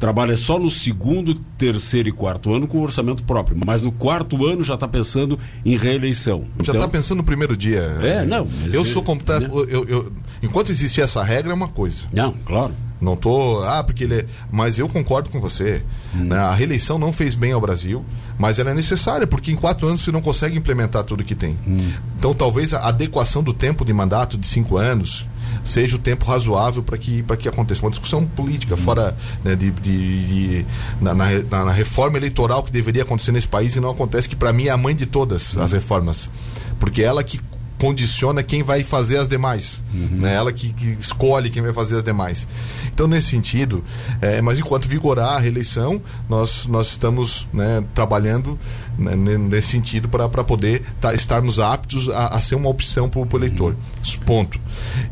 [0.00, 4.64] trabalha só no segundo, terceiro e quarto ano com orçamento próprio, mas no quarto ano
[4.64, 6.46] já está pensando em reeleição.
[6.56, 6.88] Já está então...
[6.88, 7.82] pensando no primeiro dia.
[8.00, 8.48] É, não.
[8.72, 9.42] eu sou completo.
[9.42, 9.66] Né?
[9.70, 10.12] Eu, eu,
[10.42, 12.06] enquanto existir essa regra é uma coisa.
[12.10, 12.74] Não, claro.
[13.00, 14.26] Não tô, ah, porque ele é...
[14.50, 15.82] Mas eu concordo com você.
[16.14, 16.24] Hum.
[16.24, 16.36] Né?
[16.36, 18.04] A reeleição não fez bem ao Brasil,
[18.38, 21.58] mas ela é necessária, porque em quatro anos você não consegue implementar tudo que tem.
[21.66, 21.92] Hum.
[22.18, 25.26] Então talvez a adequação do tempo de mandato de cinco anos,
[25.64, 28.78] seja o tempo razoável para que, que aconteça uma discussão política, hum.
[28.78, 30.66] fora né, de, de, de
[31.00, 34.52] na, na, na, reforma eleitoral que deveria acontecer nesse país e não acontece, que para
[34.52, 35.74] mim é a mãe de todas as hum.
[35.74, 36.30] reformas.
[36.78, 37.40] Porque ela que
[37.80, 39.82] condiciona quem vai fazer as demais.
[39.92, 40.18] Uhum.
[40.20, 40.34] Né?
[40.34, 42.46] Ela que, que, escolhe quem vai fazer as demais.
[42.92, 43.82] Então, nesse sentido,
[44.20, 48.58] é, mas enquanto vigorar a reeleição, nós, nós estamos né, trabalhando
[48.98, 53.28] né, nesse sentido para poder tá, estarmos aptos a, a, ser uma opção para o
[53.34, 53.72] eleitor.
[53.74, 54.20] Uhum.
[54.26, 54.60] Ponto.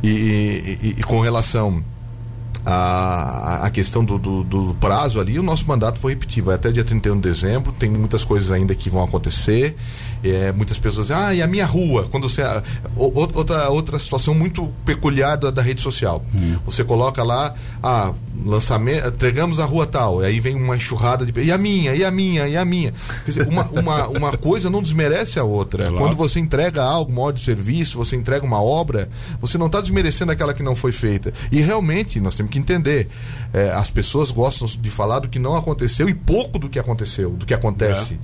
[0.02, 1.82] E, e, e, com relação
[2.70, 6.46] a, a questão do, do, do prazo ali, o nosso mandato foi repetido.
[6.48, 9.74] Vai até dia 31 de dezembro, tem muitas coisas ainda que vão acontecer.
[10.22, 12.08] É, muitas pessoas dizem, ah, e a minha rua?
[12.10, 12.42] Quando você.
[12.94, 16.22] Outra, outra situação muito peculiar da, da rede social.
[16.34, 16.58] Hum.
[16.66, 18.12] Você coloca lá, ah,
[18.44, 21.40] lançamento, entregamos a rua tal, e aí vem uma enxurrada de.
[21.40, 22.92] E a minha, e a minha, e a minha.
[23.24, 25.84] Quer dizer, uma, uma, uma coisa não desmerece a outra.
[25.84, 25.98] Claro.
[25.98, 29.08] Quando você entrega algo, uma de serviço, você entrega uma obra,
[29.40, 31.32] você não está desmerecendo aquela que não foi feita.
[31.50, 33.08] E realmente, nós temos que entender.
[33.52, 37.30] É, as pessoas gostam de falar do que não aconteceu e pouco do que aconteceu,
[37.30, 38.18] do que acontece.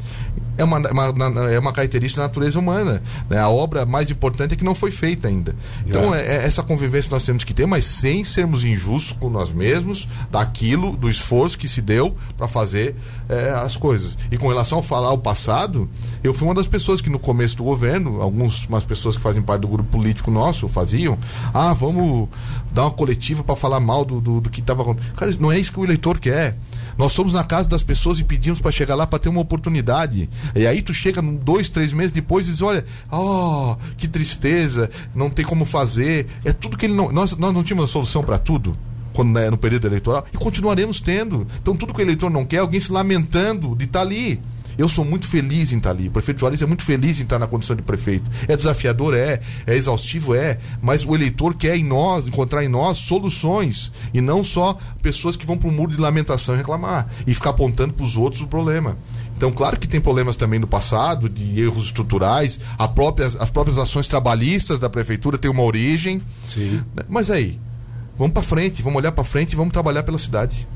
[0.59, 3.03] É, é uma, uma, é uma característica da natureza humana.
[3.29, 3.39] Né?
[3.39, 5.57] A obra mais importante é que não foi feita ainda.
[5.87, 6.27] Então, é.
[6.27, 10.97] é essa convivência nós temos que ter, mas sem sermos injustos com nós mesmos, daquilo,
[10.97, 12.95] do esforço que se deu para fazer
[13.29, 14.19] é, as coisas.
[14.31, 15.89] E com relação a falar o passado,
[16.23, 19.63] eu fui uma das pessoas que no começo do governo, algumas pessoas que fazem parte
[19.63, 21.19] do grupo político nosso faziam,
[21.53, 22.29] ah, vamos
[22.75, 25.15] dar uma coletiva para falar mal do, do, do que estava acontecendo.
[25.15, 26.57] Cara, não é isso que o eleitor quer.
[26.99, 30.29] Nós somos na casa das pessoas e pedimos para chegar lá para ter uma oportunidade.
[30.55, 35.31] E aí tu chega dois, três meses depois e diz, olha, oh, que tristeza, não
[35.31, 36.27] tem como fazer.
[36.45, 37.13] É tudo que ele não.
[37.13, 38.77] Nós, nós não tínhamos solução para tudo
[39.13, 41.47] quando né, no período eleitoral e continuaremos tendo.
[41.63, 44.41] Então tudo que o eleitor não quer, alguém se lamentando de estar tá ali.
[44.77, 46.09] Eu sou muito feliz em estar ali.
[46.09, 48.31] O prefeito Juarez é muito feliz em estar na condição de prefeito.
[48.49, 49.41] É desafiador, é.
[49.67, 50.59] É exaustivo, é.
[50.83, 53.93] Mas o eleitor quer em nós, encontrar em nós soluções.
[54.13, 57.09] E não só pessoas que vão para o muro de lamentação e reclamar.
[57.27, 58.97] E ficar apontando para os outros o problema.
[59.37, 63.79] Então, claro que tem problemas também no passado, de erros estruturais, a próprias, as próprias
[63.79, 66.23] ações trabalhistas da prefeitura têm uma origem.
[66.49, 66.83] Sim.
[67.09, 67.59] Mas aí,
[68.17, 70.67] vamos para frente, vamos olhar para frente e vamos trabalhar pela cidade.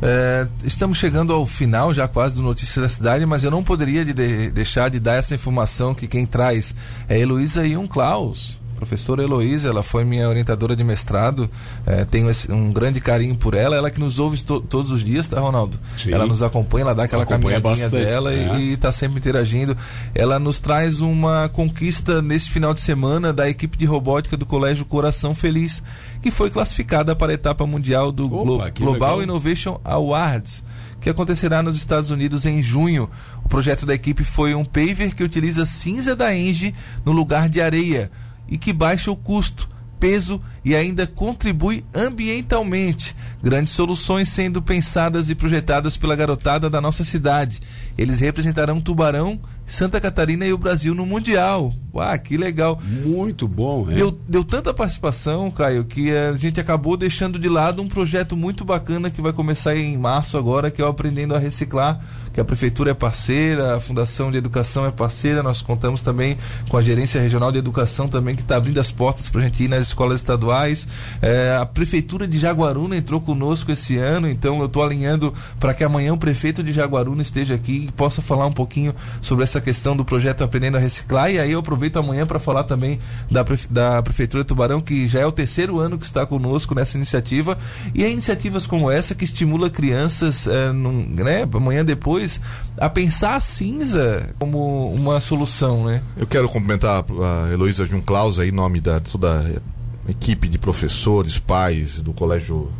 [0.00, 4.04] É, estamos chegando ao final já quase do Notícias da Cidade, mas eu não poderia
[4.04, 4.12] de
[4.50, 6.74] deixar de dar essa informação que quem traz
[7.08, 11.50] é Heloísa Ion Klaus professora Heloísa, ela foi minha orientadora de mestrado,
[11.84, 15.04] é, tenho esse, um grande carinho por ela, ela que nos ouve to, todos os
[15.04, 15.78] dias, tá, Ronaldo?
[15.96, 16.12] Sim.
[16.12, 19.76] Ela nos acompanha, ela dá aquela caminhadinha bastante, dela e está sempre interagindo.
[20.14, 24.84] Ela nos traz uma conquista nesse final de semana da equipe de robótica do Colégio
[24.84, 25.82] Coração Feliz,
[26.22, 29.22] que foi classificada para a etapa mundial do Opa, Glo Global legal.
[29.22, 30.62] Innovation Awards
[31.00, 33.08] que acontecerá nos Estados Unidos em junho.
[33.44, 36.74] O projeto da equipe foi um paver que utiliza cinza da Engie
[37.04, 38.10] no lugar de areia
[38.48, 39.68] e que baixa o custo,
[39.98, 43.14] peso e ainda contribui ambientalmente.
[43.42, 47.60] Grandes soluções sendo pensadas e projetadas pela garotada da nossa cidade.
[47.96, 51.72] Eles representarão Tubarão, Santa Catarina e o Brasil no Mundial.
[51.94, 52.80] Uau, que legal.
[53.04, 53.94] Muito bom, é?
[53.94, 58.64] Deu, deu tanta participação, Caio, que a gente acabou deixando de lado um projeto muito
[58.64, 62.00] bacana que vai começar em março agora, que é o Aprendendo a Reciclar
[62.38, 66.38] que a prefeitura é parceira, a Fundação de Educação é parceira, nós contamos também
[66.68, 69.64] com a Gerência Regional de Educação também, que está abrindo as portas para a gente
[69.64, 70.86] ir nas escolas estaduais.
[71.20, 75.82] É, a Prefeitura de Jaguaruna entrou conosco esse ano, então eu estou alinhando para que
[75.82, 79.96] amanhã o prefeito de Jaguaruna esteja aqui e possa falar um pouquinho sobre essa questão
[79.96, 81.30] do projeto Aprendendo a Reciclar.
[81.30, 82.98] E aí eu aproveito amanhã para falar também
[83.30, 86.96] da, da Prefeitura de Tubarão, que já é o terceiro ano que está conosco nessa
[86.96, 87.58] iniciativa.
[87.94, 92.40] E iniciativas como essa que estimula crianças, é, num, né, amanhã depois
[92.76, 96.02] a pensar a cinza como uma solução, né?
[96.16, 99.60] Eu quero cumprimentar a Heloísa Junklaus aí, em nome da toda
[100.06, 102.70] a equipe de professores, pais do Colégio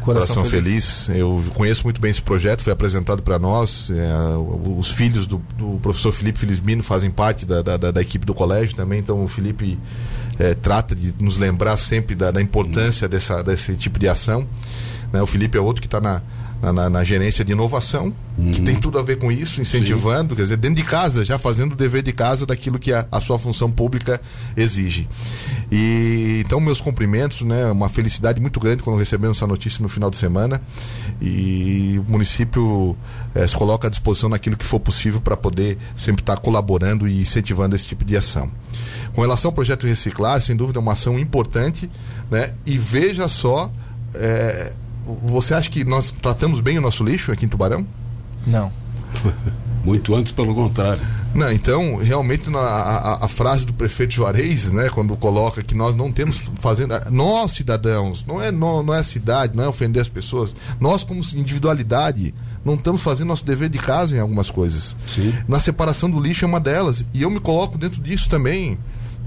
[0.00, 1.06] Coração, Coração Feliz.
[1.06, 1.20] Feliz.
[1.20, 3.90] Eu conheço muito bem esse projeto, foi apresentado para nós.
[3.90, 8.34] É, os filhos do, do, professor Felipe Felizmino fazem parte da, da, da, equipe do
[8.34, 9.78] colégio também, então o Felipe
[10.38, 14.46] é, trata de nos lembrar sempre da, da importância dessa, desse tipo de ação.
[15.12, 15.20] Né?
[15.20, 16.22] O Felipe é outro que está na,
[16.60, 18.52] na, na, na, gerência de inovação, uhum.
[18.52, 20.36] que tem tudo a ver com isso, incentivando, Sim.
[20.36, 23.20] quer dizer, dentro de casa, já fazendo o dever de casa daquilo que a, a
[23.20, 24.20] sua função pública
[24.56, 25.08] exige.
[25.72, 27.70] E então, meus cumprimentos, né?
[27.70, 30.60] Uma felicidade muito grande quando recebemos essa notícia no final de semana.
[31.20, 32.96] E o município
[33.34, 37.06] eh, se coloca à disposição naquilo que for possível para poder sempre estar tá colaborando
[37.06, 38.50] e incentivando esse tipo de ação.
[39.14, 41.88] Com relação ao projeto Reciclar, sem dúvida é uma ação importante,
[42.30, 42.52] né?
[42.66, 43.70] E veja só.
[44.14, 44.72] Eh,
[45.22, 47.86] você acha que nós tratamos bem o nosso lixo aqui em Tubarão?
[48.46, 48.72] Não.
[49.84, 51.00] Muito antes, pelo contrário.
[51.34, 55.94] Não, então, realmente, a, a, a, frase do prefeito Juarez, né, quando coloca que nós
[55.94, 56.94] não temos fazendo.
[57.10, 60.54] Nós, cidadãos, não é, não, não é a cidade, não é ofender as pessoas.
[60.78, 64.96] Nós, como individualidade, não estamos fazendo nosso dever de casa em algumas coisas.
[65.06, 65.32] Sim.
[65.48, 67.04] Na separação do lixo é uma delas.
[67.14, 68.78] E eu me coloco dentro disso também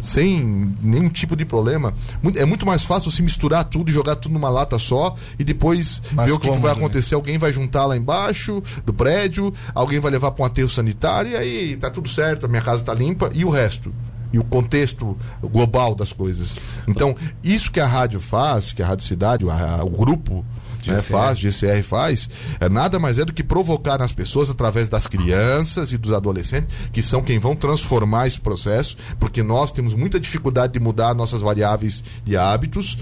[0.03, 1.93] sem nenhum tipo de problema.
[2.35, 6.01] É muito mais fácil se misturar tudo e jogar tudo numa lata só e depois
[6.11, 6.77] Mas ver o que, que vai né?
[6.77, 7.15] acontecer.
[7.15, 11.35] Alguém vai juntar lá embaixo do prédio, alguém vai levar para um aterro sanitário e
[11.35, 13.93] aí tá tudo certo, a minha casa tá limpa e o resto.
[14.33, 16.55] e o contexto global das coisas.
[16.87, 20.43] Então, isso que a rádio faz, que a Rádio Cidade, o, a- o grupo
[20.91, 22.29] né, faz, GCR faz,
[22.59, 26.69] é nada mais é do que provocar nas pessoas através das crianças e dos adolescentes,
[26.91, 31.41] que são quem vão transformar esse processo, porque nós temos muita dificuldade de mudar nossas
[31.41, 32.97] variáveis de hábitos,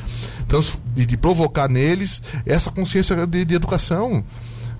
[0.96, 4.24] e de provocar neles essa consciência de, de educação.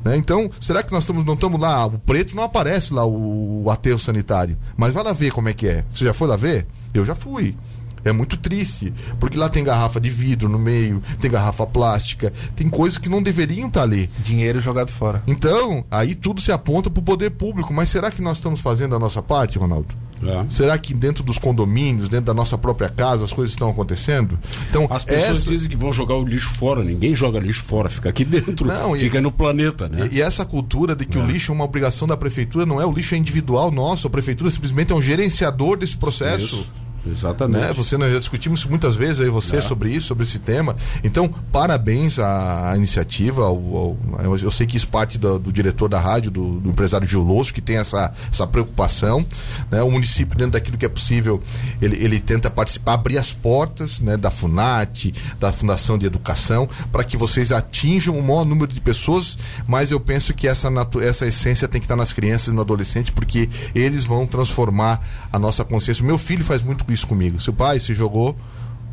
[0.04, 0.18] né?
[0.18, 1.86] Então, será que nós estamos, não estamos lá?
[1.86, 4.58] O preto não aparece lá, o, o sanitário.
[4.76, 5.86] Mas vai lá ver como é que é.
[5.94, 6.66] Você já foi lá ver?
[6.94, 7.56] Eu já fui.
[8.04, 12.70] É muito triste, porque lá tem garrafa de vidro no meio, tem garrafa plástica, tem
[12.70, 14.10] coisas que não deveriam estar ali.
[14.24, 15.22] Dinheiro jogado fora.
[15.28, 17.74] Então, aí tudo se aponta para o poder público.
[17.74, 19.94] Mas será que nós estamos fazendo a nossa parte, Ronaldo?
[20.24, 20.46] É.
[20.50, 24.38] Será que dentro dos condomínios, dentro da nossa própria casa, as coisas estão acontecendo?
[24.70, 25.50] Então, As pessoas essa...
[25.50, 26.84] dizem que vão jogar o lixo fora.
[26.84, 28.68] Ninguém joga lixo fora, fica aqui dentro.
[28.68, 30.08] Não, e- fica no planeta, né?
[30.12, 32.86] E, e essa cultura de que o lixo é uma obrigação da prefeitura, não é
[32.86, 36.46] o lixo é individual nosso, a prefeitura simplesmente é um gerenciador desse processo.
[36.46, 36.68] Isso.
[37.06, 37.62] Exatamente.
[37.68, 37.74] Né?
[37.74, 40.76] Você, nós já discutimos muitas vezes aí você sobre isso, sobre esse tema.
[41.04, 43.44] Então, parabéns à, à iniciativa.
[43.44, 47.08] ao- ao- eu, sei que isso parte do, do diretor da rádio, do, do empresário
[47.08, 47.22] Gil
[47.54, 49.26] que tem essa, essa preocupação.
[49.70, 49.82] Né?
[49.82, 51.42] O município, dentro daquilo que é possível,
[51.82, 57.04] ele, ele tenta participar, abrir as portas né, da FUNAT, da Fundação de Educação, para
[57.04, 59.38] que vocês atinjam o maior número de pessoas.
[59.68, 60.70] Mas eu penso que essa,
[61.02, 65.02] essa essência tem que estar nas crianças e no adolescente, porque eles vão transformar
[65.32, 66.06] a nossa consciência.
[66.06, 67.40] Meu filho faz muito isso comigo.
[67.40, 68.36] Seu pai se jogou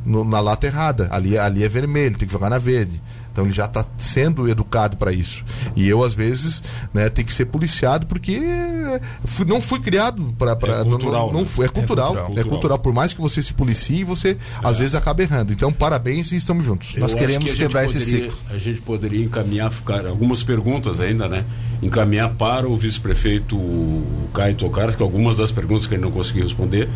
[0.04, 3.00] no- na lata errada, ali, ali é vermelho, tem que jogar na verde.
[3.30, 5.44] Então ele já está sendo educado para isso.
[5.76, 6.60] E eu, às vezes,
[6.92, 8.40] né, tenho que ser policiado porque
[9.24, 10.52] fui- não fui criado para.
[10.52, 11.46] É cultural, não, não né?
[11.46, 12.44] fui- é, cultural, é cultural.
[12.48, 12.78] cultural.
[12.80, 15.52] Por mais que você se policie, você às vezes acaba errando.
[15.52, 16.96] Então, parabéns e estamos juntos.
[16.96, 18.38] Nós Eu queremos acho que quebrar esse poderia- ciclo.
[18.50, 21.44] A gente poderia encaminhar, ficar algumas perguntas ainda, né?
[21.80, 23.56] Encaminhar para o vice-prefeito
[24.34, 26.88] Caio Tocar, que algumas das perguntas que ele não conseguiu responder,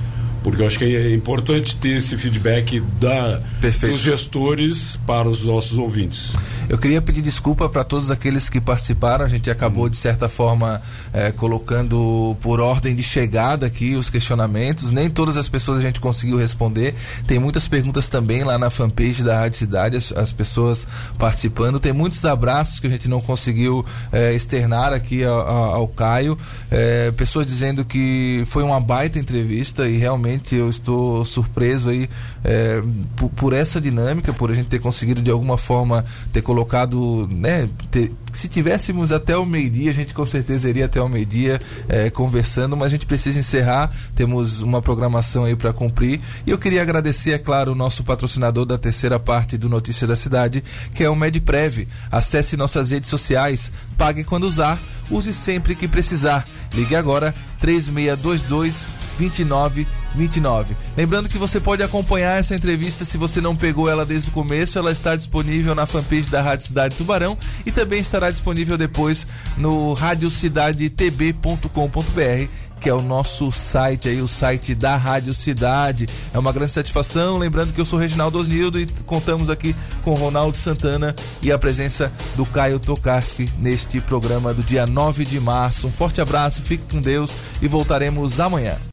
[0.42, 3.92] porque eu acho que é importante ter esse feedback da, Perfeito.
[3.92, 6.34] dos gestores para os nossos ouvintes.
[6.68, 9.24] Eu queria pedir desculpa para todos aqueles que participaram.
[9.24, 10.80] A gente acabou, de certa forma,
[11.12, 14.90] eh, colocando por ordem de chegada aqui os questionamentos.
[14.90, 16.94] Nem todas as pessoas a gente conseguiu responder.
[17.26, 20.86] Tem muitas perguntas também lá na fanpage da Rádio Cidade, as, as pessoas
[21.18, 21.78] participando.
[21.80, 26.38] Tem muitos abraços que a gente não conseguiu eh, externar aqui ao, ao- Caio.
[26.70, 32.08] Eh, pessoas dizendo que foi uma baita entrevista e realmente eu estou surpreso aí
[32.44, 32.82] eh,
[33.16, 37.68] por, por essa dinâmica, por a gente ter conseguido de alguma forma ter colocado, né,
[37.90, 42.10] ter- se tivéssemos até o meio-dia, a gente com certeza iria até o meio-dia eh,
[42.10, 46.20] conversando, mas a gente precisa encerrar, temos uma programação aí para cumprir.
[46.46, 50.16] E eu queria agradecer, é claro, o nosso patrocinador da terceira parte do Notícia da
[50.16, 50.64] Cidade,
[50.94, 51.86] que é o MedPrev.
[52.10, 54.78] Acesse nossas redes sociais, pague quando usar,
[55.10, 56.46] use sempre que precisar.
[56.74, 58.84] Ligue agora 3622
[60.14, 60.76] 2929.
[60.96, 64.78] Lembrando que você pode acompanhar essa entrevista se você não pegou ela desde o começo,
[64.78, 69.26] ela está disponível na fanpage da Rádio Cidade Tubarão e também estará disponível depois
[69.56, 76.08] no radiocidadetb.com.br que é o nosso site aí, o site da Rádio Cidade.
[76.34, 80.56] É uma grande satisfação, lembrando que eu sou Reginaldo Osnildo e contamos aqui com Ronaldo
[80.56, 85.86] Santana e a presença do Caio Tokarski neste programa do dia 9 de março.
[85.86, 87.32] Um forte abraço, fique com Deus
[87.62, 88.76] e voltaremos amanhã.